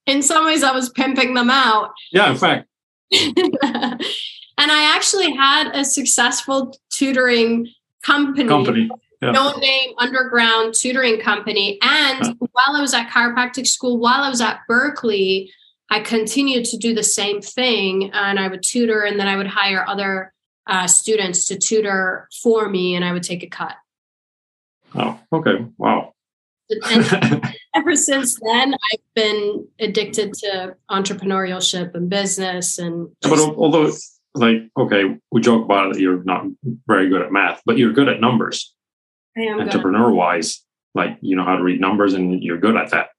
in 0.05 0.21
some 0.21 0.45
ways, 0.45 0.63
I 0.63 0.71
was 0.71 0.89
pimping 0.89 1.33
them 1.33 1.49
out. 1.49 1.91
yeah, 2.11 2.31
in 2.31 2.37
fact, 2.37 2.67
and 3.11 4.01
I 4.57 4.95
actually 4.95 5.31
had 5.33 5.71
a 5.75 5.83
successful 5.83 6.77
tutoring 6.89 7.67
company, 8.03 8.47
company. 8.47 8.89
Yeah. 9.21 9.31
no 9.31 9.55
name 9.57 9.91
underground 9.97 10.73
tutoring 10.73 11.19
company. 11.19 11.77
And 11.81 12.37
while 12.39 12.75
I 12.75 12.81
was 12.81 12.93
at 12.93 13.09
chiropractic 13.09 13.67
school, 13.67 13.97
while 13.97 14.23
I 14.23 14.29
was 14.29 14.41
at 14.41 14.61
Berkeley, 14.67 15.51
I 15.89 15.99
continued 15.99 16.65
to 16.65 16.77
do 16.77 16.93
the 16.93 17.03
same 17.03 17.41
thing. 17.41 18.11
And 18.13 18.39
I 18.39 18.47
would 18.47 18.63
tutor, 18.63 19.03
and 19.03 19.19
then 19.19 19.27
I 19.27 19.35
would 19.35 19.47
hire 19.47 19.85
other 19.87 20.33
uh, 20.67 20.87
students 20.87 21.45
to 21.47 21.57
tutor 21.57 22.27
for 22.41 22.69
me, 22.69 22.95
and 22.95 23.05
I 23.05 23.13
would 23.13 23.23
take 23.23 23.43
a 23.43 23.47
cut. 23.47 23.75
Oh, 24.95 25.19
okay. 25.31 25.65
Wow. 25.77 26.13
And 26.69 27.55
ever 27.75 27.95
since 27.95 28.39
then, 28.39 28.73
I've 28.73 29.13
been 29.13 29.67
addicted 29.79 30.33
to 30.35 30.75
entrepreneurship 30.89 31.93
and 31.93 32.09
business. 32.09 32.79
And 32.79 33.09
but 33.21 33.39
although, 33.39 33.91
like, 34.33 34.69
okay, 34.77 35.17
we 35.31 35.41
joke 35.41 35.65
about 35.65 35.87
it 35.87 35.93
that 35.93 36.01
you're 36.01 36.23
not 36.23 36.45
very 36.87 37.09
good 37.09 37.21
at 37.21 37.31
math, 37.31 37.61
but 37.65 37.77
you're 37.77 37.93
good 37.93 38.09
at 38.09 38.19
numbers. 38.19 38.73
I 39.37 39.41
am. 39.41 39.59
Entrepreneur 39.59 40.11
wise, 40.11 40.63
like 40.95 41.17
you 41.21 41.35
know 41.35 41.43
how 41.43 41.57
to 41.57 41.63
read 41.63 41.79
numbers 41.79 42.13
and 42.13 42.41
you're 42.41 42.57
good 42.57 42.75
at 42.75 42.91
that. 42.91 43.09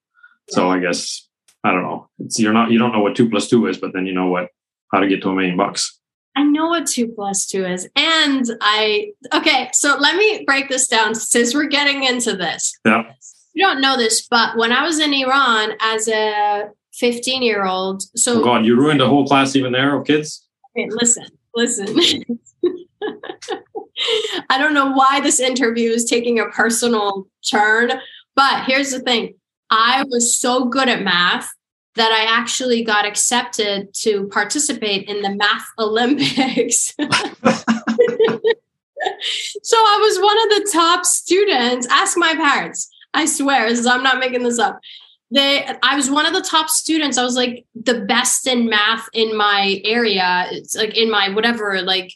So 0.48 0.68
I 0.68 0.80
guess 0.80 1.28
I 1.66 1.72
don't 1.72 1.82
know. 1.82 2.08
It's 2.20 2.38
you're 2.38 2.52
not 2.52 2.70
you 2.70 2.78
don't 2.78 2.92
know 2.92 3.00
what 3.00 3.16
two 3.16 3.28
plus 3.28 3.48
two 3.48 3.66
is, 3.66 3.76
but 3.76 3.92
then 3.92 4.06
you 4.06 4.12
know 4.12 4.28
what 4.28 4.50
how 4.92 5.00
to 5.00 5.08
get 5.08 5.20
to 5.22 5.30
a 5.30 5.34
million 5.34 5.56
bucks. 5.56 5.98
I 6.36 6.44
know 6.44 6.68
what 6.68 6.86
two 6.86 7.08
plus 7.08 7.46
two 7.46 7.64
is. 7.64 7.88
And 7.96 8.44
I, 8.60 9.12
okay, 9.34 9.70
so 9.72 9.96
let 9.98 10.16
me 10.16 10.44
break 10.46 10.68
this 10.68 10.86
down 10.86 11.14
since 11.14 11.54
we're 11.54 11.66
getting 11.66 12.04
into 12.04 12.36
this. 12.36 12.78
Yeah. 12.84 13.10
You 13.54 13.64
don't 13.64 13.80
know 13.80 13.96
this, 13.96 14.28
but 14.28 14.56
when 14.58 14.70
I 14.70 14.84
was 14.84 15.00
in 15.00 15.14
Iran 15.14 15.72
as 15.80 16.08
a 16.08 16.68
15 16.92 17.42
year 17.42 17.64
old, 17.64 18.02
so 18.16 18.40
Oh 18.40 18.44
God, 18.44 18.66
you 18.66 18.76
ruined 18.76 19.00
the 19.00 19.08
whole 19.08 19.26
class 19.26 19.56
even 19.56 19.72
there 19.72 19.98
of 19.98 20.06
kids. 20.06 20.46
Okay, 20.78 20.88
listen, 20.90 21.26
listen. 21.54 21.96
I 24.50 24.58
don't 24.58 24.74
know 24.74 24.92
why 24.92 25.20
this 25.20 25.40
interview 25.40 25.90
is 25.90 26.04
taking 26.04 26.38
a 26.38 26.46
personal 26.50 27.26
turn, 27.50 27.92
but 28.36 28.64
here's 28.66 28.92
the 28.92 29.00
thing 29.00 29.34
I 29.70 30.04
was 30.08 30.38
so 30.38 30.66
good 30.66 30.90
at 30.90 31.02
math 31.02 31.50
that 31.96 32.12
I 32.12 32.24
actually 32.38 32.84
got 32.84 33.04
accepted 33.06 33.92
to 33.94 34.28
participate 34.28 35.08
in 35.08 35.22
the 35.22 35.34
Math 35.34 35.66
Olympics. 35.78 36.94
so 39.62 39.76
I 39.76 39.98
was 40.00 40.18
one 40.20 40.38
of 40.42 40.48
the 40.50 40.70
top 40.72 41.04
students. 41.04 41.86
Ask 41.90 42.16
my 42.16 42.34
parents. 42.34 42.88
I 43.14 43.24
swear, 43.24 43.66
is- 43.66 43.86
I'm 43.86 44.02
not 44.02 44.18
making 44.18 44.42
this 44.42 44.58
up. 44.58 44.78
They, 45.30 45.66
I 45.82 45.96
was 45.96 46.08
one 46.08 46.24
of 46.24 46.34
the 46.34 46.40
top 46.40 46.68
students. 46.68 47.18
I 47.18 47.24
was 47.24 47.34
like 47.34 47.64
the 47.74 48.02
best 48.02 48.46
in 48.46 48.68
math 48.68 49.08
in 49.12 49.36
my 49.36 49.80
area. 49.84 50.46
It's 50.52 50.76
like 50.76 50.96
in 50.96 51.10
my 51.10 51.30
whatever, 51.30 51.82
like 51.82 52.12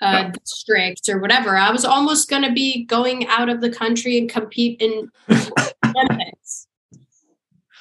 uh, 0.00 0.30
district 0.30 1.08
or 1.10 1.18
whatever. 1.18 1.56
I 1.58 1.70
was 1.70 1.84
almost 1.84 2.30
going 2.30 2.42
to 2.42 2.52
be 2.52 2.84
going 2.84 3.26
out 3.26 3.50
of 3.50 3.60
the 3.60 3.68
country 3.70 4.16
and 4.16 4.30
compete 4.30 4.80
in 4.80 5.10
Olympics. 5.84 6.68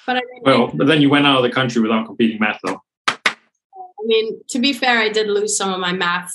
But 0.06 0.18
I 0.18 0.20
didn't. 0.20 0.44
Well, 0.44 0.72
but 0.74 0.88
then 0.88 1.02
you 1.02 1.10
went 1.10 1.26
out 1.26 1.38
of 1.38 1.44
the 1.44 1.52
country 1.52 1.82
without 1.82 2.06
competing 2.06 2.40
math, 2.40 2.60
though. 2.64 2.82
I 3.08 4.06
mean, 4.06 4.42
to 4.50 4.60
be 4.60 4.74
fair, 4.74 5.00
I 5.00 5.10
did 5.10 5.28
lose 5.28 5.56
some 5.56 5.74
of 5.74 5.80
my 5.80 5.94
math 5.94 6.34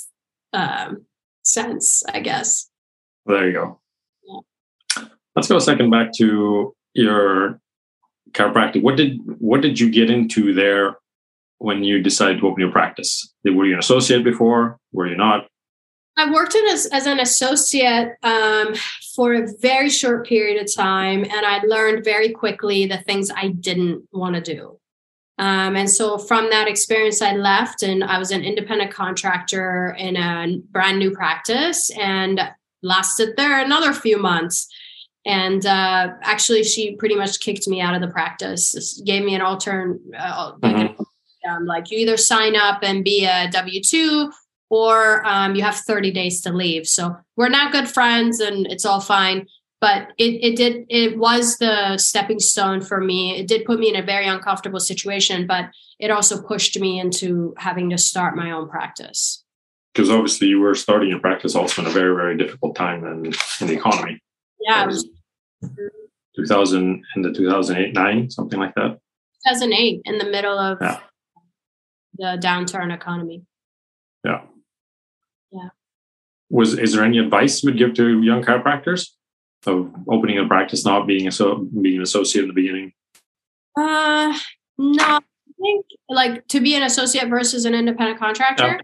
um, 0.53 1.05
sense, 1.43 2.03
I 2.11 2.19
guess. 2.19 2.69
There 3.25 3.47
you 3.47 3.53
go. 3.53 3.79
Yeah. 4.27 5.03
Let's 5.35 5.47
go 5.47 5.57
a 5.57 5.61
second 5.61 5.91
back 5.91 6.11
to 6.13 6.75
your 6.93 7.61
chiropractic. 8.31 8.81
What 8.81 8.95
did 8.97 9.19
what 9.39 9.61
did 9.61 9.79
you 9.79 9.89
get 9.89 10.09
into 10.09 10.53
there 10.53 10.97
when 11.59 11.83
you 11.83 12.01
decided 12.01 12.39
to 12.39 12.47
open 12.47 12.61
your 12.61 12.71
practice? 12.71 13.33
Were 13.43 13.65
you 13.65 13.73
an 13.73 13.79
associate 13.79 14.23
before? 14.23 14.79
Were 14.91 15.07
you 15.07 15.15
not? 15.15 15.47
I 16.19 16.31
worked 16.31 16.55
in 16.55 16.65
as, 16.67 16.85
as 16.87 17.05
an 17.07 17.19
associate 17.19 18.15
um, 18.23 18.75
for 19.15 19.33
a 19.33 19.47
very 19.59 19.89
short 19.89 20.27
period 20.27 20.61
of 20.61 20.73
time, 20.73 21.23
and 21.23 21.45
I 21.45 21.61
learned 21.65 22.03
very 22.03 22.29
quickly 22.29 22.85
the 22.85 22.97
things 22.97 23.31
I 23.31 23.49
didn't 23.49 24.07
want 24.11 24.35
to 24.35 24.41
do. 24.41 24.79
Um, 25.37 25.77
and 25.77 25.89
so 25.89 26.17
from 26.17 26.49
that 26.49 26.67
experience, 26.67 27.21
I 27.21 27.33
left 27.35 27.81
and 27.81 28.03
I 28.03 28.19
was 28.19 28.31
an 28.31 28.43
independent 28.43 28.91
contractor 28.91 29.95
in 29.97 30.17
a 30.17 30.57
brand 30.69 30.99
new 30.99 31.11
practice 31.11 31.89
and 31.97 32.41
lasted 32.83 33.37
there 33.37 33.63
another 33.63 33.93
few 33.93 34.17
months. 34.17 34.67
And 35.25 35.65
uh, 35.65 36.15
actually, 36.21 36.63
she 36.63 36.95
pretty 36.97 37.15
much 37.15 37.39
kicked 37.39 37.67
me 37.69 37.79
out 37.79 37.95
of 37.95 38.01
the 38.01 38.09
practice. 38.09 38.73
This 38.73 39.01
gave 39.05 39.23
me 39.23 39.35
an 39.35 39.41
altern, 39.41 39.99
uh, 40.17 40.53
like, 40.61 40.75
an- 40.75 40.95
um, 41.49 41.65
like 41.65 41.89
you 41.89 41.99
either 41.99 42.17
sign 42.17 42.57
up 42.57 42.79
and 42.83 43.03
be 43.03 43.25
a 43.25 43.49
W 43.51 43.81
two, 43.81 44.31
or 44.69 45.25
um, 45.25 45.55
you 45.55 45.63
have 45.63 45.75
30 45.75 46.11
days 46.11 46.41
to 46.41 46.51
leave. 46.53 46.87
So 46.87 47.15
we're 47.35 47.49
not 47.49 47.71
good 47.71 47.87
friends, 47.89 48.39
and 48.39 48.67
it's 48.67 48.85
all 48.85 49.01
fine. 49.01 49.47
But 49.81 50.09
it, 50.17 50.43
it 50.43 50.55
did 50.57 50.85
it 50.89 51.17
was 51.17 51.57
the 51.57 51.97
stepping 51.97 52.39
stone 52.39 52.81
for 52.81 52.99
me. 52.99 53.39
It 53.39 53.47
did 53.47 53.65
put 53.65 53.79
me 53.79 53.89
in 53.89 53.95
a 53.95 54.05
very 54.05 54.27
uncomfortable 54.27 54.79
situation, 54.81 55.47
but 55.47 55.65
it 55.99 56.11
also 56.11 56.41
pushed 56.41 56.77
me 56.79 56.99
into 56.99 57.53
having 57.57 57.89
to 57.91 57.97
start 57.97 58.35
my 58.35 58.51
own 58.51 58.67
practice. 58.69 59.43
Because 59.93 60.09
obviously 60.09 60.47
you 60.47 60.59
were 60.59 60.75
starting 60.75 61.09
your 61.09 61.19
practice 61.19 61.55
also 61.55 61.81
in 61.81 61.87
a 61.87 61.91
very 61.91 62.13
very 62.13 62.37
difficult 62.37 62.75
time 62.75 63.05
in, 63.05 63.33
in 63.61 63.67
the 63.67 63.73
economy. 63.73 64.19
Yeah, 64.59 64.85
was 64.85 65.07
was 65.61 65.71
2000 66.35 67.01
in 67.15 67.21
the 67.21 67.31
2008 67.33 67.93
nine 67.93 68.29
something 68.29 68.59
like 68.59 68.75
that. 68.75 68.99
2008 69.47 70.01
in 70.03 70.17
the 70.17 70.25
middle 70.29 70.57
of 70.59 70.77
Yeah. 70.81 70.99
the 72.17 72.37
downturn 72.41 72.93
economy. 72.93 73.43
Yeah. 74.25 74.41
Was 76.49 76.77
is 76.77 76.93
there 76.93 77.03
any 77.03 77.19
advice 77.19 77.63
you 77.63 77.67
would 77.67 77.77
give 77.77 77.93
to 77.95 78.21
young 78.21 78.43
chiropractors 78.43 79.09
of 79.65 79.93
opening 80.07 80.39
a 80.39 80.47
practice, 80.47 80.85
not 80.85 81.05
being 81.05 81.27
a 81.27 81.31
so 81.31 81.67
being 81.81 81.97
an 81.97 82.03
associate 82.03 82.43
in 82.43 82.47
the 82.47 82.53
beginning? 82.53 82.93
Uh, 83.77 84.37
no, 84.77 85.03
I 85.03 85.21
think 85.61 85.85
like 86.09 86.47
to 86.47 86.59
be 86.59 86.75
an 86.75 86.83
associate 86.83 87.29
versus 87.29 87.65
an 87.65 87.75
independent 87.75 88.19
contractor. 88.19 88.65
Yeah. 88.65 88.81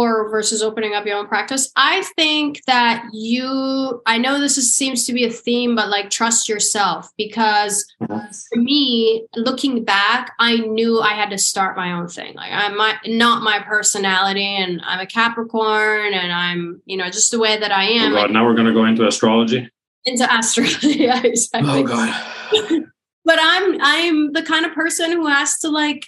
Or 0.00 0.28
versus 0.30 0.62
opening 0.62 0.94
up 0.94 1.04
your 1.06 1.16
own 1.18 1.26
practice. 1.26 1.72
I 1.74 2.02
think 2.14 2.62
that 2.66 3.04
you, 3.12 4.00
I 4.06 4.16
know 4.16 4.38
this 4.38 4.56
is, 4.56 4.72
seems 4.72 5.04
to 5.06 5.12
be 5.12 5.24
a 5.24 5.30
theme, 5.30 5.74
but 5.74 5.88
like 5.88 6.08
trust 6.08 6.48
yourself 6.48 7.10
because 7.18 7.84
for 7.98 8.60
me, 8.60 9.26
looking 9.34 9.82
back, 9.82 10.34
I 10.38 10.58
knew 10.58 11.00
I 11.00 11.14
had 11.14 11.30
to 11.30 11.38
start 11.38 11.76
my 11.76 11.90
own 11.90 12.06
thing. 12.06 12.34
Like 12.36 12.52
I'm 12.52 12.76
my, 12.76 12.94
not 13.06 13.42
my 13.42 13.58
personality, 13.58 14.44
and 14.44 14.80
I'm 14.84 15.00
a 15.00 15.06
Capricorn, 15.06 16.14
and 16.14 16.32
I'm 16.32 16.80
you 16.86 16.96
know 16.96 17.06
just 17.10 17.32
the 17.32 17.40
way 17.40 17.58
that 17.58 17.72
I 17.72 17.86
Oh 17.88 18.04
am. 18.04 18.12
God! 18.12 18.30
Now 18.30 18.46
we're 18.46 18.54
going 18.54 18.68
to 18.68 18.72
go 18.72 18.84
into 18.84 19.04
astrology. 19.04 19.68
into 20.04 20.32
astrology. 20.32 20.90
yeah, 20.98 21.20
exactly. 21.24 21.70
Oh, 21.70 21.82
God! 21.82 22.14
but 23.24 23.38
I'm 23.42 23.78
I'm 23.80 24.32
the 24.32 24.42
kind 24.42 24.64
of 24.64 24.72
person 24.74 25.10
who 25.10 25.26
has 25.26 25.58
to 25.58 25.70
like 25.70 26.06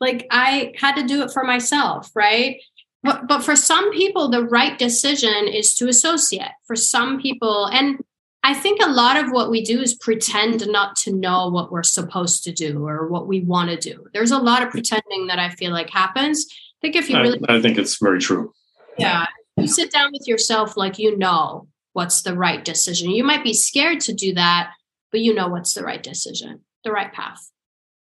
like 0.00 0.26
I 0.30 0.74
had 0.76 0.96
to 0.96 1.04
do 1.06 1.22
it 1.22 1.30
for 1.32 1.44
myself, 1.44 2.10
right? 2.14 2.60
But 3.04 3.28
but 3.28 3.44
for 3.44 3.54
some 3.54 3.92
people 3.92 4.28
the 4.28 4.42
right 4.42 4.76
decision 4.76 5.46
is 5.46 5.74
to 5.74 5.88
associate. 5.88 6.52
For 6.64 6.74
some 6.74 7.20
people 7.20 7.66
and 7.66 8.02
I 8.42 8.52
think 8.52 8.80
a 8.82 8.90
lot 8.90 9.16
of 9.16 9.30
what 9.30 9.50
we 9.50 9.64
do 9.64 9.80
is 9.80 9.94
pretend 9.94 10.66
not 10.68 10.96
to 10.96 11.14
know 11.14 11.48
what 11.48 11.72
we're 11.72 11.82
supposed 11.82 12.44
to 12.44 12.52
do 12.52 12.86
or 12.86 13.08
what 13.08 13.26
we 13.26 13.40
want 13.40 13.70
to 13.70 13.76
do. 13.76 14.06
There's 14.12 14.32
a 14.32 14.38
lot 14.38 14.62
of 14.62 14.70
pretending 14.70 15.28
that 15.28 15.38
I 15.38 15.48
feel 15.48 15.70
like 15.70 15.88
happens. 15.88 16.46
I 16.50 16.56
think 16.82 16.96
if 16.96 17.08
you 17.08 17.18
really 17.18 17.40
I, 17.48 17.56
I 17.56 17.62
think 17.62 17.78
it's 17.78 17.98
very 17.98 18.18
true. 18.18 18.52
Yeah. 18.98 19.26
You 19.56 19.68
sit 19.68 19.92
down 19.92 20.10
with 20.12 20.26
yourself 20.26 20.76
like 20.76 20.98
you 20.98 21.16
know 21.16 21.68
what's 21.94 22.22
the 22.22 22.36
right 22.36 22.64
decision. 22.64 23.10
You 23.10 23.24
might 23.24 23.44
be 23.44 23.54
scared 23.54 24.00
to 24.00 24.12
do 24.12 24.34
that, 24.34 24.72
but 25.10 25.20
you 25.20 25.32
know 25.32 25.48
what's 25.48 25.74
the 25.74 25.84
right 25.84 26.02
decision, 26.02 26.60
the 26.84 26.92
right 26.92 27.12
path. 27.12 27.50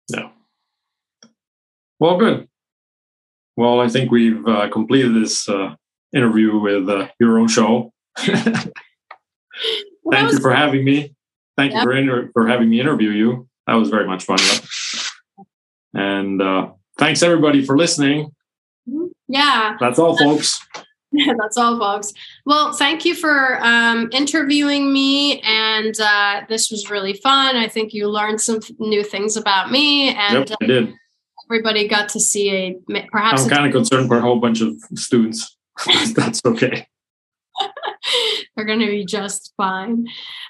Yeah. 0.09 0.31
Well, 1.99 2.19
good. 2.19 2.49
Well, 3.57 3.81
I 3.81 3.89
think 3.89 4.11
we've 4.11 4.47
uh, 4.47 4.69
completed 4.69 5.15
this 5.15 5.49
uh, 5.49 5.75
interview 6.15 6.59
with 6.59 6.89
uh, 6.89 7.09
your 7.19 7.39
own 7.39 7.49
show. 7.49 7.93
Thank 8.19 8.73
you 10.33 10.39
for 10.41 10.53
having 10.53 10.85
me. 10.85 11.15
Thank 11.57 11.73
you 11.73 11.83
for 11.83 11.93
inter- 11.93 12.31
for 12.33 12.47
having 12.47 12.69
me 12.69 12.81
interview 12.81 13.11
you. 13.11 13.49
That 13.67 13.75
was 13.75 13.89
very 13.89 14.07
much 14.07 14.25
fun. 14.25 14.39
And 15.95 16.41
uh, 16.43 16.73
thanks 16.99 17.23
everybody 17.23 17.65
for 17.65 17.77
listening. 17.77 18.31
Yeah. 19.27 19.77
That's 19.81 19.99
all, 19.99 20.17
folks. 20.17 20.61
That's 21.39 21.57
all, 21.57 21.79
folks. 21.79 22.13
Well, 22.45 22.75
thank 22.75 23.05
you 23.05 23.15
for 23.15 23.59
um, 23.65 24.11
interviewing 24.13 24.93
me, 24.93 25.41
and 25.41 25.95
uh, 25.99 26.43
this 26.49 26.71
was 26.71 26.91
really 26.91 27.15
fun. 27.15 27.57
I 27.57 27.69
think 27.69 27.95
you 27.95 28.09
learned 28.09 28.41
some 28.41 28.61
new 28.79 29.03
things 29.03 29.37
about 29.37 29.71
me, 29.71 30.11
and 30.11 30.49
Yep, 30.49 30.59
I 30.63 30.67
did. 30.67 30.95
Everybody 31.49 31.89
got 31.89 32.09
to 32.11 32.21
see 32.21 32.51
a 32.51 33.03
perhaps 33.11 33.45
I'm 33.45 33.51
kind 33.51 33.67
of 33.67 33.73
concerned 33.73 34.09
for 34.09 34.19
a 34.19 34.21
whole 34.21 34.41
bunch 34.41 34.61
of 34.61 34.75
students. 34.95 35.57
That's 36.15 36.41
okay. 36.45 36.87
they're 38.57 38.65
going 38.65 38.81
to 38.81 38.87
be 38.87 39.05
just 39.05 39.53
fine. 39.57 40.07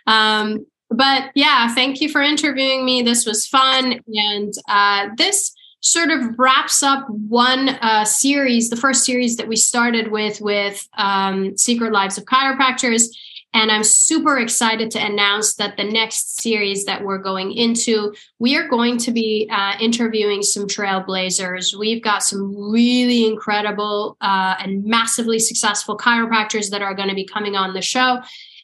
Um, 0.06 0.66
but 0.90 1.30
yeah, 1.34 1.74
thank 1.74 2.00
you 2.00 2.08
for 2.08 2.22
interviewing 2.22 2.84
me. 2.84 3.02
This 3.02 3.26
was 3.26 3.46
fun, 3.46 4.00
and 4.06 4.52
uh, 4.68 5.08
this 5.16 5.52
sort 5.80 6.10
of 6.10 6.38
wraps 6.38 6.82
up 6.82 7.06
one 7.08 7.70
uh, 7.80 8.04
series, 8.04 8.70
the 8.70 8.76
first 8.76 9.04
series 9.04 9.36
that 9.36 9.48
we 9.48 9.56
started 9.56 10.10
with 10.12 10.40
with 10.40 10.86
um, 10.96 11.56
Secret 11.56 11.92
Lives 11.92 12.18
of 12.18 12.24
Chiropractors. 12.24 13.08
And 13.54 13.70
I'm 13.70 13.84
super 13.84 14.38
excited 14.38 14.90
to 14.92 15.04
announce 15.04 15.54
that 15.54 15.76
the 15.76 15.84
next 15.84 16.42
series 16.42 16.84
that 16.84 17.02
we're 17.02 17.18
going 17.18 17.52
into, 17.52 18.14
we 18.38 18.56
are 18.56 18.68
going 18.68 18.98
to 18.98 19.10
be 19.10 19.48
uh, 19.50 19.74
interviewing 19.80 20.42
some 20.42 20.66
trailblazers. 20.66 21.74
We've 21.74 22.02
got 22.02 22.22
some 22.22 22.54
really 22.54 23.26
incredible 23.26 24.18
uh, 24.20 24.56
and 24.58 24.84
massively 24.84 25.38
successful 25.38 25.96
chiropractors 25.96 26.70
that 26.70 26.82
are 26.82 26.94
going 26.94 27.08
to 27.08 27.14
be 27.14 27.24
coming 27.24 27.56
on 27.56 27.72
the 27.72 27.82
show. 27.82 28.18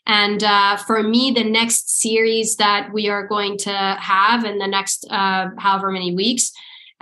And 0.06 0.44
uh, 0.44 0.76
for 0.76 1.02
me, 1.02 1.30
the 1.30 1.44
next 1.44 2.00
series 2.00 2.56
that 2.56 2.92
we 2.92 3.08
are 3.08 3.26
going 3.26 3.56
to 3.58 3.96
have 4.00 4.44
in 4.44 4.58
the 4.58 4.66
next 4.66 5.06
uh, 5.10 5.50
however 5.58 5.90
many 5.90 6.14
weeks 6.14 6.52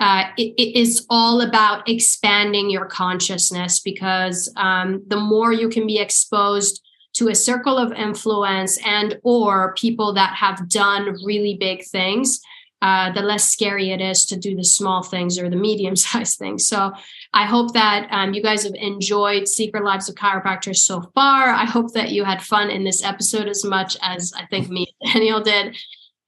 uh, 0.01 0.31
it, 0.39 0.55
it 0.57 0.79
is 0.79 1.07
all 1.11 1.43
about 1.43 1.87
expanding 1.87 2.71
your 2.71 2.87
consciousness 2.87 3.81
because 3.81 4.51
um, 4.57 5.03
the 5.07 5.21
more 5.21 5.53
you 5.53 5.69
can 5.69 5.87
be 5.87 5.99
exposed 5.99 6.83
to 7.15 7.29
a 7.29 7.35
circle 7.35 7.77
of 7.77 7.93
influence 7.93 8.79
and 8.87 9.19
or 9.23 9.75
people 9.75 10.15
that 10.15 10.35
have 10.35 10.69
done 10.69 11.17
really 11.25 11.57
big 11.59 11.85
things 11.85 12.41
uh, 12.83 13.13
the 13.13 13.21
less 13.21 13.51
scary 13.51 13.91
it 13.91 14.01
is 14.01 14.25
to 14.25 14.39
do 14.39 14.57
the 14.57 14.65
small 14.65 15.03
things 15.03 15.39
or 15.39 15.51
the 15.51 15.57
medium 15.57 15.95
sized 16.07 16.39
things 16.39 16.67
so 16.67 16.93
i 17.35 17.45
hope 17.45 17.73
that 17.75 18.09
um, 18.11 18.33
you 18.33 18.43
guys 18.43 18.65
have 18.65 18.75
enjoyed 18.75 19.47
secret 19.47 19.85
lives 19.85 20.09
of 20.09 20.15
chiropractors 20.15 20.79
so 20.79 21.03
far 21.15 21.49
i 21.49 21.65
hope 21.65 21.93
that 21.93 22.11
you 22.11 22.25
had 22.25 22.43
fun 22.43 22.71
in 22.71 22.85
this 22.85 23.05
episode 23.05 23.49
as 23.49 23.65
much 23.65 23.97
as 24.03 24.33
i 24.37 24.47
think 24.47 24.69
me 24.69 24.87
and 25.03 25.13
daniel 25.13 25.41
did 25.41 25.77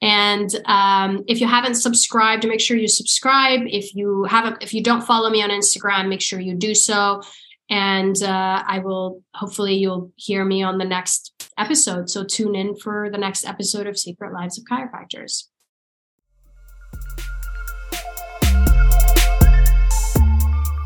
and 0.02 0.50
um, 0.64 1.22
if 1.28 1.40
you 1.40 1.46
haven't 1.46 1.76
subscribed, 1.76 2.46
make 2.46 2.60
sure 2.60 2.76
you 2.76 2.88
subscribe. 2.88 3.60
If 3.66 3.94
you 3.94 4.24
haven't, 4.24 4.60
if 4.60 4.74
you 4.74 4.82
don't 4.82 5.02
follow 5.02 5.30
me 5.30 5.42
on 5.42 5.50
Instagram, 5.50 6.08
make 6.08 6.20
sure 6.20 6.40
you 6.40 6.56
do 6.56 6.74
so. 6.74 7.22
And 7.70 8.22
uh, 8.22 8.62
I 8.66 8.80
will 8.80 9.22
hopefully 9.34 9.74
you'll 9.74 10.12
hear 10.16 10.44
me 10.44 10.62
on 10.62 10.78
the 10.78 10.84
next 10.84 11.50
episode. 11.58 12.10
So 12.10 12.24
tune 12.24 12.54
in 12.54 12.76
for 12.76 13.08
the 13.10 13.18
next 13.18 13.46
episode 13.46 13.86
of 13.86 13.98
Secret 13.98 14.32
Lives 14.32 14.58
of 14.58 14.64
Chiropractors. 14.64 15.44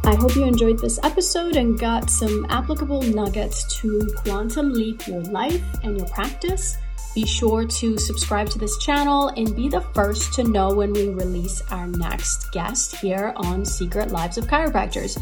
I 0.07 0.15
hope 0.15 0.37
you 0.37 0.45
enjoyed 0.45 0.79
this 0.79 1.01
episode 1.03 1.57
and 1.57 1.77
got 1.77 2.11
some 2.11 2.47
applicable 2.49 3.03
nuggets 3.03 3.81
to 3.81 4.09
quantum 4.19 4.73
leap 4.73 5.07
your 5.09 5.21
life 5.21 5.63
and 5.83 5.99
your 5.99 6.07
practice. 6.07 6.77
Be 7.17 7.27
sure 7.27 7.67
to 7.67 7.99
subscribe 7.99 8.49
to 8.51 8.59
this 8.59 8.79
channel 8.79 9.29
and 9.37 9.57
be 9.57 9.69
the 9.69 9.81
first 9.95 10.33
to 10.35 10.45
know 10.45 10.73
when 10.73 10.93
we 10.93 11.09
release 11.09 11.61
our 11.73 11.89
next 11.89 12.53
guest 12.53 12.95
here 12.97 13.33
on 13.37 13.65
Secret 13.65 14.13
Lives 14.13 14.39
of 14.39 14.47
Chiropractors. 14.47 15.21